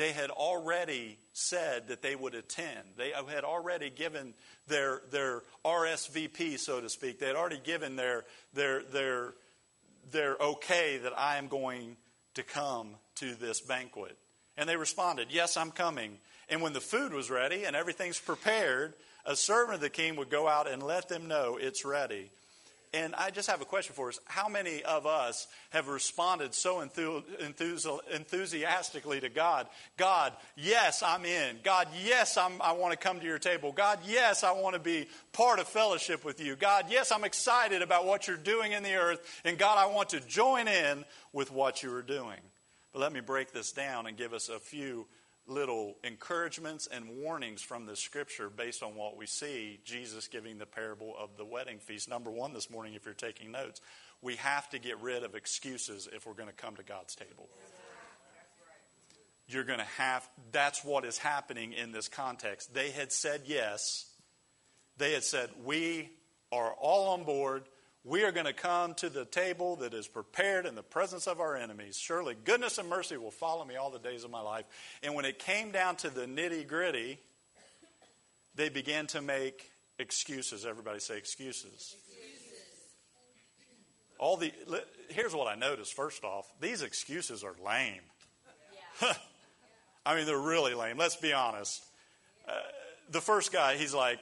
They 0.00 0.12
had 0.12 0.30
already 0.30 1.18
said 1.34 1.88
that 1.88 2.00
they 2.00 2.16
would 2.16 2.34
attend. 2.34 2.78
They 2.96 3.10
had 3.10 3.44
already 3.44 3.90
given 3.90 4.32
their, 4.66 5.02
their 5.10 5.42
RSVP, 5.62 6.58
so 6.58 6.80
to 6.80 6.88
speak. 6.88 7.18
They 7.18 7.26
had 7.26 7.36
already 7.36 7.60
given 7.62 7.96
their, 7.96 8.24
their, 8.54 8.82
their, 8.82 9.34
their 10.10 10.36
okay 10.40 10.96
that 11.02 11.12
I 11.18 11.36
am 11.36 11.48
going 11.48 11.98
to 12.32 12.42
come 12.42 12.94
to 13.16 13.34
this 13.34 13.60
banquet. 13.60 14.16
And 14.56 14.66
they 14.66 14.76
responded, 14.76 15.26
Yes, 15.28 15.58
I'm 15.58 15.70
coming. 15.70 16.16
And 16.48 16.62
when 16.62 16.72
the 16.72 16.80
food 16.80 17.12
was 17.12 17.28
ready 17.28 17.64
and 17.64 17.76
everything's 17.76 18.18
prepared, 18.18 18.94
a 19.26 19.36
servant 19.36 19.74
of 19.74 19.80
the 19.82 19.90
king 19.90 20.16
would 20.16 20.30
go 20.30 20.48
out 20.48 20.66
and 20.66 20.82
let 20.82 21.10
them 21.10 21.28
know 21.28 21.58
it's 21.60 21.84
ready. 21.84 22.30
And 22.92 23.14
I 23.14 23.30
just 23.30 23.48
have 23.48 23.60
a 23.60 23.64
question 23.64 23.94
for 23.94 24.08
us. 24.08 24.18
How 24.24 24.48
many 24.48 24.82
of 24.82 25.06
us 25.06 25.46
have 25.70 25.86
responded 25.86 26.54
so 26.54 26.80
enthusiastically 26.80 29.20
to 29.20 29.28
God? 29.28 29.68
God, 29.96 30.32
yes, 30.56 31.00
I'm 31.00 31.24
in. 31.24 31.58
God, 31.62 31.86
yes, 32.04 32.36
I'm, 32.36 32.60
I 32.60 32.72
want 32.72 32.90
to 32.90 32.98
come 32.98 33.20
to 33.20 33.26
your 33.26 33.38
table. 33.38 33.70
God, 33.70 34.00
yes, 34.04 34.42
I 34.42 34.50
want 34.50 34.74
to 34.74 34.80
be 34.80 35.06
part 35.32 35.60
of 35.60 35.68
fellowship 35.68 36.24
with 36.24 36.40
you. 36.40 36.56
God, 36.56 36.86
yes, 36.88 37.12
I'm 37.12 37.22
excited 37.22 37.80
about 37.80 38.06
what 38.06 38.26
you're 38.26 38.36
doing 38.36 38.72
in 38.72 38.82
the 38.82 38.96
earth. 38.96 39.20
And 39.44 39.56
God, 39.56 39.78
I 39.78 39.86
want 39.86 40.08
to 40.08 40.20
join 40.20 40.66
in 40.66 41.04
with 41.32 41.52
what 41.52 41.84
you 41.84 41.94
are 41.94 42.02
doing. 42.02 42.40
But 42.92 43.02
let 43.02 43.12
me 43.12 43.20
break 43.20 43.52
this 43.52 43.70
down 43.70 44.08
and 44.08 44.16
give 44.16 44.32
us 44.32 44.48
a 44.48 44.58
few 44.58 45.06
little 45.50 45.96
encouragements 46.04 46.86
and 46.86 47.18
warnings 47.18 47.60
from 47.60 47.84
the 47.84 47.96
scripture 47.96 48.48
based 48.48 48.82
on 48.82 48.94
what 48.94 49.16
we 49.16 49.26
see 49.26 49.80
Jesus 49.84 50.28
giving 50.28 50.58
the 50.58 50.66
parable 50.66 51.14
of 51.18 51.36
the 51.36 51.44
wedding 51.44 51.78
feast. 51.78 52.08
Number 52.08 52.30
one 52.30 52.52
this 52.52 52.70
morning, 52.70 52.94
if 52.94 53.04
you're 53.04 53.14
taking 53.14 53.50
notes, 53.50 53.80
we 54.22 54.36
have 54.36 54.68
to 54.70 54.78
get 54.78 55.00
rid 55.00 55.24
of 55.24 55.34
excuses 55.34 56.08
if 56.12 56.26
we're 56.26 56.34
going 56.34 56.48
to 56.48 56.54
come 56.54 56.76
to 56.76 56.82
God's 56.82 57.14
table. 57.14 57.48
You're 59.48 59.64
going 59.64 59.80
to 59.80 59.84
have, 59.96 60.28
that's 60.52 60.84
what 60.84 61.04
is 61.04 61.18
happening 61.18 61.72
in 61.72 61.90
this 61.90 62.08
context. 62.08 62.72
They 62.72 62.90
had 62.90 63.10
said 63.10 63.42
yes. 63.46 64.06
They 64.96 65.12
had 65.12 65.24
said, 65.24 65.50
We 65.64 66.10
are 66.52 66.72
all 66.72 67.14
on 67.14 67.24
board. 67.24 67.64
We 68.02 68.24
are 68.24 68.32
going 68.32 68.46
to 68.46 68.54
come 68.54 68.94
to 68.94 69.10
the 69.10 69.26
table 69.26 69.76
that 69.76 69.92
is 69.92 70.08
prepared 70.08 70.64
in 70.64 70.74
the 70.74 70.82
presence 70.82 71.26
of 71.26 71.38
our 71.38 71.54
enemies. 71.54 71.98
Surely 71.98 72.34
goodness 72.34 72.78
and 72.78 72.88
mercy 72.88 73.18
will 73.18 73.30
follow 73.30 73.64
me 73.64 73.76
all 73.76 73.90
the 73.90 73.98
days 73.98 74.24
of 74.24 74.30
my 74.30 74.40
life. 74.40 74.64
And 75.02 75.14
when 75.14 75.26
it 75.26 75.38
came 75.38 75.70
down 75.70 75.96
to 75.96 76.08
the 76.08 76.24
nitty 76.24 76.66
gritty, 76.66 77.18
they 78.54 78.70
began 78.70 79.06
to 79.08 79.20
make 79.20 79.70
excuses. 79.98 80.64
Everybody 80.64 80.98
say 80.98 81.18
excuses. 81.18 81.94
All 84.18 84.36
the 84.36 84.52
here's 85.08 85.34
what 85.34 85.48
I 85.48 85.54
noticed. 85.54 85.94
First 85.94 86.24
off, 86.24 86.50
these 86.60 86.82
excuses 86.82 87.44
are 87.44 87.54
lame. 87.64 88.02
Yeah. 89.02 89.12
I 90.06 90.14
mean, 90.14 90.26
they're 90.26 90.38
really 90.38 90.74
lame. 90.74 90.96
Let's 90.96 91.16
be 91.16 91.32
honest. 91.32 91.82
Uh, 92.48 92.52
the 93.10 93.20
first 93.20 93.52
guy, 93.52 93.76
he's 93.76 93.94
like, 93.94 94.20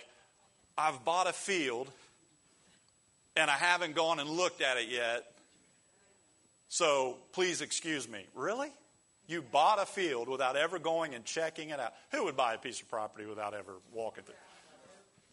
"I've 0.76 1.04
bought 1.04 1.28
a 1.28 1.32
field." 1.32 1.90
And 3.38 3.50
I 3.50 3.54
haven't 3.54 3.94
gone 3.94 4.18
and 4.18 4.28
looked 4.28 4.60
at 4.60 4.76
it 4.76 4.88
yet. 4.88 5.24
So 6.68 7.16
please 7.32 7.60
excuse 7.60 8.08
me. 8.08 8.26
Really? 8.34 8.68
You 9.26 9.42
bought 9.42 9.80
a 9.80 9.86
field 9.86 10.28
without 10.28 10.56
ever 10.56 10.78
going 10.78 11.14
and 11.14 11.24
checking 11.24 11.70
it 11.70 11.78
out. 11.78 11.92
Who 12.12 12.24
would 12.24 12.36
buy 12.36 12.54
a 12.54 12.58
piece 12.58 12.80
of 12.80 12.88
property 12.88 13.26
without 13.26 13.54
ever 13.54 13.74
walking 13.92 14.24
through? 14.24 14.34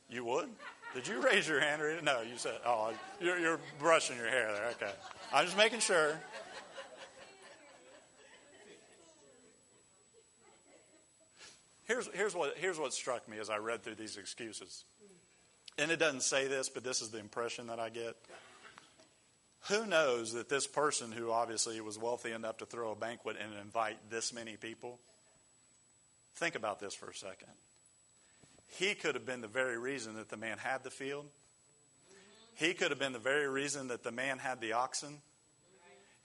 You 0.09 0.23
would? 0.25 0.49
Did 0.93 1.07
you 1.07 1.21
raise 1.21 1.47
your 1.47 1.59
hand? 1.59 1.81
Or 1.81 1.99
no, 2.01 2.21
you 2.21 2.37
said, 2.37 2.55
oh, 2.65 2.93
you're, 3.19 3.39
you're 3.39 3.59
brushing 3.79 4.17
your 4.17 4.29
hair 4.29 4.51
there. 4.53 4.67
Okay. 4.71 4.93
I'm 5.33 5.45
just 5.45 5.57
making 5.57 5.79
sure. 5.79 6.19
Here's, 11.85 12.07
here's, 12.13 12.35
what, 12.35 12.55
here's 12.57 12.79
what 12.79 12.93
struck 12.93 13.27
me 13.29 13.39
as 13.39 13.49
I 13.49 13.57
read 13.57 13.83
through 13.83 13.95
these 13.95 14.17
excuses. 14.17 14.83
And 15.77 15.91
it 15.91 15.99
doesn't 15.99 16.23
say 16.23 16.47
this, 16.47 16.69
but 16.69 16.83
this 16.83 17.01
is 17.01 17.09
the 17.09 17.19
impression 17.19 17.67
that 17.67 17.79
I 17.79 17.89
get. 17.89 18.15
Who 19.67 19.85
knows 19.85 20.33
that 20.33 20.47
this 20.47 20.67
person, 20.67 21.11
who 21.11 21.31
obviously 21.31 21.81
was 21.81 21.97
wealthy 21.97 22.31
enough 22.31 22.57
to 22.59 22.65
throw 22.65 22.91
a 22.91 22.95
banquet 22.95 23.35
and 23.41 23.51
invite 23.61 23.97
this 24.09 24.31
many 24.31 24.57
people, 24.57 24.99
think 26.35 26.55
about 26.55 26.79
this 26.79 26.93
for 26.93 27.09
a 27.09 27.15
second. 27.15 27.49
He 28.77 28.93
could 28.93 29.15
have 29.15 29.25
been 29.25 29.41
the 29.41 29.47
very 29.47 29.77
reason 29.77 30.15
that 30.15 30.29
the 30.29 30.37
man 30.37 30.59
had 30.59 30.83
the 30.83 30.91
field. 30.91 31.25
He 32.55 32.73
could 32.73 32.89
have 32.89 32.99
been 32.99 33.13
the 33.13 33.19
very 33.19 33.47
reason 33.47 33.89
that 33.89 34.03
the 34.03 34.11
man 34.11 34.37
had 34.37 34.61
the 34.61 34.73
oxen. 34.73 35.17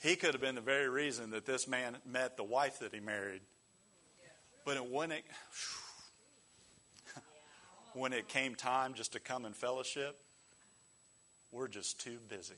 He 0.00 0.16
could 0.16 0.32
have 0.32 0.40
been 0.40 0.54
the 0.54 0.60
very 0.60 0.88
reason 0.88 1.30
that 1.30 1.44
this 1.44 1.66
man 1.66 1.96
met 2.06 2.36
the 2.36 2.44
wife 2.44 2.78
that 2.80 2.94
he 2.94 3.00
married. 3.00 3.40
But 4.64 4.76
it 4.76 4.86
wouldn't 4.86 5.24
when 8.00 8.14
it 8.14 8.28
came 8.28 8.54
time 8.54 8.94
just 8.94 9.12
to 9.12 9.20
come 9.20 9.44
and 9.44 9.54
fellowship, 9.54 10.18
we're 11.52 11.68
just 11.68 12.00
too 12.00 12.16
busy. 12.30 12.54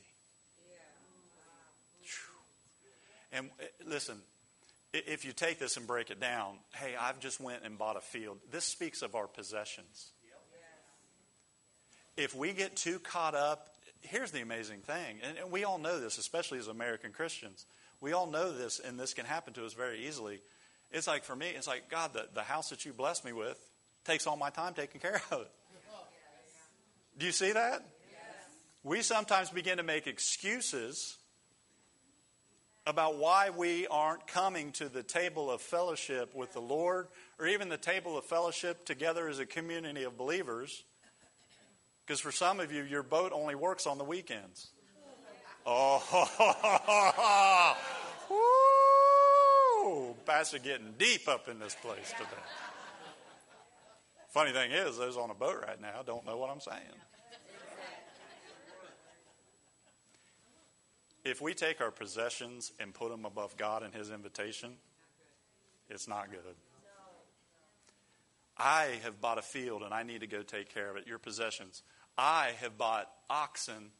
And 3.33 3.49
eh, 3.59 3.65
listen, 3.85 4.15
if 4.93 5.25
you 5.25 5.33
take 5.33 5.59
this 5.59 5.75
and 5.75 5.85
break 5.85 6.11
it 6.11 6.21
down, 6.21 6.55
hey, 6.75 6.93
I've 6.97 7.19
just 7.19 7.41
went 7.41 7.63
and 7.65 7.77
bought 7.77 7.97
a 7.97 8.01
field. 8.01 8.37
This 8.51 8.63
speaks 8.63 9.01
of 9.01 9.15
our 9.15 9.27
possessions. 9.27 10.11
If 12.15 12.33
we 12.33 12.53
get 12.53 12.77
too 12.77 12.99
caught 12.99 13.35
up, 13.35 13.67
here's 14.01 14.31
the 14.31 14.41
amazing 14.41 14.79
thing, 14.79 15.17
and 15.23 15.51
we 15.51 15.65
all 15.65 15.77
know 15.77 15.99
this, 15.99 16.19
especially 16.19 16.59
as 16.59 16.67
American 16.67 17.11
Christians. 17.11 17.65
We 17.99 18.13
all 18.13 18.27
know 18.27 18.55
this, 18.55 18.79
and 18.79 18.97
this 18.99 19.13
can 19.13 19.25
happen 19.25 19.53
to 19.55 19.65
us 19.65 19.73
very 19.73 20.05
easily. 20.07 20.39
It's 20.91 21.07
like 21.07 21.25
for 21.25 21.35
me, 21.35 21.49
it's 21.49 21.67
like, 21.67 21.89
God, 21.89 22.13
the, 22.13 22.27
the 22.33 22.43
house 22.43 22.69
that 22.69 22.85
you 22.85 22.93
blessed 22.93 23.25
me 23.25 23.33
with, 23.33 23.57
takes 24.05 24.27
all 24.27 24.37
my 24.37 24.49
time 24.49 24.73
taking 24.73 25.01
care 25.01 25.21
of 25.31 25.41
it. 25.41 25.51
Do 27.17 27.25
you 27.25 27.31
see 27.31 27.51
that? 27.51 27.85
We 28.83 29.01
sometimes 29.01 29.49
begin 29.49 29.77
to 29.77 29.83
make 29.83 30.07
excuses 30.07 31.17
about 32.85 33.17
why 33.17 33.49
we 33.49 33.87
aren't 33.87 34.27
coming 34.27 34.73
to 34.73 34.89
the 34.89 35.03
table 35.03 35.49
of 35.49 35.61
fellowship 35.61 36.35
with 36.35 36.51
the 36.51 36.59
Lord 36.59 37.07
or 37.39 37.47
even 37.47 37.69
the 37.69 37.77
table 37.77 38.17
of 38.17 38.25
fellowship 38.25 38.85
together 38.85 39.29
as 39.29 39.39
a 39.39 39.45
community 39.45 40.03
of 40.03 40.17
believers. 40.17 40.83
Because 42.05 42.19
for 42.19 42.31
some 42.31 42.59
of 42.59 42.73
you, 42.73 42.83
your 42.83 43.03
boat 43.03 43.31
only 43.33 43.55
works 43.55 43.87
on 43.87 43.97
the 43.97 44.03
weekends. 44.03 44.71
Oh, 45.65 46.03
woo! 49.85 50.15
Pastor 50.25 50.59
getting 50.59 50.93
deep 50.97 51.29
up 51.29 51.47
in 51.47 51.59
this 51.59 51.75
place 51.81 52.11
today. 52.17 52.41
Funny 54.33 54.51
thing 54.51 54.71
is, 54.71 54.97
those 54.97 55.15
on 55.15 55.29
a 55.29 55.35
boat 55.35 55.63
right 55.67 55.79
now 55.79 56.01
don't 56.03 56.25
know 56.25 56.37
what 56.37 56.49
I'm 56.49 56.59
saying. 56.59 56.79
If 61.23 61.39
we 61.39 61.53
take 61.53 61.79
our 61.81 61.91
possessions 61.91 62.71
and 62.79 62.95
put 62.95 63.11
them 63.11 63.25
above 63.25 63.55
God 63.57 63.83
and 63.83 63.93
His 63.93 64.09
invitation, 64.09 64.71
it's 65.87 66.07
not 66.07 66.31
good. 66.31 66.55
I 68.57 68.99
have 69.03 69.21
bought 69.21 69.37
a 69.37 69.43
field 69.43 69.83
and 69.83 69.93
I 69.93 70.01
need 70.01 70.21
to 70.21 70.27
go 70.27 70.41
take 70.41 70.73
care 70.73 70.89
of 70.89 70.97
it, 70.97 71.05
your 71.05 71.19
possessions. 71.19 71.83
I 72.17 72.53
have 72.59 72.75
bought 72.75 73.11
oxen 73.29 73.91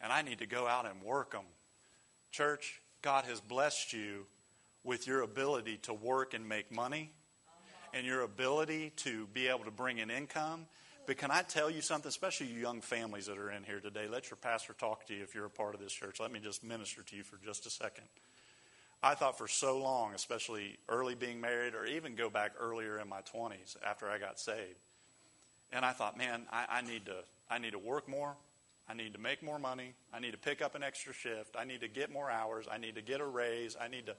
and 0.00 0.12
I 0.12 0.22
need 0.22 0.40
to 0.40 0.46
go 0.46 0.66
out 0.66 0.86
and 0.86 1.00
work 1.02 1.30
them. 1.30 1.44
Church, 2.32 2.82
God 3.00 3.26
has 3.26 3.40
blessed 3.40 3.92
you 3.92 4.26
with 4.82 5.06
your 5.06 5.22
ability 5.22 5.76
to 5.82 5.94
work 5.94 6.34
and 6.34 6.48
make 6.48 6.72
money 6.72 7.12
and 7.92 8.06
your 8.06 8.22
ability 8.22 8.92
to 8.96 9.26
be 9.34 9.48
able 9.48 9.64
to 9.64 9.70
bring 9.70 9.98
in 9.98 10.10
income. 10.10 10.66
But 11.06 11.16
can 11.16 11.30
I 11.30 11.42
tell 11.42 11.68
you 11.68 11.80
something, 11.80 12.08
especially 12.08 12.46
you 12.46 12.60
young 12.60 12.80
families 12.80 13.26
that 13.26 13.36
are 13.36 13.50
in 13.50 13.64
here 13.64 13.80
today? 13.80 14.06
Let 14.08 14.30
your 14.30 14.36
pastor 14.36 14.72
talk 14.72 15.06
to 15.06 15.14
you 15.14 15.22
if 15.22 15.34
you're 15.34 15.46
a 15.46 15.50
part 15.50 15.74
of 15.74 15.80
this 15.80 15.92
church. 15.92 16.20
Let 16.20 16.32
me 16.32 16.38
just 16.38 16.62
minister 16.62 17.02
to 17.02 17.16
you 17.16 17.24
for 17.24 17.38
just 17.44 17.66
a 17.66 17.70
second. 17.70 18.04
I 19.02 19.14
thought 19.14 19.36
for 19.36 19.48
so 19.48 19.78
long, 19.78 20.14
especially 20.14 20.78
early 20.88 21.16
being 21.16 21.40
married, 21.40 21.74
or 21.74 21.84
even 21.86 22.14
go 22.14 22.30
back 22.30 22.52
earlier 22.58 23.00
in 23.00 23.08
my 23.08 23.20
20s 23.22 23.76
after 23.84 24.08
I 24.08 24.18
got 24.18 24.38
saved, 24.38 24.78
and 25.72 25.84
I 25.84 25.90
thought, 25.90 26.16
man, 26.16 26.42
I, 26.52 26.66
I 26.70 26.80
need 26.82 27.06
to, 27.06 27.16
I 27.50 27.58
need 27.58 27.72
to 27.72 27.80
work 27.80 28.08
more. 28.08 28.36
I 28.88 28.94
need 28.94 29.14
to 29.14 29.20
make 29.20 29.42
more 29.42 29.58
money. 29.58 29.94
I 30.12 30.20
need 30.20 30.32
to 30.32 30.38
pick 30.38 30.60
up 30.60 30.74
an 30.74 30.82
extra 30.82 31.12
shift. 31.12 31.56
I 31.58 31.64
need 31.64 31.80
to 31.80 31.88
get 31.88 32.12
more 32.12 32.30
hours. 32.30 32.66
I 32.70 32.78
need 32.78 32.96
to 32.96 33.02
get 33.02 33.20
a 33.20 33.24
raise. 33.24 33.76
I 33.80 33.88
need 33.88 34.06
to. 34.06 34.16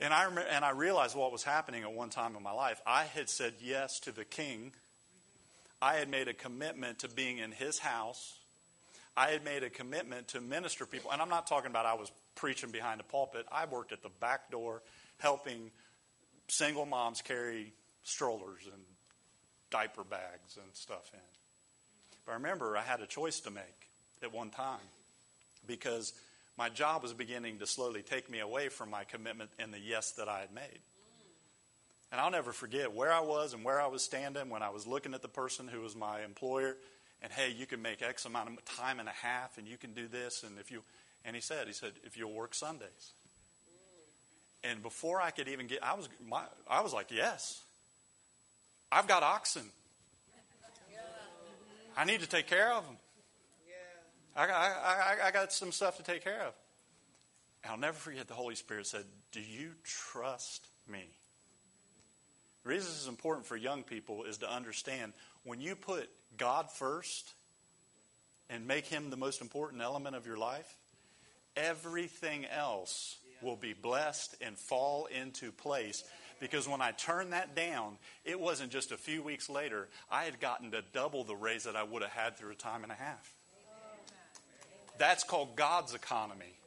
And 0.00 0.12
I 0.12 0.24
remember, 0.24 0.48
and 0.50 0.64
I 0.64 0.70
realized 0.70 1.16
what 1.16 1.32
was 1.32 1.44
happening 1.44 1.82
at 1.82 1.92
one 1.92 2.10
time 2.10 2.36
in 2.36 2.42
my 2.42 2.52
life. 2.52 2.80
I 2.86 3.04
had 3.04 3.28
said 3.28 3.54
yes 3.60 4.00
to 4.00 4.12
the 4.12 4.24
king. 4.24 4.72
I 5.80 5.94
had 5.94 6.08
made 6.08 6.28
a 6.28 6.34
commitment 6.34 7.00
to 7.00 7.08
being 7.08 7.38
in 7.38 7.52
his 7.52 7.78
house. 7.78 8.38
I 9.16 9.28
had 9.28 9.44
made 9.44 9.62
a 9.62 9.70
commitment 9.70 10.28
to 10.28 10.40
minister 10.40 10.86
people. 10.86 11.12
And 11.12 11.22
I'm 11.22 11.28
not 11.28 11.46
talking 11.46 11.70
about 11.70 11.86
I 11.86 11.94
was 11.94 12.10
preaching 12.34 12.70
behind 12.70 13.00
a 13.00 13.04
pulpit. 13.04 13.46
I 13.52 13.66
worked 13.66 13.92
at 13.92 14.02
the 14.02 14.08
back 14.20 14.50
door 14.50 14.82
helping 15.18 15.70
single 16.48 16.86
moms 16.86 17.22
carry 17.22 17.72
strollers 18.02 18.62
and 18.64 18.82
diaper 19.70 20.04
bags 20.04 20.56
and 20.56 20.66
stuff 20.74 21.10
in. 21.12 21.20
But 22.26 22.32
I 22.32 22.34
remember 22.34 22.76
I 22.76 22.82
had 22.82 23.00
a 23.00 23.06
choice 23.06 23.40
to 23.40 23.50
make 23.50 23.88
at 24.22 24.32
one 24.32 24.50
time 24.50 24.80
because 25.66 26.12
my 26.56 26.68
job 26.68 27.02
was 27.02 27.12
beginning 27.12 27.58
to 27.58 27.66
slowly 27.66 28.02
take 28.02 28.30
me 28.30 28.40
away 28.40 28.68
from 28.68 28.90
my 28.90 29.04
commitment 29.04 29.50
and 29.58 29.72
the 29.72 29.78
yes 29.78 30.12
that 30.12 30.28
I 30.28 30.40
had 30.40 30.52
made. 30.52 30.80
And 32.12 32.20
I'll 32.20 32.30
never 32.30 32.52
forget 32.52 32.92
where 32.92 33.12
I 33.12 33.20
was 33.20 33.54
and 33.54 33.64
where 33.64 33.80
I 33.80 33.88
was 33.88 34.02
standing 34.02 34.48
when 34.48 34.62
I 34.62 34.70
was 34.70 34.86
looking 34.86 35.14
at 35.14 35.22
the 35.22 35.28
person 35.28 35.66
who 35.66 35.80
was 35.80 35.96
my 35.96 36.22
employer 36.22 36.76
and 37.22 37.32
hey, 37.32 37.52
you 37.56 37.66
can 37.66 37.82
make 37.82 38.02
X 38.02 38.24
amount 38.24 38.50
of 38.50 38.64
time 38.64 39.00
and 39.00 39.08
a 39.08 39.12
half 39.12 39.58
and 39.58 39.66
you 39.66 39.76
can 39.76 39.94
do 39.94 40.06
this 40.06 40.44
and 40.44 40.58
if 40.58 40.70
you 40.70 40.82
and 41.24 41.34
he 41.34 41.40
said, 41.40 41.66
he 41.66 41.72
said, 41.72 41.92
if 42.04 42.16
you'll 42.16 42.32
work 42.32 42.54
Sundays. 42.54 43.12
And 44.62 44.82
before 44.82 45.20
I 45.20 45.30
could 45.30 45.48
even 45.48 45.66
get, 45.66 45.82
I 45.82 45.94
was, 45.94 46.08
my, 46.26 46.42
I 46.68 46.82
was 46.82 46.92
like, 46.92 47.10
yes. 47.10 47.62
I've 48.92 49.08
got 49.08 49.22
oxen. 49.22 49.64
I 51.96 52.04
need 52.04 52.20
to 52.20 52.28
take 52.28 52.46
care 52.46 52.72
of 52.72 52.84
them. 52.84 52.96
I, 54.36 54.46
I, 54.46 55.16
I, 55.28 55.30
got 55.30 55.52
some 55.52 55.70
stuff 55.70 55.96
to 55.98 56.02
take 56.02 56.24
care 56.24 56.42
of. 56.42 56.54
And 57.62 57.72
I'll 57.72 57.78
never 57.78 57.96
forget 57.96 58.26
the 58.26 58.34
Holy 58.34 58.56
Spirit 58.56 58.86
said, 58.86 59.04
Do 59.32 59.40
you 59.40 59.70
trust 59.84 60.66
me? 60.90 61.04
The 62.64 62.70
reason 62.70 62.90
this 62.90 63.02
is 63.02 63.08
important 63.08 63.46
for 63.46 63.56
young 63.56 63.82
people 63.82 64.24
is 64.24 64.38
to 64.38 64.50
understand 64.50 65.12
when 65.44 65.60
you 65.60 65.76
put 65.76 66.08
God 66.36 66.70
first 66.70 67.32
and 68.50 68.66
make 68.66 68.86
Him 68.86 69.10
the 69.10 69.16
most 69.16 69.40
important 69.40 69.82
element 69.82 70.16
of 70.16 70.26
your 70.26 70.36
life, 70.36 70.76
everything 71.56 72.46
else 72.46 73.18
will 73.42 73.56
be 73.56 73.74
blessed 73.74 74.36
and 74.40 74.58
fall 74.58 75.06
into 75.06 75.52
place. 75.52 76.02
Because 76.40 76.68
when 76.68 76.80
I 76.80 76.90
turned 76.92 77.32
that 77.32 77.54
down, 77.54 77.98
it 78.24 78.40
wasn't 78.40 78.72
just 78.72 78.92
a 78.92 78.96
few 78.96 79.22
weeks 79.22 79.48
later, 79.48 79.88
I 80.10 80.24
had 80.24 80.40
gotten 80.40 80.70
to 80.72 80.82
double 80.92 81.24
the 81.24 81.36
raise 81.36 81.64
that 81.64 81.76
I 81.76 81.84
would 81.84 82.02
have 82.02 82.10
had 82.10 82.36
through 82.36 82.52
a 82.52 82.56
time 82.56 82.82
and 82.82 82.90
a 82.90 82.96
half. 82.96 83.32
That's 84.98 85.24
called 85.24 85.56
God's 85.56 85.94
economy. 85.94 86.58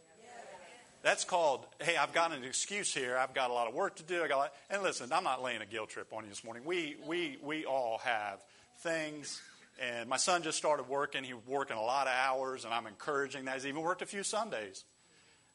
That's 1.04 1.24
called, 1.24 1.66
hey, 1.80 1.96
I've 1.96 2.12
got 2.12 2.34
an 2.34 2.44
excuse 2.44 2.94
here. 2.94 3.18
I've 3.18 3.34
got 3.34 3.50
a 3.50 3.54
lot 3.54 3.68
of 3.68 3.74
work 3.74 3.96
to 3.98 4.04
do. 4.04 4.24
I 4.24 4.28
got 4.28 4.54
and 4.70 4.84
listen, 4.84 5.14
I'm 5.14 5.24
not 5.24 5.42
laying 5.42 5.62
a 5.62 5.66
guilt 5.66 5.90
trip 5.90 6.12
on 6.12 6.24
you 6.24 6.30
this 6.30 6.44
morning. 6.44 6.64
We, 6.66 6.98
we, 7.06 7.38
we 7.42 7.66
all 7.66 8.00
have 8.00 8.44
things 8.80 9.42
and 9.80 10.10
my 10.10 10.18
son 10.18 10.44
just 10.44 10.58
started 10.58 10.88
working. 10.88 11.24
He 11.24 11.34
was 11.34 11.46
working 11.46 11.78
a 11.78 11.82
lot 11.82 12.08
of 12.08 12.14
hours, 12.14 12.66
and 12.66 12.74
I'm 12.74 12.88
encouraging 12.88 13.46
that. 13.46 13.56
He's 13.56 13.68
even 13.68 13.82
worked 13.82 14.02
a 14.02 14.06
few 14.06 14.24
Sundays. 14.24 14.84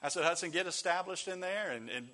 I 0.03 0.09
said, 0.09 0.25
Hudson, 0.25 0.51
get 0.51 0.67
established 0.67 1.29
in 1.29 1.41
there 1.41 1.71
and, 1.71 1.89
and 1.89 2.09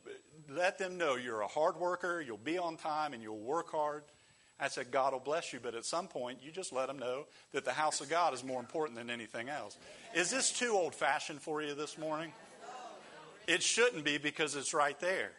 let 0.49 0.79
them 0.79 0.99
know 0.99 1.17
you're 1.17 1.41
a 1.41 1.49
hard 1.49 1.77
worker, 1.77 2.21
you'll 2.21 2.37
be 2.37 2.59
on 2.59 2.77
time, 2.77 3.15
and 3.15 3.23
you'll 3.23 3.39
work 3.39 3.71
hard. 3.71 4.05
I 4.61 4.69
said, 4.69 4.91
God 4.91 5.13
will 5.13 5.21
bless 5.21 5.53
you, 5.53 5.61
but 5.63 5.75
at 5.75 5.85
some 5.85 6.09
point, 6.09 6.39
you 6.43 6.51
just 6.51 6.73
let 6.73 6.89
them 6.89 6.99
know 6.99 7.27
that 7.53 7.65
the 7.65 7.73
house 7.73 8.01
of 8.01 8.11
God 8.11 8.35
is 8.35 8.43
more 8.43 8.61
important 8.61 8.99
than 8.99 9.09
anything 9.09 9.49
else. 9.49 9.77
Is 10.15 10.31
this 10.31 10.51
too 10.51 10.73
old 10.73 10.95
fashioned 10.95 11.41
for 11.41 11.63
you 11.63 11.75
this 11.75 11.97
morning? 11.97 12.33
It 13.47 13.63
shouldn't 13.63 14.05
be 14.05 14.19
because 14.19 14.57
it's 14.57 14.75
right 14.75 14.99
there. 15.01 15.31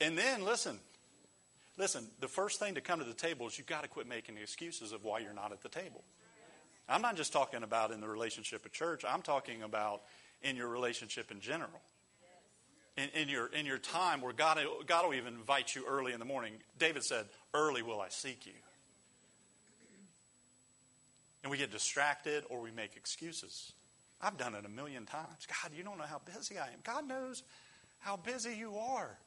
And 0.00 0.18
then, 0.18 0.44
listen, 0.44 0.78
Listen, 1.76 2.06
the 2.20 2.28
first 2.28 2.60
thing 2.60 2.76
to 2.76 2.80
come 2.80 3.00
to 3.00 3.04
the 3.04 3.14
table 3.14 3.48
is 3.48 3.58
you've 3.58 3.66
got 3.66 3.82
to 3.82 3.88
quit 3.88 4.06
making 4.06 4.38
excuses 4.38 4.92
of 4.92 5.04
why 5.04 5.18
you're 5.18 5.32
not 5.32 5.50
at 5.50 5.62
the 5.62 5.68
table. 5.68 6.04
I'm 6.88 7.02
not 7.02 7.16
just 7.16 7.32
talking 7.32 7.62
about 7.62 7.90
in 7.90 8.00
the 8.00 8.08
relationship 8.08 8.64
of 8.64 8.72
church, 8.72 9.04
I'm 9.08 9.22
talking 9.22 9.62
about 9.62 10.02
in 10.42 10.56
your 10.56 10.68
relationship 10.68 11.30
in 11.30 11.40
general. 11.40 11.80
In, 12.96 13.08
in, 13.22 13.28
your, 13.28 13.46
in 13.46 13.66
your 13.66 13.78
time 13.78 14.20
where 14.20 14.32
God, 14.32 14.58
God 14.86 15.06
will 15.06 15.14
even 15.14 15.34
invite 15.34 15.74
you 15.74 15.84
early 15.88 16.12
in 16.12 16.20
the 16.20 16.24
morning. 16.24 16.54
David 16.78 17.02
said, 17.02 17.26
Early 17.52 17.82
will 17.82 18.00
I 18.00 18.08
seek 18.08 18.46
you. 18.46 18.52
And 21.42 21.50
we 21.50 21.58
get 21.58 21.72
distracted 21.72 22.44
or 22.48 22.60
we 22.60 22.70
make 22.70 22.96
excuses. 22.96 23.72
I've 24.22 24.38
done 24.38 24.54
it 24.54 24.64
a 24.64 24.68
million 24.68 25.06
times. 25.06 25.46
God, 25.62 25.72
you 25.76 25.82
don't 25.82 25.98
know 25.98 26.04
how 26.04 26.20
busy 26.24 26.56
I 26.56 26.66
am. 26.66 26.78
God 26.84 27.08
knows 27.08 27.42
how 27.98 28.16
busy 28.16 28.54
you 28.56 28.76
are. 28.76 29.18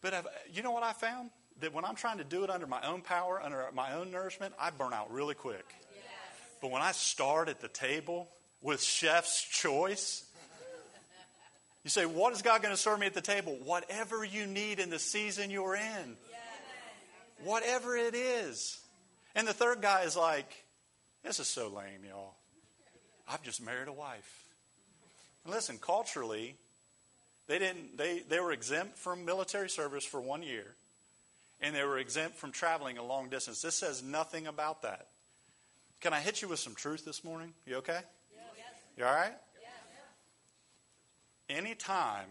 But 0.00 0.14
I've, 0.14 0.26
you 0.52 0.62
know 0.62 0.70
what 0.70 0.84
I 0.84 0.92
found? 0.92 1.30
that 1.60 1.72
when 1.72 1.84
I'm 1.84 1.94
trying 1.94 2.18
to 2.18 2.24
do 2.24 2.44
it 2.44 2.50
under 2.50 2.66
my 2.66 2.80
own 2.86 3.02
power, 3.02 3.40
under 3.42 3.66
my 3.74 3.94
own 3.94 4.10
nourishment, 4.10 4.54
I 4.58 4.70
burn 4.70 4.92
out 4.92 5.12
really 5.12 5.34
quick. 5.34 5.64
Yes. 5.94 6.04
But 6.60 6.70
when 6.70 6.82
I 6.82 6.92
start 6.92 7.48
at 7.48 7.60
the 7.60 7.68
table 7.68 8.28
with 8.62 8.82
chef's 8.82 9.42
choice, 9.42 10.24
you 11.84 11.90
say, 11.90 12.06
What 12.06 12.32
is 12.32 12.42
God 12.42 12.62
going 12.62 12.74
to 12.74 12.80
serve 12.80 13.00
me 13.00 13.06
at 13.06 13.14
the 13.14 13.20
table? 13.20 13.56
Whatever 13.64 14.24
you 14.24 14.46
need 14.46 14.80
in 14.80 14.90
the 14.90 14.98
season 14.98 15.50
you're 15.50 15.76
in. 15.76 16.16
Whatever 17.44 17.96
it 17.96 18.14
is. 18.14 18.78
And 19.34 19.48
the 19.48 19.54
third 19.54 19.80
guy 19.80 20.02
is 20.02 20.16
like, 20.16 20.64
This 21.24 21.40
is 21.40 21.46
so 21.46 21.68
lame, 21.68 22.04
y'all. 22.08 22.34
I've 23.28 23.42
just 23.42 23.64
married 23.64 23.88
a 23.88 23.92
wife. 23.92 24.44
And 25.44 25.54
listen, 25.54 25.78
culturally, 25.78 26.56
they 27.46 27.58
didn't 27.58 27.96
they, 27.96 28.20
they 28.28 28.40
were 28.40 28.52
exempt 28.52 28.98
from 28.98 29.24
military 29.24 29.70
service 29.70 30.04
for 30.04 30.20
one 30.20 30.42
year 30.42 30.74
and 31.60 31.74
they 31.74 31.84
were 31.84 31.98
exempt 31.98 32.36
from 32.36 32.52
traveling 32.52 32.98
a 32.98 33.04
long 33.04 33.28
distance. 33.28 33.62
This 33.62 33.74
says 33.74 34.02
nothing 34.02 34.46
about 34.46 34.82
that. 34.82 35.08
Can 36.00 36.12
I 36.12 36.20
hit 36.20 36.40
you 36.40 36.48
with 36.48 36.58
some 36.58 36.74
truth 36.74 37.04
this 37.04 37.22
morning? 37.22 37.52
You 37.66 37.76
okay? 37.76 38.00
Yes. 38.32 38.66
You 38.96 39.04
all 39.04 39.14
right? 39.14 39.34
Yes. 41.50 41.58
Anytime, 41.58 42.26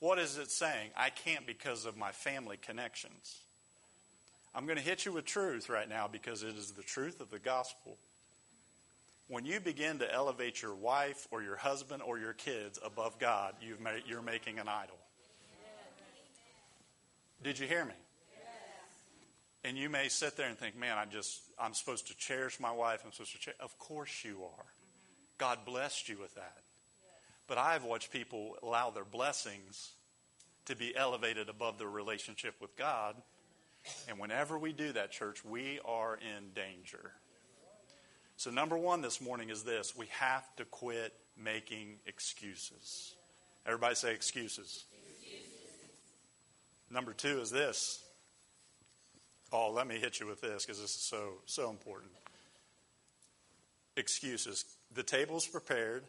what 0.00 0.18
is 0.18 0.38
it 0.38 0.50
saying? 0.50 0.90
I 0.96 1.10
can't 1.10 1.46
because 1.46 1.84
of 1.84 1.96
my 1.96 2.12
family 2.12 2.56
connections. 2.56 3.40
I'm 4.54 4.64
going 4.64 4.78
to 4.78 4.84
hit 4.84 5.04
you 5.04 5.12
with 5.12 5.26
truth 5.26 5.68
right 5.68 5.88
now 5.88 6.08
because 6.10 6.42
it 6.42 6.56
is 6.56 6.72
the 6.72 6.82
truth 6.82 7.20
of 7.20 7.30
the 7.30 7.38
gospel. 7.38 7.98
When 9.28 9.44
you 9.44 9.60
begin 9.60 9.98
to 9.98 10.12
elevate 10.12 10.62
your 10.62 10.74
wife 10.74 11.26
or 11.30 11.42
your 11.42 11.56
husband 11.56 12.02
or 12.02 12.18
your 12.18 12.32
kids 12.32 12.78
above 12.84 13.18
God, 13.18 13.54
you've 13.60 13.80
made, 13.80 14.04
you're 14.06 14.22
making 14.22 14.58
an 14.58 14.68
idol. 14.68 14.96
Did 17.42 17.58
you 17.58 17.66
hear 17.66 17.84
me? 17.84 17.92
And 19.64 19.76
you 19.76 19.90
may 19.90 20.08
sit 20.08 20.36
there 20.36 20.48
and 20.48 20.56
think, 20.56 20.78
man, 20.78 20.96
I 20.96 21.06
just, 21.06 21.40
I'm 21.60 21.74
supposed 21.74 22.06
to 22.06 22.16
cherish 22.16 22.60
my 22.60 22.70
wife. 22.70 23.02
I'm 23.04 23.10
supposed 23.10 23.32
to 23.32 23.38
cherish. 23.38 23.58
Of 23.60 23.76
course 23.80 24.24
you 24.24 24.36
are. 24.44 24.62
Mm-hmm. 24.62 25.38
God 25.38 25.58
blessed 25.66 26.08
you 26.08 26.18
with 26.18 26.34
that. 26.36 26.58
But 27.46 27.58
I've 27.58 27.84
watched 27.84 28.10
people 28.10 28.56
allow 28.62 28.90
their 28.90 29.04
blessings 29.04 29.92
to 30.66 30.74
be 30.74 30.96
elevated 30.96 31.48
above 31.48 31.78
their 31.78 31.88
relationship 31.88 32.54
with 32.60 32.76
God. 32.76 33.16
And 34.08 34.18
whenever 34.18 34.58
we 34.58 34.72
do 34.72 34.92
that, 34.92 35.12
church, 35.12 35.44
we 35.44 35.78
are 35.84 36.16
in 36.16 36.50
danger. 36.54 37.12
So, 38.36 38.50
number 38.50 38.76
one 38.76 39.00
this 39.00 39.20
morning 39.20 39.48
is 39.48 39.62
this 39.62 39.96
we 39.96 40.06
have 40.18 40.44
to 40.56 40.64
quit 40.64 41.14
making 41.36 41.96
excuses. 42.06 43.14
Everybody 43.64 43.94
say 43.94 44.12
excuses. 44.12 44.84
excuses. 45.08 45.46
Number 46.90 47.12
two 47.12 47.40
is 47.40 47.50
this 47.50 48.02
Oh, 49.52 49.70
let 49.70 49.86
me 49.86 49.98
hit 49.98 50.18
you 50.18 50.26
with 50.26 50.40
this 50.40 50.64
because 50.64 50.80
this 50.80 50.94
is 50.94 51.00
so, 51.00 51.34
so 51.46 51.70
important. 51.70 52.12
Excuses. 53.96 54.64
The 54.94 55.02
table's 55.02 55.46
prepared. 55.46 56.04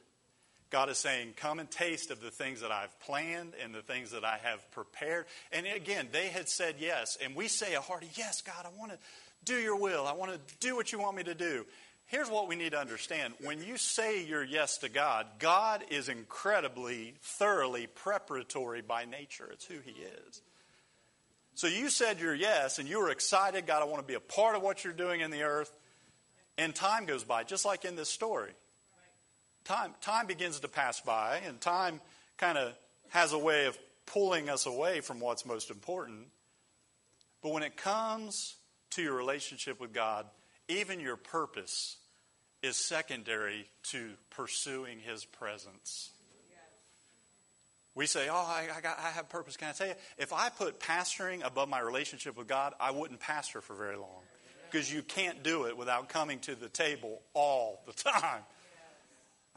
God 0.70 0.90
is 0.90 0.98
saying, 0.98 1.34
Come 1.38 1.60
and 1.60 1.70
taste 1.70 2.12
of 2.12 2.22
the 2.22 2.32
things 2.32 2.62
that 2.62 2.72
I've 2.72 2.98
planned 3.02 3.54
and 3.64 3.74
the 3.74 3.82
things 3.82 4.12
that 4.12 4.26
I 4.26 4.40
have 4.44 4.70
prepared. 4.72 5.26
And 5.52 5.66
again, 5.66 6.10
they 6.12 6.28
had 6.28 6.50
said 6.50 6.76
yes. 6.80 7.18
And 7.24 7.36
we 7.36 7.48
say 7.48 7.76
a 7.76 7.82
hearty, 7.82 8.10
Yes, 8.16 8.42
God, 8.42 8.66
I 8.66 8.78
want 8.78 8.92
to 8.92 8.98
do 9.46 9.56
your 9.56 9.78
will. 9.78 10.06
I 10.06 10.14
want 10.14 10.32
to 10.32 10.56
do 10.60 10.76
what 10.76 10.92
you 10.92 11.00
want 11.00 11.16
me 11.16 11.24
to 11.24 11.36
do. 11.36 11.66
Here's 12.08 12.30
what 12.30 12.48
we 12.48 12.56
need 12.56 12.72
to 12.72 12.80
understand 12.80 13.34
when 13.42 13.62
you 13.62 13.78
say 13.78 14.24
your 14.24 14.44
yes 14.44 14.78
to 14.78 14.90
God, 14.90 15.28
God 15.40 15.84
is 15.90 16.08
incredibly, 16.08 17.16
thoroughly 17.22 17.88
preparatory 17.88 18.82
by 18.82 19.06
nature. 19.06 19.50
It's 19.52 19.66
who 19.66 19.80
He 19.84 19.92
is. 19.92 20.42
So 21.56 21.68
you 21.68 21.90
said 21.90 22.20
your 22.20 22.36
yes 22.36 22.80
and 22.80 22.88
you 22.88 23.00
were 23.00 23.10
excited, 23.10 23.66
God, 23.66 23.82
I 23.82 23.86
want 23.86 24.02
to 24.02 24.08
be 24.08 24.14
a 24.14 24.20
part 24.20 24.56
of 24.56 24.62
what 24.62 24.84
you're 24.84 24.94
doing 24.94 25.22
in 25.22 25.32
the 25.32 25.44
earth. 25.44 25.72
And 26.58 26.74
time 26.74 27.06
goes 27.06 27.24
by, 27.24 27.44
just 27.44 27.66
like 27.66 27.84
in 27.84 27.96
this 27.96 28.10
story. 28.10 28.52
Time, 29.68 29.94
time 30.00 30.28
begins 30.28 30.62
to 30.62 30.70
pass 30.70 31.02
by, 31.02 31.42
and 31.46 31.60
time 31.60 32.00
kind 32.38 32.58
of 32.58 32.74
has 33.10 33.34
a 33.34 33.38
way 33.38 33.66
of 33.66 33.78
pulling 34.06 34.48
us 34.48 34.66
away 34.66 35.02
from 35.02 35.20
what's 35.20 35.46
most 35.46 35.70
important. 35.70 36.28
But 37.44 37.52
when 37.52 37.64
it 37.64 37.76
comes 37.76 38.56
to 38.92 39.02
your 39.02 39.14
relationship 39.14 39.82
with 39.82 39.92
God, 39.92 40.26
even 40.70 41.02
your 41.02 41.18
purpose 41.18 41.98
is 42.64 42.78
secondary 42.78 43.68
to 43.92 44.12
pursuing 44.30 45.00
His 45.00 45.26
presence. 45.26 46.12
We 47.94 48.06
say, 48.06 48.30
Oh, 48.30 48.36
I, 48.36 48.70
I, 48.74 48.80
got, 48.80 48.98
I 49.00 49.10
have 49.10 49.28
purpose. 49.28 49.58
Can 49.58 49.68
I 49.68 49.72
tell 49.74 49.88
you? 49.88 49.96
If 50.18 50.32
I 50.32 50.48
put 50.48 50.80
pastoring 50.80 51.46
above 51.46 51.68
my 51.68 51.82
relationship 51.82 52.38
with 52.38 52.48
God, 52.48 52.74
I 52.80 52.92
wouldn't 52.92 53.20
pastor 53.20 53.60
for 53.60 53.74
very 53.74 53.98
long 53.98 54.22
because 54.72 54.90
you 54.94 55.02
can't 55.02 55.44
do 55.44 55.66
it 55.66 55.76
without 55.76 56.08
coming 56.08 56.40
to 56.40 56.56
the 56.56 56.70
table 56.70 57.22
all 57.34 57.82
the 57.86 57.92
time. 58.10 58.44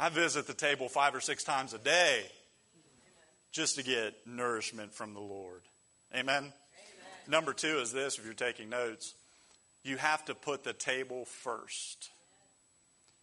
I 0.00 0.08
visit 0.08 0.46
the 0.46 0.54
table 0.54 0.88
five 0.88 1.14
or 1.14 1.20
six 1.20 1.44
times 1.44 1.74
a 1.74 1.78
day 1.78 2.24
just 3.52 3.76
to 3.76 3.84
get 3.84 4.14
nourishment 4.26 4.94
from 4.94 5.14
the 5.14 5.20
Lord. 5.20 5.60
Amen? 6.14 6.36
Amen? 6.38 6.52
Number 7.28 7.52
two 7.52 7.78
is 7.78 7.92
this 7.92 8.18
if 8.18 8.24
you're 8.24 8.34
taking 8.34 8.70
notes 8.70 9.14
you 9.82 9.96
have 9.96 10.24
to 10.26 10.34
put 10.34 10.64
the 10.64 10.72
table 10.72 11.24
first. 11.24 12.10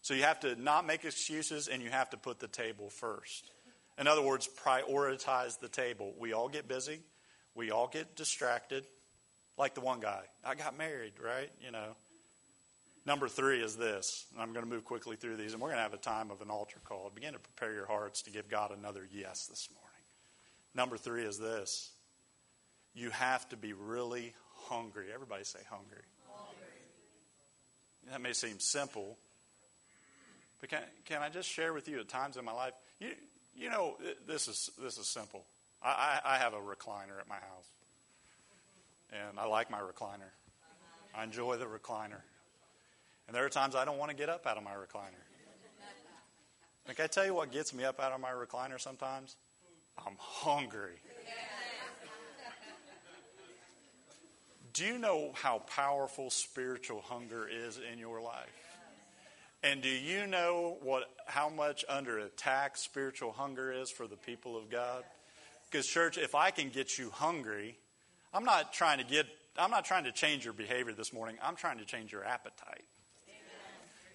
So 0.02 0.14
you 0.14 0.24
have 0.24 0.40
to 0.42 0.56
not 0.56 0.86
make 0.86 1.06
excuses 1.06 1.68
and 1.68 1.82
you 1.82 1.90
have 1.90 2.10
to 2.12 2.18
put 2.18 2.40
the 2.40 2.48
table 2.48 2.90
first. 2.90 3.52
In 4.00 4.08
other 4.08 4.22
words, 4.22 4.50
prioritize 4.64 5.60
the 5.60 5.68
table. 5.68 6.14
We 6.20 6.34
all 6.34 6.50
get 6.50 6.68
busy, 6.68 7.00
we 7.56 7.72
all 7.72 7.88
get 7.88 8.16
distracted. 8.16 8.86
Like 9.58 9.74
the 9.74 9.82
one 9.82 10.00
guy, 10.00 10.22
I 10.46 10.54
got 10.54 10.78
married, 10.78 11.14
right? 11.24 11.50
You 11.66 11.72
know. 11.72 11.96
Number 13.08 13.30
three 13.30 13.62
is 13.62 13.78
this, 13.78 14.26
I'm 14.38 14.52
going 14.52 14.66
to 14.66 14.70
move 14.70 14.84
quickly 14.84 15.16
through 15.16 15.38
these, 15.38 15.54
and 15.54 15.62
we're 15.62 15.70
going 15.70 15.78
to 15.78 15.84
have 15.84 15.94
a 15.94 15.98
time 15.98 16.30
of 16.30 16.42
an 16.42 16.50
altar 16.50 16.80
call. 16.84 17.10
Begin 17.16 17.32
to 17.32 17.40
prepare 17.40 17.74
your 17.74 17.86
hearts 17.86 18.24
to 18.24 18.32
give 18.32 18.50
God 18.50 18.78
another 18.78 19.08
yes 19.10 19.48
this 19.48 19.70
morning. 19.74 19.88
Number 20.76 20.98
three 20.98 21.24
is 21.24 21.40
this 21.40 21.90
you 22.94 23.10
have 23.12 23.48
to 23.50 23.56
be 23.56 23.72
really 23.72 24.34
hungry. 24.66 25.06
Everybody 25.14 25.46
say 25.46 25.60
hungry. 25.70 26.04
hungry. 26.30 28.12
That 28.12 28.20
may 28.20 28.34
seem 28.34 28.60
simple, 28.60 29.18
but 30.60 30.70
can, 30.70 30.82
can 31.06 31.22
I 31.22 31.30
just 31.30 31.48
share 31.48 31.72
with 31.72 31.88
you 31.88 32.02
at 32.02 32.10
times 32.10 32.36
in 32.36 32.44
my 32.44 32.52
life? 32.52 32.74
You, 33.00 33.12
you 33.56 33.70
know, 33.70 33.96
this 34.28 34.50
is, 34.50 34.70
this 34.84 34.98
is 34.98 35.08
simple. 35.08 35.46
I, 35.82 36.20
I, 36.26 36.36
I 36.36 36.38
have 36.40 36.54
a 36.54 36.58
recliner 36.58 37.18
at 37.22 37.30
my 37.30 37.36
house, 37.36 37.70
and 39.14 39.40
I 39.40 39.46
like 39.46 39.72
my 39.72 39.80
recliner. 39.80 40.32
I 41.16 41.24
enjoy 41.24 41.56
the 41.56 41.68
recliner. 41.68 42.20
And 43.28 43.36
there 43.36 43.46
are 43.46 43.50
times 43.50 43.76
I 43.76 43.86
don't 43.86 43.98
want 43.98 44.12
to 44.12 44.18
get 44.18 44.30
up 44.30 44.48
out 44.48 44.58
of 44.58 44.64
my 44.64 44.72
recliner. 44.72 45.24
And 46.88 46.96
can 46.96 47.04
I 47.04 47.08
tell 47.08 47.26
you 47.26 47.34
what 47.34 47.52
gets 47.52 47.74
me 47.74 47.84
up 47.84 48.00
out 48.00 48.14
of 48.14 48.22
my 48.22 48.32
recliner 48.32 48.80
sometimes? 48.80 49.36
I'm 50.06 50.16
hungry. 50.18 50.96
Do 54.74 54.86
you 54.86 54.98
know 54.98 55.32
how 55.34 55.60
powerful 55.60 56.30
spiritual 56.30 57.02
hunger 57.02 57.48
is 57.48 57.80
in 57.92 57.98
your 57.98 58.22
life? 58.22 58.46
And 59.64 59.82
do 59.82 59.90
you 59.90 60.28
know 60.28 60.78
what 60.84 61.10
how 61.26 61.50
much 61.50 61.84
under 61.90 62.20
attack 62.20 62.78
spiritual 62.78 63.32
hunger 63.32 63.74
is 63.74 63.90
for 63.90 64.08
the 64.08 64.16
people 64.16 64.56
of 64.56 64.70
God? 64.70 65.04
Because 65.70 65.88
church, 65.88 66.18
if 66.18 66.36
I 66.36 66.52
can 66.52 66.70
get 66.70 66.98
you 66.98 67.10
hungry, 67.10 67.78
I'm 68.34 68.46
not 68.46 68.72
trying 68.72 69.00
to 69.00 69.04
get 69.04 69.26
I'm 69.58 69.72
not 69.72 69.84
trying 69.84 70.04
to 70.04 70.12
change 70.12 70.46
your 70.46 70.54
behavior 70.54 70.94
this 70.94 71.12
morning. 71.12 71.38
I'm 71.42 71.56
trying 71.56 71.80
to 71.80 71.86
change 71.86 72.12
your 72.12 72.24
appetite. 72.24 72.86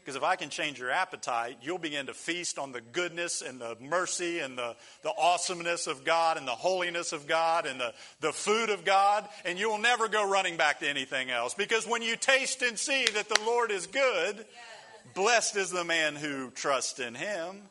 Because 0.03 0.17
if 0.17 0.25
I 0.25 0.35
can 0.35 0.51
change 0.51 0.81
your 0.81 0.91
appetite, 0.91 1.59
you'll 1.63 1.79
begin 1.79 2.07
to 2.07 2.15
feast 2.15 2.59
on 2.59 2.73
the 2.73 2.81
goodness 2.81 3.41
and 3.41 3.61
the 3.61 3.77
mercy 3.81 4.41
and 4.41 4.59
the, 4.59 4.75
the 5.03 5.13
awesomeness 5.17 5.87
of 5.87 6.05
God 6.05 6.37
and 6.37 6.47
the 6.47 6.53
holiness 6.53 7.13
of 7.13 7.29
God 7.29 7.67
and 7.67 7.81
the, 7.81 7.95
the 8.21 8.33
food 8.33 8.71
of 8.71 8.85
God, 8.85 9.29
and 9.45 9.59
you 9.59 9.69
will 9.69 9.79
never 9.79 10.09
go 10.09 10.29
running 10.29 10.57
back 10.57 10.81
to 10.81 10.89
anything 10.89 11.31
else. 11.31 11.55
Because 11.55 11.87
when 11.87 12.03
you 12.03 12.17
taste 12.17 12.63
and 12.63 12.77
see 12.77 13.07
that 13.15 13.29
the 13.29 13.41
Lord 13.47 13.71
is 13.71 13.87
good, 13.87 14.45
blessed 15.15 15.57
is 15.57 15.71
the 15.71 15.85
man 15.85 16.17
who 16.17 16.51
trusts 16.51 16.99
in 16.99 17.15
him 17.15 17.63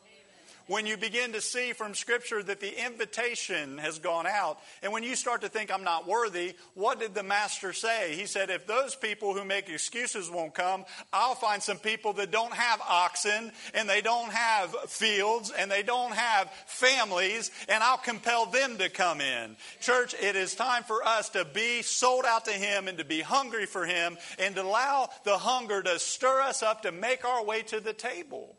when 0.66 0.86
you 0.86 0.96
begin 0.96 1.32
to 1.32 1.40
see 1.40 1.72
from 1.72 1.94
Scripture 1.94 2.42
that 2.42 2.60
the 2.60 2.86
invitation 2.86 3.78
has 3.78 3.98
gone 3.98 4.26
out, 4.26 4.58
and 4.82 4.92
when 4.92 5.02
you 5.02 5.16
start 5.16 5.42
to 5.42 5.48
think, 5.48 5.72
I'm 5.72 5.84
not 5.84 6.06
worthy, 6.06 6.54
what 6.74 7.00
did 7.00 7.14
the 7.14 7.22
Master 7.22 7.72
say? 7.72 8.14
He 8.14 8.26
said, 8.26 8.50
If 8.50 8.66
those 8.66 8.94
people 8.94 9.34
who 9.34 9.44
make 9.44 9.68
excuses 9.68 10.30
won't 10.30 10.54
come, 10.54 10.84
I'll 11.12 11.34
find 11.34 11.62
some 11.62 11.78
people 11.78 12.12
that 12.14 12.30
don't 12.30 12.52
have 12.52 12.80
oxen, 12.88 13.52
and 13.74 13.88
they 13.88 14.00
don't 14.00 14.32
have 14.32 14.74
fields, 14.88 15.50
and 15.50 15.70
they 15.70 15.82
don't 15.82 16.12
have 16.12 16.50
families, 16.66 17.50
and 17.68 17.82
I'll 17.82 17.98
compel 17.98 18.46
them 18.46 18.78
to 18.78 18.88
come 18.88 19.20
in. 19.20 19.56
Church, 19.80 20.14
it 20.20 20.36
is 20.36 20.54
time 20.54 20.84
for 20.84 21.04
us 21.04 21.30
to 21.30 21.44
be 21.44 21.82
sold 21.82 22.24
out 22.24 22.44
to 22.46 22.52
Him 22.52 22.88
and 22.88 22.98
to 22.98 23.04
be 23.04 23.20
hungry 23.20 23.66
for 23.66 23.84
Him, 23.84 24.16
and 24.38 24.54
to 24.54 24.62
allow 24.62 25.08
the 25.24 25.38
hunger 25.38 25.82
to 25.82 25.98
stir 25.98 26.40
us 26.40 26.62
up 26.62 26.82
to 26.82 26.92
make 26.92 27.24
our 27.24 27.44
way 27.44 27.62
to 27.62 27.80
the 27.80 27.92
table. 27.92 28.56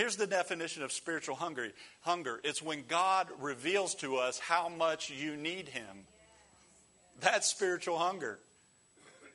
Here's 0.00 0.16
the 0.16 0.26
definition 0.26 0.82
of 0.82 0.92
spiritual 0.92 1.36
hunger. 1.36 1.68
Hunger. 2.00 2.40
It's 2.42 2.62
when 2.62 2.84
God 2.88 3.28
reveals 3.38 3.94
to 3.96 4.16
us 4.16 4.38
how 4.38 4.70
much 4.70 5.10
you 5.10 5.36
need 5.36 5.68
him. 5.68 6.06
That's 7.20 7.46
spiritual 7.46 7.98
hunger. 7.98 8.38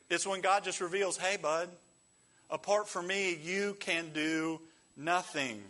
It's 0.10 0.26
when 0.26 0.42
God 0.42 0.64
just 0.64 0.82
reveals, 0.82 1.18
"Hey 1.18 1.38
bud, 1.38 1.70
apart 2.50 2.90
from 2.90 3.06
me, 3.06 3.36
you 3.36 3.76
can 3.76 4.12
do 4.12 4.60
nothing." 4.98 5.64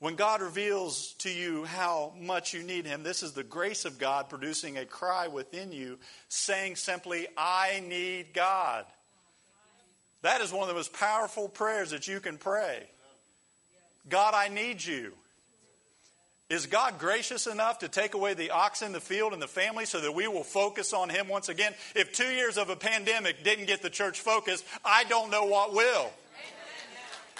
When 0.00 0.16
God 0.16 0.42
reveals 0.42 1.14
to 1.20 1.30
you 1.30 1.64
how 1.64 2.12
much 2.18 2.52
you 2.52 2.62
need 2.62 2.84
Him, 2.84 3.02
this 3.02 3.22
is 3.22 3.32
the 3.32 3.42
grace 3.42 3.86
of 3.86 3.98
God 3.98 4.28
producing 4.28 4.76
a 4.76 4.84
cry 4.84 5.28
within 5.28 5.72
you, 5.72 5.98
saying 6.28 6.76
simply, 6.76 7.26
I 7.38 7.80
need 7.80 8.34
God. 8.34 8.84
That 10.20 10.42
is 10.42 10.52
one 10.52 10.60
of 10.60 10.68
the 10.68 10.74
most 10.74 10.92
powerful 10.92 11.48
prayers 11.48 11.88
that 11.88 12.06
you 12.06 12.20
can 12.20 12.36
pray. 12.36 12.86
God, 14.08 14.34
I 14.34 14.48
need 14.48 14.84
you. 14.84 15.12
Is 16.50 16.66
God 16.66 16.98
gracious 16.98 17.46
enough 17.46 17.78
to 17.78 17.88
take 17.88 18.12
away 18.12 18.34
the 18.34 18.50
oxen, 18.50 18.92
the 18.92 19.00
field, 19.00 19.32
and 19.32 19.40
the 19.40 19.48
family 19.48 19.86
so 19.86 20.00
that 20.00 20.12
we 20.12 20.28
will 20.28 20.44
focus 20.44 20.92
on 20.92 21.08
Him 21.08 21.26
once 21.26 21.48
again? 21.48 21.72
If 21.96 22.12
two 22.12 22.30
years 22.30 22.58
of 22.58 22.68
a 22.68 22.76
pandemic 22.76 23.42
didn't 23.42 23.66
get 23.66 23.80
the 23.80 23.88
church 23.88 24.20
focused, 24.20 24.64
I 24.84 25.04
don't 25.04 25.30
know 25.30 25.46
what 25.46 25.72
will. 25.72 26.10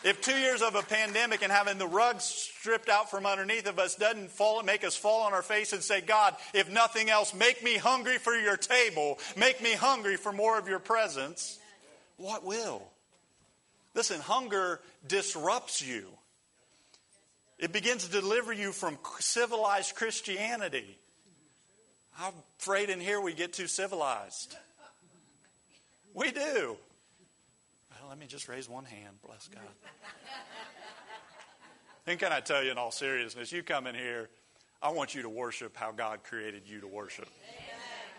If 0.04 0.20
two 0.20 0.36
years 0.36 0.62
of 0.62 0.74
a 0.74 0.82
pandemic 0.82 1.42
and 1.42 1.52
having 1.52 1.78
the 1.78 1.86
rug 1.86 2.20
stripped 2.20 2.88
out 2.88 3.10
from 3.10 3.24
underneath 3.24 3.68
of 3.68 3.78
us 3.78 3.94
doesn't 3.94 4.30
fall, 4.30 4.62
make 4.62 4.82
us 4.82 4.96
fall 4.96 5.22
on 5.22 5.32
our 5.32 5.42
face 5.42 5.72
and 5.72 5.82
say, 5.82 6.00
God, 6.00 6.34
if 6.54 6.70
nothing 6.72 7.08
else, 7.08 7.34
make 7.34 7.62
me 7.62 7.76
hungry 7.76 8.18
for 8.18 8.34
your 8.34 8.56
table, 8.56 9.18
make 9.36 9.62
me 9.62 9.74
hungry 9.74 10.16
for 10.16 10.32
more 10.32 10.58
of 10.58 10.68
your 10.68 10.80
presence, 10.80 11.58
what 12.16 12.44
will? 12.44 12.82
Listen, 13.94 14.20
hunger 14.20 14.80
disrupts 15.06 15.82
you. 15.82 16.06
It 17.62 17.72
begins 17.72 18.04
to 18.08 18.10
deliver 18.10 18.52
you 18.52 18.72
from 18.72 18.98
civilized 19.20 19.94
Christianity. 19.94 20.98
I'm 22.18 22.32
afraid 22.58 22.90
in 22.90 22.98
here 22.98 23.20
we 23.20 23.34
get 23.34 23.52
too 23.52 23.68
civilized. 23.68 24.56
We 26.12 26.32
do. 26.32 26.76
Well, 27.90 28.08
let 28.08 28.18
me 28.18 28.26
just 28.26 28.48
raise 28.48 28.68
one 28.68 28.84
hand. 28.84 29.14
Bless 29.24 29.46
God. 29.46 29.62
and 32.08 32.18
can 32.18 32.32
I 32.32 32.40
tell 32.40 32.64
you 32.64 32.72
in 32.72 32.78
all 32.78 32.90
seriousness, 32.90 33.52
you 33.52 33.62
come 33.62 33.86
in 33.86 33.94
here, 33.94 34.28
I 34.82 34.90
want 34.90 35.14
you 35.14 35.22
to 35.22 35.28
worship 35.28 35.76
how 35.76 35.92
God 35.92 36.24
created 36.24 36.62
you 36.66 36.80
to 36.80 36.88
worship. 36.88 37.28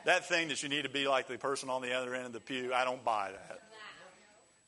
That 0.06 0.26
thing 0.30 0.48
that 0.48 0.64
you 0.64 0.70
need 0.70 0.84
to 0.84 0.90
be 0.90 1.06
like 1.06 1.28
the 1.28 1.38
person 1.38 1.70
on 1.70 1.82
the 1.82 1.92
other 1.92 2.16
end 2.16 2.28
of 2.28 2.32
the 2.32 2.40
pew, 2.40 2.74
I 2.74 2.86
don't 2.86 3.04
buy 3.04 3.32
that. 3.32 3.60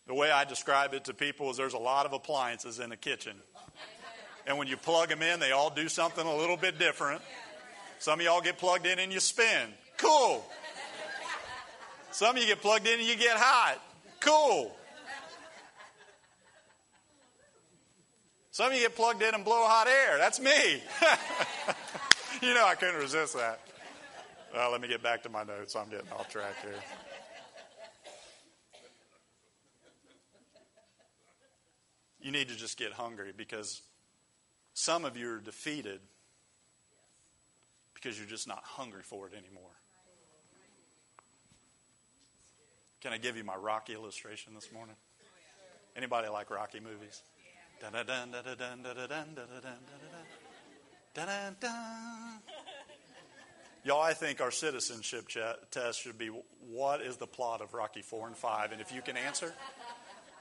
The 0.06 0.14
way 0.14 0.32
I 0.32 0.44
describe 0.44 0.94
it 0.94 1.06
to 1.06 1.14
people 1.14 1.50
is 1.50 1.56
there's 1.56 1.74
a 1.74 1.78
lot 1.78 2.06
of 2.06 2.12
appliances 2.12 2.80
in 2.80 2.90
the 2.90 2.98
kitchen. 2.98 3.38
And 4.48 4.58
when 4.58 4.68
you 4.68 4.78
plug 4.78 5.10
them 5.10 5.22
in, 5.22 5.40
they 5.40 5.52
all 5.52 5.70
do 5.70 5.90
something 5.90 6.26
a 6.26 6.36
little 6.36 6.58
bit 6.58 6.78
different. 6.78 7.22
Some 8.00 8.20
of 8.20 8.26
y'all 8.26 8.42
get 8.42 8.58
plugged 8.58 8.86
in 8.86 9.00
and 9.00 9.12
you 9.12 9.20
spin. 9.20 9.70
Cool. 9.98 10.46
Some 12.12 12.36
of 12.36 12.42
you 12.42 12.48
get 12.48 12.62
plugged 12.62 12.88
in 12.88 13.00
and 13.00 13.08
you 13.08 13.16
get 13.16 13.38
hot. 13.38 13.82
Cool. 14.20 14.76
Some 18.52 18.68
of 18.68 18.74
you 18.74 18.82
get 18.82 18.96
plugged 18.96 19.22
in 19.22 19.34
and 19.34 19.44
blow 19.44 19.66
hot 19.66 19.88
air. 19.88 20.18
That's 20.18 20.40
me. 20.40 20.52
you 22.42 22.54
know 22.54 22.66
I 22.66 22.76
couldn't 22.76 23.02
resist 23.02 23.36
that. 23.36 23.60
Let 24.54 24.80
me 24.80 24.88
get 24.88 25.04
back 25.04 25.24
to 25.24 25.30
my 25.30 25.44
notes. 25.44 25.76
I'm 25.76 25.90
getting 25.90 26.10
off 26.14 26.30
track 26.30 26.56
here. 26.62 26.72
You 32.22 32.32
need 32.32 32.48
to 32.48 32.56
just 32.56 32.78
get 32.78 32.94
hungry 32.94 33.34
because 33.36 33.82
some 34.76 35.06
of 35.06 35.16
you 35.16 35.32
are 35.32 35.40
defeated 35.40 36.02
because 37.94 38.20
you're 38.20 38.28
just 38.28 38.46
not 38.46 38.62
hungry 38.62 39.02
for 39.04 39.26
it 39.26 39.34
anymore. 39.34 39.72
Can 43.00 43.14
I 43.14 43.18
give 43.18 43.38
you 43.38 43.44
my 43.44 43.56
Rocky 43.56 43.94
illustration 43.94 44.54
this 44.54 44.72
morning? 44.74 44.96
Anybody 45.96 46.28
like 46.28 46.52
Rocky 46.52 46.82
movies? 46.82 47.22
Y'all, 53.86 54.02
I 54.02 54.14
think 54.14 54.42
our 54.42 54.52
citizenship 54.52 55.30
test 55.72 56.02
should 56.02 56.18
be 56.18 56.30
what 56.70 57.02
is 57.02 57.16
the 57.16 57.28
plot 57.28 57.62
of 57.62 57.74
Rocky 57.74 58.02
4 58.02 58.28
and 58.28 58.36
5? 58.36 58.74
And 58.74 58.82
if 58.82 58.92
you 58.92 59.02
can 59.02 59.16
answer, 59.16 59.54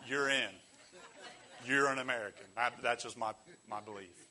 you're 0.08 0.28
in. 0.28 0.50
You're 1.66 1.86
an 1.86 1.98
American. 1.98 2.46
That's 2.82 3.04
just 3.04 3.16
my, 3.16 3.32
my 3.68 3.80
belief. 3.80 4.23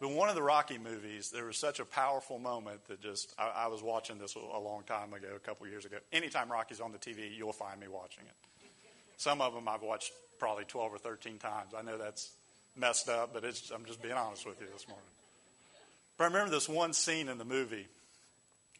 But 0.00 0.10
one 0.10 0.28
of 0.28 0.34
the 0.34 0.42
Rocky 0.42 0.78
movies, 0.78 1.30
there 1.30 1.44
was 1.44 1.56
such 1.56 1.80
a 1.80 1.84
powerful 1.84 2.38
moment 2.38 2.86
that 2.88 3.00
just, 3.00 3.34
I, 3.38 3.64
I 3.64 3.66
was 3.68 3.82
watching 3.82 4.18
this 4.18 4.34
a 4.34 4.58
long 4.58 4.82
time 4.86 5.14
ago, 5.14 5.28
a 5.34 5.38
couple 5.38 5.66
years 5.66 5.84
ago. 5.84 5.96
Anytime 6.12 6.50
Rocky's 6.52 6.80
on 6.80 6.92
the 6.92 6.98
TV, 6.98 7.34
you'll 7.34 7.52
find 7.52 7.80
me 7.80 7.88
watching 7.88 8.24
it. 8.24 8.68
Some 9.16 9.40
of 9.40 9.54
them 9.54 9.66
I've 9.68 9.82
watched 9.82 10.12
probably 10.38 10.64
12 10.64 10.94
or 10.94 10.98
13 10.98 11.38
times. 11.38 11.72
I 11.76 11.82
know 11.82 11.96
that's 11.96 12.30
messed 12.76 13.08
up, 13.08 13.32
but 13.32 13.44
I'm 13.44 13.84
just 13.86 14.02
being 14.02 14.14
honest 14.14 14.46
with 14.46 14.60
you 14.60 14.66
this 14.72 14.86
morning. 14.86 15.06
But 16.18 16.24
I 16.24 16.26
remember 16.28 16.50
this 16.50 16.68
one 16.68 16.92
scene 16.92 17.28
in 17.28 17.38
the 17.38 17.44
movie 17.44 17.86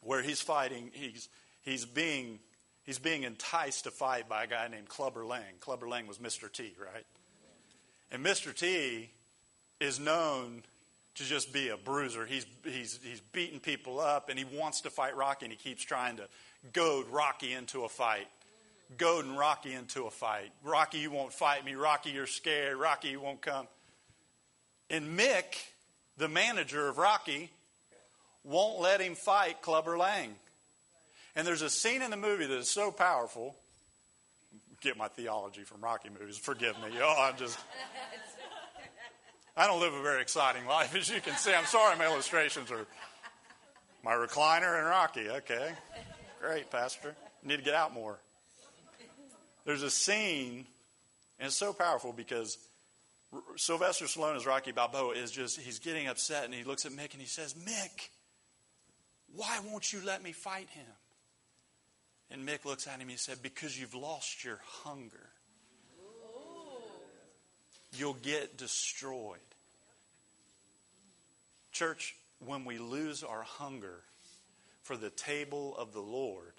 where 0.02 0.22
he's 0.22 0.42
fighting, 0.42 0.90
he's, 0.92 1.28
he's, 1.64 1.86
being, 1.86 2.38
he's 2.84 2.98
being 2.98 3.22
enticed 3.22 3.84
to 3.84 3.90
fight 3.90 4.28
by 4.28 4.44
a 4.44 4.46
guy 4.46 4.68
named 4.68 4.88
Clubber 4.88 5.24
Lang. 5.24 5.44
Clubber 5.60 5.88
Lang 5.88 6.06
was 6.06 6.18
Mr. 6.18 6.52
T, 6.52 6.74
right? 6.78 7.04
And 8.12 8.24
Mr. 8.24 8.54
T 8.54 9.10
is 9.80 9.98
known 9.98 10.62
to 11.16 11.24
just 11.24 11.52
be 11.52 11.68
a 11.68 11.76
bruiser. 11.76 12.26
He's, 12.26 12.46
he's, 12.64 13.00
he's 13.02 13.20
beating 13.32 13.60
people 13.60 14.00
up 14.00 14.28
and 14.28 14.38
he 14.38 14.44
wants 14.44 14.82
to 14.82 14.90
fight 14.90 15.16
Rocky 15.16 15.46
and 15.46 15.52
he 15.52 15.58
keeps 15.58 15.82
trying 15.82 16.16
to 16.16 16.28
goad 16.72 17.08
Rocky 17.08 17.52
into 17.52 17.84
a 17.84 17.88
fight 17.88 18.26
goading 18.96 19.36
Rocky 19.36 19.72
into 19.72 20.06
a 20.06 20.10
fight. 20.10 20.50
Rocky, 20.62 20.98
you 20.98 21.10
won't 21.10 21.32
fight 21.32 21.64
me. 21.64 21.74
Rocky, 21.74 22.10
you're 22.10 22.26
scared. 22.26 22.76
Rocky, 22.76 23.08
you 23.08 23.20
won't 23.20 23.40
come. 23.40 23.66
And 24.90 25.18
Mick, 25.18 25.56
the 26.16 26.28
manager 26.28 26.88
of 26.88 26.98
Rocky, 26.98 27.50
won't 28.44 28.80
let 28.80 29.00
him 29.00 29.14
fight 29.14 29.60
Clubber 29.62 29.98
Lang. 29.98 30.34
And 31.34 31.46
there's 31.46 31.62
a 31.62 31.70
scene 31.70 32.02
in 32.02 32.10
the 32.10 32.16
movie 32.16 32.46
that 32.46 32.58
is 32.58 32.70
so 32.70 32.90
powerful. 32.90 33.56
Get 34.80 34.96
my 34.96 35.08
theology 35.08 35.62
from 35.62 35.80
Rocky 35.80 36.08
movies. 36.08 36.38
Forgive 36.38 36.76
me. 36.76 36.90
Oh, 37.02 37.28
I'm 37.28 37.36
just. 37.36 37.58
I 39.56 39.66
don't 39.66 39.80
live 39.80 39.94
a 39.94 40.02
very 40.02 40.20
exciting 40.20 40.66
life, 40.66 40.94
as 40.94 41.08
you 41.08 41.20
can 41.20 41.34
see. 41.36 41.54
I'm 41.54 41.64
sorry, 41.64 41.96
my 41.96 42.06
illustrations 42.06 42.70
are 42.70 42.86
my 44.04 44.12
recliner 44.12 44.78
and 44.78 44.86
Rocky. 44.86 45.30
Okay. 45.30 45.72
Great, 46.40 46.70
Pastor. 46.70 47.16
Need 47.42 47.56
to 47.56 47.62
get 47.62 47.74
out 47.74 47.94
more. 47.94 48.18
There's 49.64 49.82
a 49.82 49.90
scene, 49.90 50.66
and 51.38 51.46
it's 51.46 51.56
so 51.56 51.72
powerful 51.72 52.12
because 52.12 52.58
Sylvester 53.56 54.04
Stallone 54.04 54.36
as 54.36 54.46
Rocky 54.46 54.72
Balboa 54.72 55.14
is 55.14 55.30
just, 55.30 55.58
he's 55.58 55.78
getting 55.78 56.06
upset 56.06 56.44
and 56.44 56.52
he 56.52 56.62
looks 56.62 56.84
at 56.84 56.92
Mick 56.92 57.12
and 57.12 57.20
he 57.20 57.26
says, 57.26 57.54
Mick, 57.54 58.10
why 59.34 59.58
won't 59.66 59.92
you 59.92 60.00
let 60.04 60.22
me 60.22 60.32
fight 60.32 60.68
him? 60.68 60.86
And 62.30 62.46
Mick 62.46 62.64
looks 62.64 62.86
at 62.86 62.96
him 62.96 63.02
and 63.02 63.10
he 63.10 63.16
said, 63.16 63.42
Because 63.42 63.78
you've 63.78 63.94
lost 63.94 64.44
your 64.44 64.60
hunger. 64.84 65.30
You'll 67.98 68.14
get 68.14 68.56
destroyed. 68.56 69.38
Church, 71.72 72.16
when 72.44 72.64
we 72.64 72.78
lose 72.78 73.22
our 73.22 73.42
hunger 73.42 74.00
for 74.82 74.96
the 74.96 75.10
table 75.10 75.76
of 75.76 75.92
the 75.92 76.00
Lord, 76.00 76.52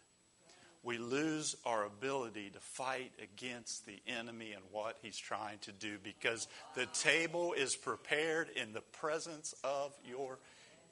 we 0.83 0.97
lose 0.97 1.57
our 1.65 1.85
ability 1.85 2.49
to 2.51 2.59
fight 2.59 3.11
against 3.21 3.85
the 3.85 3.99
enemy 4.07 4.53
and 4.53 4.63
what 4.71 4.97
he's 5.01 5.17
trying 5.17 5.59
to 5.59 5.71
do 5.71 5.97
because 6.03 6.47
the 6.75 6.85
table 6.87 7.53
is 7.53 7.75
prepared 7.75 8.49
in 8.55 8.73
the 8.73 8.81
presence 8.81 9.53
of 9.63 9.93
your 10.07 10.39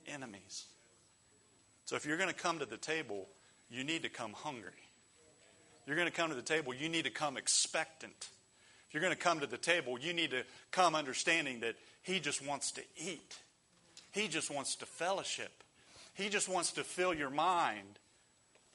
enemies. 0.07 0.65
So 1.85 1.95
if 1.95 2.05
you're 2.05 2.17
going 2.17 2.29
to 2.29 2.35
come 2.35 2.59
to 2.59 2.65
the 2.65 2.77
table, 2.77 3.27
you 3.69 3.83
need 3.83 4.03
to 4.03 4.09
come 4.09 4.33
hungry. 4.33 4.71
You're 5.85 5.95
going 5.95 6.09
to 6.09 6.13
come 6.13 6.29
to 6.29 6.35
the 6.35 6.41
table, 6.41 6.73
you 6.73 6.89
need 6.89 7.05
to 7.05 7.11
come 7.11 7.37
expectant. 7.37 8.27
You're 8.95 9.01
going 9.01 9.13
to 9.13 9.19
come 9.19 9.41
to 9.41 9.47
the 9.47 9.57
table, 9.57 9.99
you 9.99 10.13
need 10.13 10.31
to 10.31 10.43
come 10.71 10.95
understanding 10.95 11.59
that 11.59 11.75
he 12.01 12.21
just 12.21 12.45
wants 12.45 12.71
to 12.71 12.81
eat. 12.95 13.37
He 14.13 14.29
just 14.29 14.49
wants 14.49 14.77
to 14.77 14.85
fellowship. 14.85 15.51
He 16.13 16.29
just 16.29 16.47
wants 16.47 16.71
to 16.71 16.83
fill 16.85 17.13
your 17.13 17.29
mind 17.29 17.99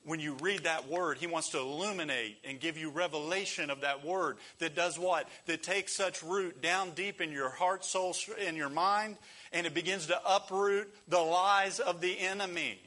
when 0.04 0.20
you 0.20 0.34
read 0.40 0.64
that 0.64 0.88
word, 0.88 1.18
he 1.18 1.26
wants 1.26 1.50
to 1.50 1.58
illuminate 1.58 2.38
and 2.44 2.58
give 2.58 2.78
you 2.78 2.90
revelation 2.90 3.70
of 3.70 3.82
that 3.82 4.04
word 4.04 4.38
that 4.58 4.74
does 4.74 4.98
what? 4.98 5.28
That 5.46 5.62
takes 5.62 5.94
such 5.94 6.22
root 6.22 6.62
down 6.62 6.92
deep 6.92 7.20
in 7.20 7.32
your 7.32 7.50
heart, 7.50 7.84
soul, 7.84 8.14
in 8.44 8.56
your 8.56 8.70
mind, 8.70 9.18
and 9.52 9.66
it 9.66 9.74
begins 9.74 10.06
to 10.06 10.20
uproot 10.26 10.92
the 11.08 11.20
lies 11.20 11.80
of 11.80 12.00
the 12.00 12.18
enemy. 12.18 12.78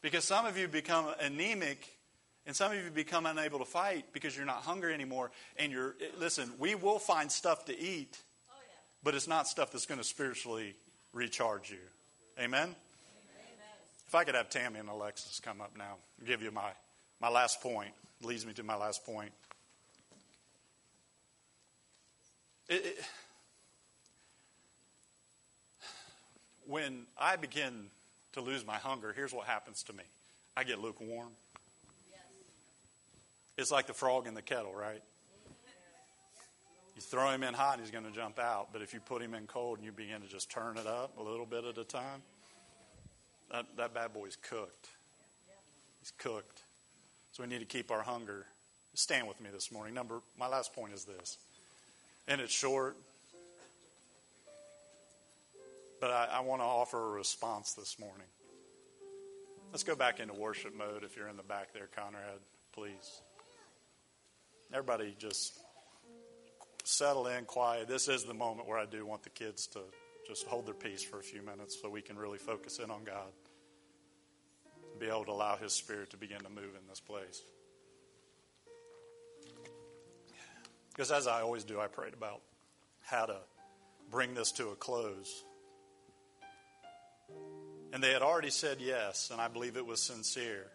Because 0.00 0.24
some 0.24 0.46
of 0.46 0.56
you 0.56 0.66
become 0.66 1.06
anemic 1.20 1.93
and 2.46 2.54
some 2.54 2.72
of 2.72 2.78
you 2.78 2.90
become 2.90 3.24
unable 3.26 3.58
to 3.58 3.64
fight 3.64 4.06
because 4.12 4.36
you're 4.36 4.44
not 4.44 4.62
hungry 4.62 4.92
anymore. 4.92 5.30
And 5.56 5.72
you're, 5.72 5.94
listen, 6.18 6.52
we 6.58 6.74
will 6.74 6.98
find 6.98 7.32
stuff 7.32 7.64
to 7.66 7.78
eat, 7.78 8.18
but 9.02 9.14
it's 9.14 9.26
not 9.26 9.48
stuff 9.48 9.72
that's 9.72 9.86
going 9.86 9.98
to 9.98 10.04
spiritually 10.04 10.74
recharge 11.12 11.70
you. 11.70 11.78
Amen? 12.38 12.74
If 14.06 14.14
I 14.14 14.24
could 14.24 14.34
have 14.34 14.50
Tammy 14.50 14.78
and 14.78 14.88
Alexis 14.88 15.40
come 15.40 15.60
up 15.60 15.72
now, 15.76 15.96
I'll 16.20 16.26
give 16.26 16.42
you 16.42 16.50
my, 16.50 16.70
my 17.20 17.30
last 17.30 17.62
point. 17.62 17.90
Leads 18.22 18.46
me 18.46 18.52
to 18.52 18.62
my 18.62 18.76
last 18.76 19.04
point. 19.06 19.32
It, 22.68 22.86
it, 22.86 23.04
when 26.66 27.06
I 27.18 27.36
begin 27.36 27.86
to 28.32 28.40
lose 28.40 28.66
my 28.66 28.76
hunger, 28.76 29.12
here's 29.14 29.32
what 29.32 29.46
happens 29.46 29.82
to 29.84 29.92
me 29.92 30.04
I 30.56 30.64
get 30.64 30.78
lukewarm. 30.78 31.30
It's 33.56 33.70
like 33.70 33.86
the 33.86 33.94
frog 33.94 34.26
in 34.26 34.34
the 34.34 34.42
kettle, 34.42 34.74
right? 34.74 35.02
You 36.96 37.02
throw 37.02 37.30
him 37.30 37.42
in 37.42 37.54
hot, 37.54 37.80
he's 37.80 37.90
going 37.90 38.04
to 38.04 38.12
jump 38.12 38.38
out. 38.38 38.68
But 38.72 38.82
if 38.82 38.94
you 38.94 39.00
put 39.00 39.20
him 39.22 39.34
in 39.34 39.46
cold 39.46 39.78
and 39.78 39.86
you 39.86 39.92
begin 39.92 40.20
to 40.20 40.28
just 40.28 40.50
turn 40.50 40.76
it 40.76 40.86
up 40.86 41.18
a 41.18 41.22
little 41.22 41.46
bit 41.46 41.64
at 41.64 41.76
a 41.78 41.84
time, 41.84 42.22
that, 43.50 43.66
that 43.76 43.94
bad 43.94 44.12
boy's 44.12 44.36
cooked. 44.36 44.88
He's 46.00 46.12
cooked. 46.18 46.62
So 47.32 47.42
we 47.42 47.48
need 47.48 47.60
to 47.60 47.64
keep 47.66 47.90
our 47.90 48.02
hunger. 48.02 48.46
Stand 48.94 49.26
with 49.26 49.40
me 49.40 49.50
this 49.52 49.72
morning. 49.72 49.92
Number, 49.94 50.20
my 50.38 50.46
last 50.46 50.72
point 50.72 50.92
is 50.92 51.04
this, 51.04 51.36
and 52.28 52.40
it's 52.40 52.52
short, 52.52 52.96
but 56.00 56.10
I, 56.10 56.28
I 56.34 56.40
want 56.40 56.60
to 56.60 56.64
offer 56.64 57.00
a 57.00 57.10
response 57.10 57.72
this 57.72 57.98
morning. 57.98 58.26
Let's 59.72 59.82
go 59.82 59.96
back 59.96 60.20
into 60.20 60.34
worship 60.34 60.76
mode 60.76 61.02
if 61.02 61.16
you're 61.16 61.26
in 61.26 61.36
the 61.36 61.42
back 61.42 61.72
there, 61.72 61.88
Conrad, 61.96 62.38
please. 62.72 63.20
Everybody 64.74 65.14
just 65.16 65.56
settle 66.82 67.28
in, 67.28 67.44
quiet. 67.44 67.86
This 67.86 68.08
is 68.08 68.24
the 68.24 68.34
moment 68.34 68.66
where 68.66 68.76
I 68.76 68.86
do 68.86 69.06
want 69.06 69.22
the 69.22 69.30
kids 69.30 69.68
to 69.68 69.78
just 70.26 70.48
hold 70.48 70.66
their 70.66 70.74
peace 70.74 71.00
for 71.00 71.20
a 71.20 71.22
few 71.22 71.42
minutes 71.42 71.78
so 71.80 71.88
we 71.88 72.02
can 72.02 72.16
really 72.16 72.38
focus 72.38 72.80
in 72.80 72.90
on 72.90 73.04
God 73.04 73.30
and 74.90 74.98
be 74.98 75.06
able 75.06 75.26
to 75.26 75.30
allow 75.30 75.54
His 75.56 75.72
Spirit 75.72 76.10
to 76.10 76.16
begin 76.16 76.40
to 76.40 76.50
move 76.50 76.74
in 76.74 76.88
this 76.88 76.98
place. 76.98 77.40
Because 80.88 81.12
as 81.12 81.28
I 81.28 81.42
always 81.42 81.62
do, 81.62 81.78
I 81.78 81.86
prayed 81.86 82.14
about 82.14 82.40
how 83.00 83.26
to 83.26 83.36
bring 84.10 84.34
this 84.34 84.50
to 84.52 84.70
a 84.70 84.74
close. 84.74 85.44
And 87.92 88.02
they 88.02 88.10
had 88.10 88.22
already 88.22 88.50
said 88.50 88.78
yes, 88.80 89.30
and 89.30 89.40
I 89.40 89.46
believe 89.46 89.76
it 89.76 89.86
was 89.86 90.02
sincere. 90.02 90.66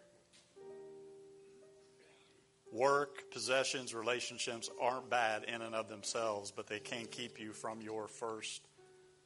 Work, 2.72 3.32
possessions, 3.32 3.93
relationships 3.93 4.70
aren't 4.80 5.09
bad 5.09 5.43
in 5.45 5.61
and 5.61 5.74
of 5.74 5.89
themselves, 5.89 6.51
but 6.51 6.67
they 6.67 6.80
can 6.80 7.05
keep 7.05 7.39
you 7.39 7.51
from 7.51 7.82
your 7.82 8.07
first 8.07 8.61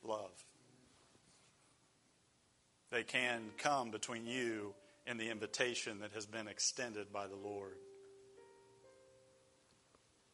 love. 0.04 0.32
They 2.92 3.04
can 3.04 3.42
come 3.58 3.92
between 3.92 4.26
you 4.26 4.74
and 5.08 5.20
the 5.20 5.30
invitation 5.30 6.00
that 6.00 6.12
has 6.14 6.26
been 6.26 6.48
extended 6.48 7.12
by 7.12 7.28
the 7.28 7.36
Lord. 7.36 7.74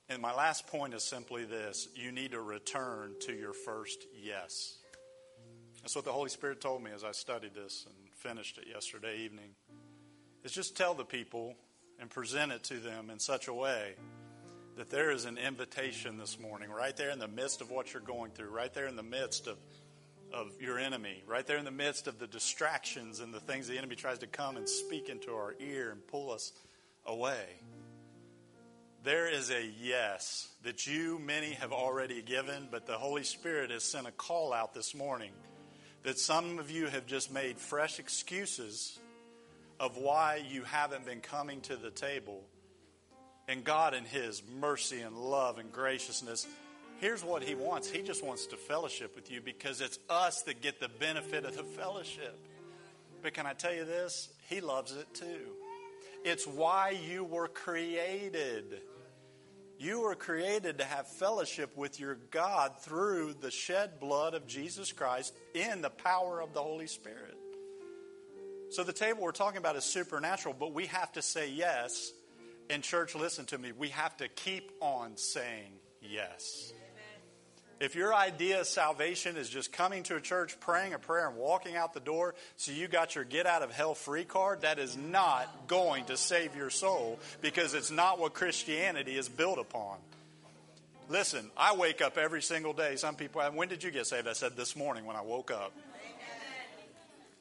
And 0.10 0.22
my 0.22 0.34
last 0.34 0.68
point 0.68 0.94
is 0.94 1.04
simply 1.04 1.46
this 1.46 1.88
you 1.96 2.12
need 2.12 2.32
to 2.32 2.42
return 2.42 3.14
to 3.22 3.34
your 3.34 3.54
first 3.54 4.06
yes. 4.22 4.78
That's 5.82 5.96
what 5.96 6.06
the 6.06 6.12
Holy 6.12 6.30
Spirit 6.30 6.60
told 6.60 6.84
me 6.84 6.92
as 6.92 7.04
I 7.04 7.12
studied 7.12 7.54
this 7.54 7.86
and 7.88 7.96
finished 8.14 8.58
it 8.58 8.68
yesterday 8.68 9.20
evening. 9.20 9.52
Is 10.44 10.52
just 10.52 10.76
tell 10.76 10.94
the 10.94 11.06
people 11.06 11.56
and 12.00 12.10
present 12.10 12.52
it 12.52 12.64
to 12.66 12.76
them 12.76 13.10
in 13.10 13.20
such 13.20 13.48
a 13.48 13.54
way 13.54 13.96
that 14.78 14.90
there 14.90 15.12
is 15.12 15.26
an 15.26 15.38
invitation 15.38 16.18
this 16.18 16.40
morning, 16.40 16.70
right 16.70 16.96
there 16.96 17.10
in 17.10 17.20
the 17.20 17.28
midst 17.28 17.60
of 17.60 17.70
what 17.70 17.94
you're 17.94 18.02
going 18.02 18.32
through, 18.32 18.50
right 18.50 18.74
there 18.74 18.88
in 18.88 18.96
the 18.96 19.04
midst 19.04 19.48
of, 19.48 19.58
of 20.32 20.54
your 20.62 20.80
enemy, 20.80 21.22
right 21.28 21.46
there 21.46 21.58
in 21.58 21.66
the 21.66 21.72
midst 21.72 22.08
of 22.08 22.18
the 22.18 22.28
distractions 22.28 23.20
and 23.20 23.34
the 23.34 23.42
things 23.42 23.68
the 23.68 23.78
enemy 23.78 23.96
tries 23.96 24.20
to 24.20 24.28
come 24.28 24.56
and 24.56 24.70
speak 24.70 25.10
into 25.10 25.32
our 25.32 25.54
ear 25.60 25.92
and 25.92 26.06
pull 26.08 26.32
us 26.32 26.54
away. 27.06 27.44
There 29.04 29.28
is 29.28 29.50
a 29.50 29.70
yes 29.82 30.48
that 30.64 30.88
you, 30.88 31.20
many, 31.20 31.52
have 31.54 31.72
already 31.72 32.22
given, 32.22 32.68
but 32.72 32.86
the 32.86 32.98
Holy 32.98 33.24
Spirit 33.24 33.72
has 33.72 33.84
sent 33.84 34.08
a 34.08 34.12
call 34.12 34.54
out 34.54 34.74
this 34.74 34.96
morning 34.96 35.32
that 36.04 36.18
some 36.18 36.60
of 36.60 36.72
you 36.72 36.88
have 36.88 37.06
just 37.06 37.34
made 37.34 37.58
fresh 37.58 38.00
excuses 38.00 38.98
of 39.80 39.98
why 39.98 40.42
you 40.50 40.64
haven't 40.64 41.06
been 41.06 41.22
coming 41.22 41.62
to 41.62 41.76
the 41.76 41.92
table. 41.92 42.44
And 43.48 43.64
God, 43.64 43.94
in 43.94 44.04
His 44.04 44.44
mercy 44.60 45.02
and 45.02 45.16
love 45.18 45.58
and 45.58 45.72
graciousness, 45.72 46.48
here's 47.00 47.24
what 47.24 47.44
He 47.44 47.56
wants 47.56 47.90
He 47.90 48.02
just 48.02 48.24
wants 48.24 48.48
to 48.48 48.58
fellowship 48.58 49.16
with 49.16 49.32
you 49.32 49.42
because 49.42 49.82
it's 49.82 50.00
us 50.10 50.44
that 50.44 50.62
get 50.62 50.80
the 50.80 50.90
benefit 50.90 51.46
of 51.46 51.56
the 51.56 51.64
fellowship. 51.64 52.38
But 53.22 53.34
can 53.34 53.46
I 53.46 53.54
tell 53.54 53.74
you 53.74 53.86
this? 53.86 54.30
He 54.50 54.62
loves 54.62 54.96
it 54.96 55.14
too. 55.14 55.54
It's 56.24 56.46
why 56.46 56.92
you 57.10 57.24
were 57.24 57.48
created. 57.48 58.82
You 59.78 60.02
were 60.02 60.16
created 60.16 60.80
to 60.80 60.84
have 60.84 61.08
fellowship 61.08 61.78
with 61.78 62.02
your 62.02 62.16
God 62.32 62.82
through 62.82 63.36
the 63.40 63.50
shed 63.50 64.00
blood 64.00 64.34
of 64.34 64.46
Jesus 64.46 64.92
Christ 64.92 65.34
in 65.54 65.82
the 65.82 65.90
power 65.90 66.42
of 66.42 66.54
the 66.54 66.62
Holy 66.62 66.88
Spirit. 66.88 67.39
So, 68.72 68.84
the 68.84 68.94
table 68.94 69.24
we're 69.24 69.32
talking 69.32 69.58
about 69.58 69.76
is 69.76 69.84
supernatural, 69.84 70.56
but 70.58 70.74
we 70.74 70.86
have 70.88 71.12
to 71.14 71.22
say 71.22 71.50
yes. 71.50 72.12
And, 72.70 72.84
church, 72.84 73.16
listen 73.16 73.46
to 73.48 73.58
me. 73.58 73.72
We 73.72 73.90
have 73.90 74.16
to 74.18 74.28
keep 74.28 74.72
on 74.80 75.18
saying 75.18 75.72
yes. 76.02 76.72
If 77.80 77.96
your 77.96 78.14
idea 78.14 78.60
of 78.60 78.68
salvation 78.68 79.38
is 79.38 79.50
just 79.50 79.72
coming 79.72 80.04
to 80.04 80.18
a 80.18 80.22
church, 80.22 80.60
praying 80.60 80.94
a 80.94 81.00
prayer, 81.00 81.30
and 81.30 81.38
walking 81.38 81.78
out 81.78 81.94
the 81.94 82.02
door 82.02 82.36
so 82.58 82.74
you 82.74 82.90
got 82.90 83.16
your 83.16 83.24
get 83.24 83.46
out 83.46 83.62
of 83.64 83.72
hell 83.72 83.96
free 83.96 84.26
card, 84.26 84.62
that 84.62 84.80
is 84.80 84.98
not 84.98 85.68
going 85.68 86.04
to 86.06 86.18
save 86.18 86.58
your 86.58 86.70
soul 86.70 87.20
because 87.42 87.74
it's 87.74 87.90
not 87.90 88.20
what 88.20 88.34
Christianity 88.34 89.16
is 89.16 89.30
built 89.30 89.60
upon. 89.60 89.98
Listen, 91.08 91.50
I 91.58 91.76
wake 91.76 92.02
up 92.02 92.18
every 92.18 92.42
single 92.42 92.74
day. 92.74 92.98
Some 92.98 93.16
people, 93.16 93.42
when 93.42 93.70
did 93.70 93.82
you 93.82 93.92
get 93.92 94.06
saved? 94.06 94.28
I 94.28 94.34
said 94.34 94.58
this 94.58 94.76
morning 94.76 95.06
when 95.06 95.16
I 95.16 95.22
woke 95.22 95.50
up. 95.50 95.72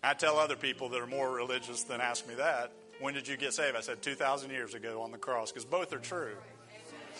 I 0.03 0.15
tell 0.15 0.39
other 0.39 0.57
people 0.57 0.89
that 0.91 1.01
are 1.01 1.07
more 1.07 1.31
religious 1.31 1.83
than 1.85 2.01
ask 2.01 2.27
me 2.29 2.35
that. 2.35 2.73
When 3.01 3.15
did 3.15 3.29
you 3.29 3.37
get 3.37 3.55
saved? 3.55 3.77
I 3.77 3.81
said 3.81 4.03
2,000 4.03 4.51
years 4.51 4.75
ago 4.75 5.03
on 5.03 5.13
the 5.13 5.19
cross 5.19 5.53
because 5.53 5.65
both 5.65 5.93
are 5.93 5.99
true. 5.99 6.35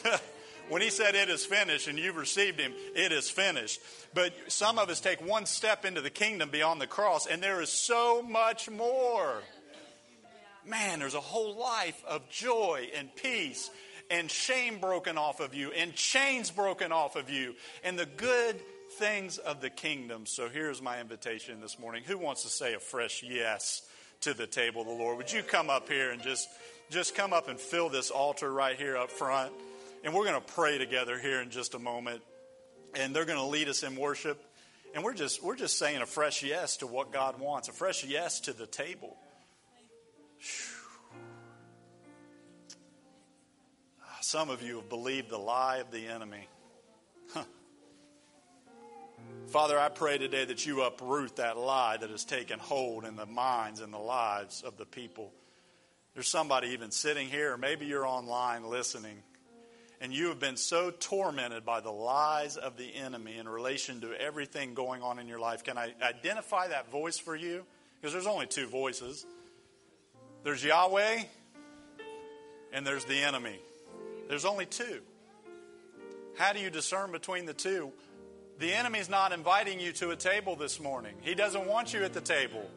When 0.69 0.83
he 0.83 0.91
said 0.91 1.15
it 1.15 1.31
is 1.31 1.47
finished 1.47 1.89
and 1.89 1.99
you've 1.99 2.17
received 2.17 2.61
him, 2.61 2.75
it 2.95 3.11
is 3.11 3.31
finished. 3.31 3.81
But 4.13 4.35
some 4.49 4.79
of 4.79 4.91
us 4.91 5.01
take 5.01 5.27
one 5.27 5.47
step 5.47 5.85
into 5.85 6.01
the 6.01 6.11
kingdom 6.11 6.51
beyond 6.51 6.81
the 6.81 6.87
cross, 6.87 7.27
and 7.27 7.43
there 7.43 7.63
is 7.63 7.71
so 7.71 8.23
much 8.23 8.69
more. 8.69 9.43
Man, 10.67 10.99
there's 10.99 11.15
a 11.15 11.21
whole 11.21 11.57
life 11.57 12.03
of 12.07 12.29
joy 12.29 12.91
and 12.95 13.15
peace 13.17 13.71
and 14.11 14.31
shame 14.31 14.79
broken 14.79 15.17
off 15.17 15.41
of 15.41 15.55
you 15.55 15.71
and 15.73 15.95
chains 15.95 16.51
broken 16.51 16.93
off 16.93 17.17
of 17.17 17.31
you 17.31 17.55
and 17.83 17.99
the 17.99 18.07
good 18.07 18.57
things 18.99 19.39
of 19.39 19.61
the 19.61 19.71
kingdom. 19.71 20.27
So 20.27 20.49
here's 20.49 20.83
my 20.83 21.01
invitation 21.01 21.61
this 21.61 21.79
morning. 21.79 22.03
Who 22.07 22.19
wants 22.19 22.43
to 22.43 22.49
say 22.49 22.75
a 22.75 22.81
fresh 22.81 23.23
yes 23.23 23.83
to 24.23 24.35
the 24.35 24.47
table 24.47 24.83
of 24.83 24.89
the 24.89 24.93
Lord? 24.93 25.17
Would 25.19 25.33
you 25.33 25.43
come 25.43 25.71
up 25.71 25.89
here 25.89 26.11
and 26.11 26.21
just 26.21 26.49
just 26.91 27.15
come 27.15 27.33
up 27.33 27.49
and 27.49 27.61
fill 27.61 27.89
this 27.89 28.11
altar 28.11 28.51
right 28.53 28.77
here 28.77 28.97
up 28.97 29.11
front? 29.11 29.53
And 30.03 30.13
we're 30.13 30.25
going 30.25 30.41
to 30.41 30.53
pray 30.55 30.79
together 30.79 31.19
here 31.19 31.41
in 31.41 31.51
just 31.51 31.75
a 31.75 31.79
moment. 31.79 32.23
And 32.95 33.15
they're 33.15 33.25
going 33.25 33.39
to 33.39 33.45
lead 33.45 33.69
us 33.69 33.83
in 33.83 33.95
worship. 33.95 34.43
And 34.95 35.05
we're 35.05 35.15
just, 35.15 35.43
we're 35.43 35.57
just 35.57 35.79
saying 35.79 36.01
a 36.01 36.07
fresh 36.07 36.43
yes 36.43 36.79
to 36.79 36.87
what 36.87 37.13
God 37.13 37.39
wants, 37.39 37.69
a 37.69 37.73
fresh 37.73 38.05
yes 38.05 38.41
to 38.41 38.53
the 38.53 38.67
table. 38.67 39.17
Some 44.23 44.51
of 44.51 44.63
you 44.63 44.77
have 44.77 44.89
believed 44.89 45.31
the 45.31 45.39
lie 45.39 45.79
of 45.79 45.91
the 45.91 46.07
enemy. 46.07 46.49
Huh. 47.33 47.45
Father, 49.49 49.79
I 49.79 49.89
pray 49.89 50.19
today 50.19 50.45
that 50.45 50.67
you 50.67 50.83
uproot 50.83 51.37
that 51.37 51.57
lie 51.57 51.97
that 51.97 52.11
has 52.11 52.27
taken 52.27 52.59
hold 52.59 53.07
in 53.07 53.17
the 53.17 53.25
minds 53.25 53.81
and 53.81 53.91
the 53.91 53.99
lives 53.99 54.63
of 54.63 54.77
the 54.77 54.85
people. 54.85 55.33
There's 56.13 56.29
somebody 56.29 56.69
even 56.69 56.91
sitting 56.91 57.29
here, 57.29 57.57
maybe 57.57 57.87
you're 57.87 58.07
online 58.07 58.65
listening, 58.65 59.23
and 60.03 60.13
you 60.13 60.29
have 60.29 60.39
been 60.39 60.59
so 60.59 60.91
tormented 60.91 61.65
by 61.65 61.81
the 61.81 61.91
lies 61.91 62.59
of 62.59 62.77
the 62.77 62.95
enemy 62.95 63.39
in 63.39 63.49
relation 63.49 64.03
to 64.03 64.13
everything 64.21 64.75
going 64.75 65.01
on 65.01 65.19
in 65.19 65.27
your 65.27 65.41
life, 65.41 65.65
can 65.65 65.79
I 65.79 65.95
identify 66.03 66.69
that 66.69 66.91
voice 66.91 67.19
for 67.19 67.35
you? 67.35 67.65
Because 67.99 68.13
there's 68.13 68.27
only 68.27 68.47
two 68.47 68.67
voices 68.67 69.25
there's 70.45 70.63
Yahweh 70.63 71.23
and 72.75 72.87
there's 72.87 73.07
the 73.07 73.19
enemy. 73.19 73.59
There's 74.29 74.45
only 74.45 74.67
two. 74.67 75.01
How 76.37 76.53
do 76.53 76.61
you 76.61 76.69
discern 76.69 77.13
between 77.13 77.47
the 77.47 77.55
two? 77.55 77.93
The 78.59 78.73
enemy's 78.73 79.09
not 79.09 79.33
inviting 79.33 79.79
you 79.79 79.93
to 79.93 80.11
a 80.11 80.17
table 80.17 80.57
this 80.57 80.81
morning. 80.81 81.15
He 81.21 81.35
doesn't 81.35 81.67
want 81.67 81.93
you 81.93 82.03
at 82.03 82.13
the 82.13 82.21
table. 82.21 82.69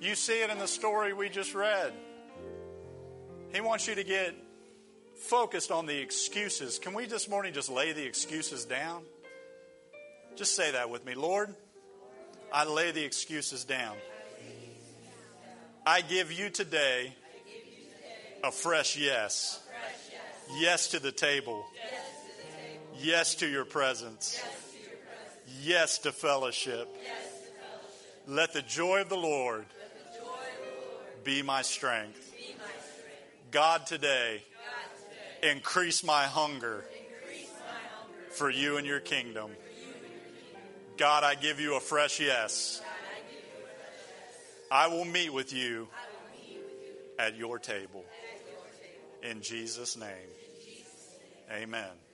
You 0.00 0.14
see 0.14 0.42
it 0.42 0.48
in 0.48 0.58
the 0.58 0.66
story 0.66 1.12
we 1.12 1.28
just 1.28 1.54
read. 1.54 1.92
He 3.52 3.60
wants 3.60 3.86
you 3.86 3.94
to 3.94 4.04
get 4.04 4.34
focused 5.16 5.70
on 5.70 5.86
the 5.86 5.98
excuses. 5.98 6.78
Can 6.78 6.94
we 6.94 7.04
this 7.04 7.28
morning 7.28 7.52
just 7.52 7.70
lay 7.70 7.92
the 7.92 8.04
excuses 8.04 8.64
down? 8.64 9.02
Just 10.36 10.54
say 10.54 10.72
that 10.72 10.88
with 10.90 11.04
me. 11.04 11.14
Lord, 11.14 11.54
I 12.52 12.64
lay 12.64 12.92
the 12.92 13.04
excuses 13.04 13.64
down. 13.64 13.96
I 15.86 16.00
give 16.00 16.32
you 16.32 16.50
today 16.50 17.14
a 18.42 18.50
fresh 18.50 18.96
yes. 18.96 19.60
Yes 20.58 20.88
to 20.88 20.98
the 20.98 21.12
table. 21.12 21.64
Yes 22.98 23.34
to 23.36 23.46
your 23.46 23.64
presence. 23.64 24.42
Yes 25.62 25.98
to 25.98 26.12
fellowship. 26.12 26.88
Let 28.26 28.52
the 28.52 28.62
joy 28.62 29.02
of 29.02 29.08
the 29.08 29.16
Lord 29.16 29.66
be 31.24 31.42
my 31.42 31.62
strength. 31.62 32.34
God, 33.50 33.86
today, 33.86 34.42
Increase 35.42 36.02
my 36.02 36.24
hunger 36.24 36.84
for 38.30 38.50
you 38.50 38.78
and 38.78 38.86
your 38.86 39.00
kingdom. 39.00 39.50
God, 40.96 41.24
I 41.24 41.34
give 41.34 41.60
you 41.60 41.76
a 41.76 41.80
fresh 41.80 42.20
yes. 42.20 42.82
I 44.70 44.88
will 44.88 45.04
meet 45.04 45.32
with 45.32 45.52
you 45.52 45.88
at 47.18 47.36
your 47.36 47.58
table. 47.58 48.04
In 49.22 49.42
Jesus' 49.42 49.96
name. 49.96 50.08
Amen. 51.52 52.05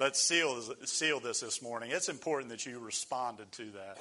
Let's 0.00 0.18
seal, 0.18 0.62
seal 0.86 1.20
this 1.20 1.40
this 1.40 1.60
morning. 1.60 1.90
It's 1.90 2.08
important 2.08 2.48
that 2.52 2.64
you 2.64 2.78
responded 2.78 3.52
to 3.52 3.64
that. 3.72 3.98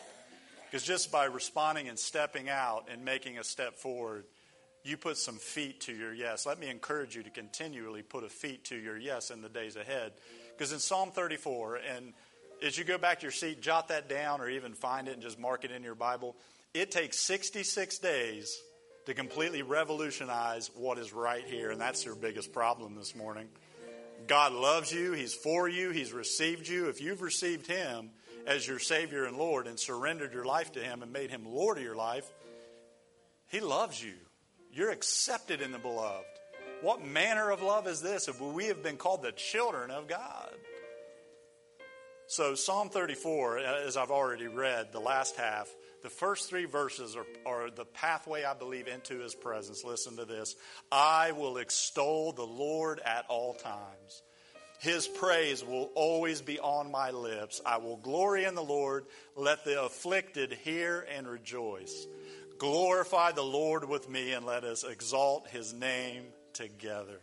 Because 0.64 0.84
just 0.84 1.12
by 1.12 1.26
responding 1.26 1.90
and 1.90 2.00
stepping 2.00 2.48
out 2.48 2.86
and 2.90 3.04
making 3.04 3.38
a 3.38 3.44
step 3.44 3.76
forward, 3.76 4.24
you 4.86 4.96
put 4.96 5.18
some 5.18 5.36
feet 5.36 5.82
to 5.82 5.94
your 5.94 6.14
yes. 6.14 6.46
Let 6.46 6.58
me 6.58 6.70
encourage 6.70 7.18
you 7.18 7.24
to 7.24 7.30
continually 7.30 8.02
put 8.02 8.24
a 8.24 8.30
feet 8.30 8.64
to 8.66 8.78
your 8.78 8.98
yes 8.98 9.30
in 9.30 9.42
the 9.42 9.50
days 9.50 9.76
ahead. 9.76 10.14
Because 10.58 10.72
in 10.72 10.80
Psalm 10.80 11.12
34, 11.12 11.82
and 11.94 12.14
as 12.66 12.78
you 12.78 12.86
go 12.86 12.98
back 12.98 13.20
to 13.20 13.24
your 13.24 13.34
seat, 13.34 13.62
jot 13.62 13.90
that 13.90 14.08
down 14.08 14.40
or 14.40 14.50
even 14.50 14.76
find 14.76 15.10
it 15.10 15.16
and 15.16 15.22
just 15.22 15.38
mark 15.38 15.66
it 15.66 15.72
in 15.72 15.84
your 15.84 15.96
Bible. 15.96 16.38
It 16.74 16.92
takes 16.92 17.20
66 17.20 18.00
days 18.00 18.58
to 19.06 19.14
completely 19.14 19.64
revolutionize 19.64 20.72
what 20.78 20.98
is 20.98 21.12
right 21.12 21.44
here, 21.46 21.72
and 21.72 21.82
that's 21.82 22.06
your 22.06 22.16
biggest 22.16 22.54
problem 22.54 22.96
this 22.96 23.18
morning. 23.18 23.50
God 24.28 24.54
loves 24.54 24.92
you, 24.92 25.14
He's 25.14 25.34
for 25.34 25.68
you, 25.68 25.92
He's 25.92 26.14
received 26.14 26.68
you. 26.68 26.90
If 26.90 27.02
you've 27.02 27.22
received 27.22 27.68
Him 27.68 28.12
as 28.46 28.68
your 28.68 28.80
Savior 28.80 29.26
and 29.26 29.38
Lord 29.38 29.68
and 29.68 29.80
surrendered 29.80 30.34
your 30.34 30.46
life 30.46 30.72
to 30.74 30.80
Him 30.80 31.04
and 31.04 31.12
made 31.12 31.30
Him 31.32 31.46
Lord 31.46 31.78
of 31.78 31.84
your 31.84 31.96
life, 31.96 32.30
He 33.48 33.60
loves 33.60 34.04
you. 34.04 34.16
You're 34.72 34.92
accepted 34.92 35.62
in 35.62 35.72
the 35.72 35.80
beloved. 35.80 36.26
What 36.82 37.06
manner 37.06 37.52
of 37.52 37.62
love 37.62 37.88
is 37.88 38.02
this 38.02 38.28
if 38.28 38.40
we 38.40 38.66
have 38.66 38.82
been 38.82 38.98
called 38.98 39.22
the 39.22 39.32
children 39.34 39.92
of 39.92 40.08
God? 40.08 40.54
So, 42.28 42.54
Psalm 42.54 42.90
34, 42.90 43.58
uh, 43.58 43.88
as 43.88 43.98
I've 43.98 44.12
already 44.12 44.48
read, 44.48 44.92
the 44.92 45.00
last 45.00 45.36
half, 45.36 45.68
the 46.02 46.10
first 46.10 46.50
three 46.50 46.66
verses 46.66 47.16
are, 47.16 47.26
are 47.46 47.70
the 47.70 47.86
pathway, 47.86 48.44
I 48.44 48.54
believe, 48.54 48.88
into 48.88 49.20
his 49.20 49.36
presence. 49.36 49.84
Listen 49.84 50.18
to 50.18 50.26
this 50.26 50.56
I 50.92 51.32
will 51.32 51.58
extol 51.58 52.32
the 52.32 52.46
Lord 52.46 53.00
at 53.00 53.26
all 53.30 53.54
times. 53.54 54.24
His 54.80 55.08
praise 55.08 55.64
will 55.64 55.92
always 55.94 56.42
be 56.42 56.58
on 56.58 56.90
my 56.90 57.12
lips. 57.12 57.60
I 57.66 57.78
will 57.78 57.98
glory 57.98 58.46
in 58.46 58.56
the 58.56 58.64
Lord. 58.64 59.06
Let 59.36 59.66
the 59.66 59.84
afflicted 59.84 60.54
hear 60.54 61.06
and 61.14 61.28
rejoice. 61.28 62.08
Glorify 62.60 63.34
the 63.34 63.44
Lord 63.44 63.88
with 63.88 64.10
me 64.10 64.32
and 64.32 64.46
let 64.46 64.64
us 64.64 64.86
exalt 64.86 65.50
his 65.50 65.74
name 65.74 66.24
together. 66.54 67.20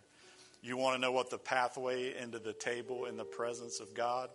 You 0.62 0.76
want 0.76 0.96
to 0.96 1.00
know 1.00 1.12
what 1.12 1.30
the 1.30 1.38
pathway 1.38 2.14
into 2.20 2.38
the 2.38 2.52
table 2.52 3.06
in 3.06 3.16
the 3.16 3.24
presence 3.24 3.80
of 3.80 3.94
God? 3.94 4.28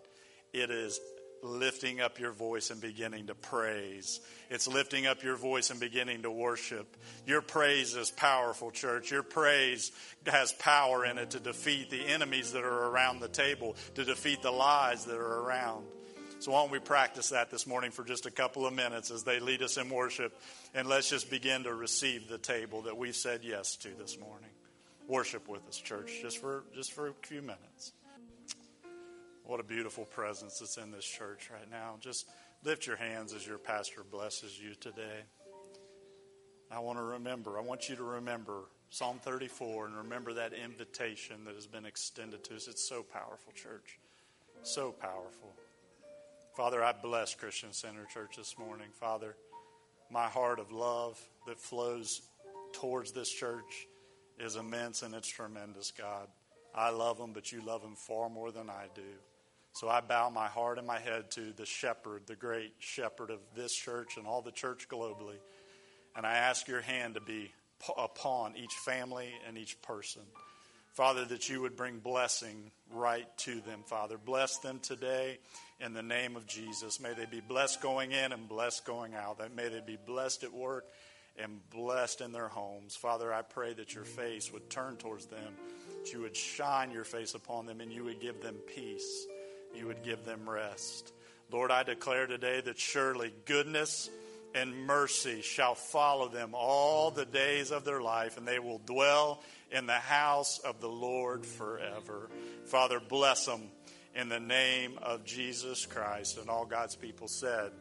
It 0.54 0.72
is 0.72 1.00
lifting 1.44 2.02
up 2.02 2.20
your 2.20 2.32
voice 2.32 2.70
and 2.70 2.82
beginning 2.82 3.28
to 3.28 3.36
praise. 3.36 4.20
It's 4.50 4.68
lifting 4.68 5.08
up 5.08 5.24
your 5.24 5.36
voice 5.36 5.70
and 5.70 5.80
beginning 5.80 6.24
to 6.24 6.32
worship. 6.32 6.98
Your 7.26 7.42
praise 7.42 7.96
is 7.96 8.12
powerful, 8.12 8.72
church. 8.72 9.12
Your 9.12 9.24
praise 9.24 9.92
has 10.26 10.54
power 10.54 11.06
in 11.06 11.18
it 11.18 11.32
to 11.32 11.40
defeat 11.40 11.90
the 11.90 12.06
enemies 12.06 12.54
that 12.54 12.64
are 12.64 12.88
around 12.90 13.20
the 13.20 13.28
table, 13.28 13.76
to 13.96 14.04
defeat 14.04 14.42
the 14.42 14.52
lies 14.52 15.06
that 15.06 15.18
are 15.18 15.40
around. 15.42 15.86
So, 16.40 16.54
why 16.54 16.62
don't 16.62 16.72
we 16.72 16.80
practice 16.80 17.30
that 17.30 17.52
this 17.52 17.68
morning 17.68 17.92
for 17.92 18.04
just 18.04 18.26
a 18.26 18.32
couple 18.32 18.66
of 18.66 18.74
minutes 18.74 19.12
as 19.12 19.24
they 19.24 19.40
lead 19.40 19.62
us 19.62 19.78
in 19.78 19.90
worship? 19.92 20.36
And 20.74 20.88
let's 20.88 21.08
just 21.08 21.30
begin 21.30 21.64
to 21.64 21.74
receive 21.74 22.28
the 22.28 22.40
table 22.40 22.82
that 22.84 22.98
we've 22.98 23.16
said 23.16 23.42
yes 23.44 23.76
to 23.78 23.90
this 24.00 24.18
morning. 24.20 24.50
Worship 25.08 25.48
with 25.48 25.68
us, 25.68 25.78
church, 25.78 26.20
just 26.22 26.40
for, 26.40 26.64
just 26.74 26.94
for 26.94 27.10
a 27.10 27.14
few 27.22 27.42
minutes. 27.42 27.92
What 29.52 29.60
a 29.60 29.64
beautiful 29.64 30.06
presence 30.06 30.60
that's 30.60 30.78
in 30.78 30.92
this 30.92 31.04
church 31.04 31.50
right 31.52 31.70
now. 31.70 31.98
Just 32.00 32.30
lift 32.64 32.88
your 32.88 32.96
hands 32.96 33.34
as 33.34 33.46
your 33.46 33.58
pastor 33.58 34.02
blesses 34.10 34.58
you 34.58 34.76
today. 34.76 35.26
I 36.72 36.80
want 36.80 37.00
to 37.00 37.04
remember, 37.04 37.58
I 37.58 37.62
want 37.62 37.90
you 37.90 37.98
to 37.98 38.04
remember 38.04 38.70
Psalm 38.92 39.20
34 39.22 39.88
and 39.88 39.98
remember 39.98 40.32
that 40.36 40.54
invitation 40.54 41.44
that 41.44 41.56
has 41.56 41.68
been 41.68 41.84
extended 41.84 42.46
to 42.46 42.56
us. 42.56 42.70
It's 42.70 42.88
so 42.88 43.04
powerful, 43.04 43.52
church. 43.52 44.00
So 44.64 44.94
powerful. 44.94 45.52
Father, 46.56 46.82
I 46.82 46.94
bless 46.94 47.36
Christian 47.36 47.74
Center 47.74 48.06
Church 48.06 48.38
this 48.38 48.58
morning. 48.58 48.88
Father, 49.02 49.36
my 50.10 50.28
heart 50.28 50.60
of 50.60 50.72
love 50.72 51.20
that 51.46 51.60
flows 51.60 52.22
towards 52.72 53.12
this 53.12 53.30
church 53.30 53.86
is 54.40 54.56
immense 54.56 55.04
and 55.04 55.14
it's 55.14 55.28
tremendous, 55.28 55.92
God. 55.92 56.30
I 56.74 56.92
love 56.92 57.18
them, 57.18 57.34
but 57.34 57.52
you 57.52 57.60
love 57.60 57.82
them 57.82 57.98
far 57.98 58.30
more 58.30 58.54
than 58.54 58.70
I 58.70 58.86
do. 58.96 59.02
So 59.74 59.88
I 59.88 60.02
bow 60.02 60.30
my 60.30 60.48
heart 60.48 60.78
and 60.78 60.86
my 60.86 61.00
head 61.00 61.32
to 61.32 61.54
the 61.54 61.66
shepherd, 61.66 62.24
the 62.28 62.36
great 62.36 62.74
shepherd 62.80 63.30
of 63.30 63.40
this 63.56 63.74
church 63.74 64.18
and 64.18 64.28
all 64.28 64.42
the 64.42 64.52
church 64.52 64.88
globally. 64.90 65.38
And 66.16 66.26
I 66.26 66.36
ask 66.36 66.68
your 66.68 66.82
hand 66.82 67.16
to 67.16 67.22
be 67.22 67.52
upon 67.98 68.56
each 68.58 68.74
family 68.74 69.30
and 69.48 69.58
each 69.58 69.82
person. 69.82 70.22
Father, 70.94 71.24
that 71.26 71.50
you 71.50 71.62
would 71.62 71.78
bring 71.78 72.00
blessing 72.00 72.70
right 72.92 73.26
to 73.38 73.62
them, 73.62 73.84
Father. 73.86 74.18
Bless 74.18 74.58
them 74.58 74.80
today 74.80 75.40
in 75.80 75.94
the 75.94 76.04
name 76.04 76.36
of 76.36 76.46
Jesus. 76.46 77.00
May 77.00 77.14
they 77.14 77.26
be 77.26 77.40
blessed 77.40 77.82
going 77.82 78.12
in 78.12 78.34
and 78.34 78.50
blessed 78.50 78.86
going 78.86 79.16
out. 79.16 79.40
May 79.56 79.70
they 79.70 79.80
be 79.80 79.98
blessed 80.06 80.44
at 80.44 80.54
work 80.54 80.86
and 81.38 81.62
blessed 81.70 82.20
in 82.20 82.34
their 82.34 82.50
homes. 82.50 82.96
Father, 82.96 83.34
I 83.34 83.42
pray 83.42 83.74
that 83.74 83.96
your 83.96 84.04
face 84.04 84.52
would 84.52 84.70
turn 84.70 84.98
towards 84.98 85.28
them, 85.28 85.54
that 86.04 86.12
you 86.12 86.22
would 86.22 86.36
shine 86.36 86.92
your 86.92 87.06
face 87.06 87.36
upon 87.36 87.66
them, 87.66 87.80
and 87.80 87.92
you 87.92 88.04
would 88.04 88.20
give 88.20 88.42
them 88.42 88.56
peace. 88.76 89.26
You 89.76 89.88
would 89.88 90.04
give 90.04 90.26
them 90.26 90.50
rest. 90.50 91.14
Lord, 91.52 91.72
I 91.72 91.84
declare 91.84 92.28
today 92.28 92.62
that 92.62 92.80
surely 92.80 93.34
goodness 93.46 94.10
and 94.54 94.86
mercy 94.86 95.42
shall 95.42 95.76
follow 95.76 96.28
them 96.28 96.52
all 96.54 97.12
the 97.12 97.26
days 97.26 97.72
of 97.72 97.86
their 97.86 98.02
life, 98.02 98.38
and 98.38 98.48
they 98.48 98.60
will 98.60 98.80
dwell 98.80 99.42
in 99.72 99.86
the 99.86 99.94
house 99.94 100.60
of 100.60 100.82
the 100.82 100.90
Lord 100.90 101.46
forever. 101.46 102.30
Father, 102.66 103.00
bless 103.00 103.46
them 103.46 103.62
in 104.16 104.30
the 104.30 104.40
name 104.40 105.00
of 105.02 105.24
Jesus 105.24 105.86
Christ. 105.86 106.38
And 106.38 106.50
all 106.50 106.66
God's 106.66 106.96
people 106.96 107.28
said, 107.28 107.72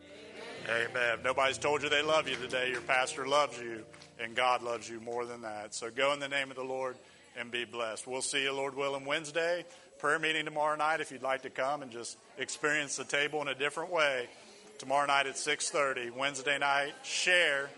Amen. 0.69 0.89
Amen. 0.91 1.19
Nobody's 1.25 1.59
told 1.59 1.83
you 1.83 1.89
they 1.89 2.03
love 2.03 2.29
you 2.29 2.37
today, 2.37 2.71
your 2.71 2.83
pastor 2.83 3.27
loves 3.27 3.59
you, 3.59 3.85
and 4.19 4.35
God 4.35 4.63
loves 4.63 4.89
you 4.89 5.01
more 5.01 5.25
than 5.25 5.43
that. 5.43 5.75
So 5.75 5.91
go 5.91 6.13
in 6.13 6.21
the 6.21 6.29
name 6.29 6.51
of 6.51 6.57
the 6.57 6.65
Lord 6.65 6.97
and 7.37 7.51
be 7.51 7.65
blessed. 7.65 8.07
We'll 8.07 8.23
see 8.23 8.43
you, 8.43 8.53
Lord 8.53 8.77
willing, 8.77 9.05
Wednesday. 9.05 9.65
Prayer 10.01 10.19
meeting 10.19 10.47
tomorrow 10.47 10.77
night 10.77 11.03
if 11.03 11.13
you'd 11.13 11.23
like 11.23 11.43
to 11.43 11.51
come 11.51 11.83
and 11.83 11.91
just 11.91 12.17
experience 12.39 12.97
the 12.97 13.05
table 13.05 13.43
in 13.43 13.49
a 13.49 13.55
different 13.55 13.91
way. 13.91 14.31
Tomorrow 14.79 15.07
night 15.07 15.27
at 15.27 15.37
6:30. 15.37 16.09
Wednesday 16.09 16.57
night, 16.57 16.95
share. 17.03 17.69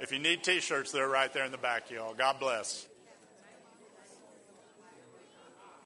If 0.00 0.12
you 0.12 0.18
need 0.18 0.42
t-shirts, 0.42 0.92
they're 0.92 1.08
right 1.08 1.30
there 1.30 1.44
in 1.44 1.52
the 1.52 1.58
back, 1.58 1.90
y'all. 1.90 2.14
God 2.14 2.40
bless. 2.40 2.86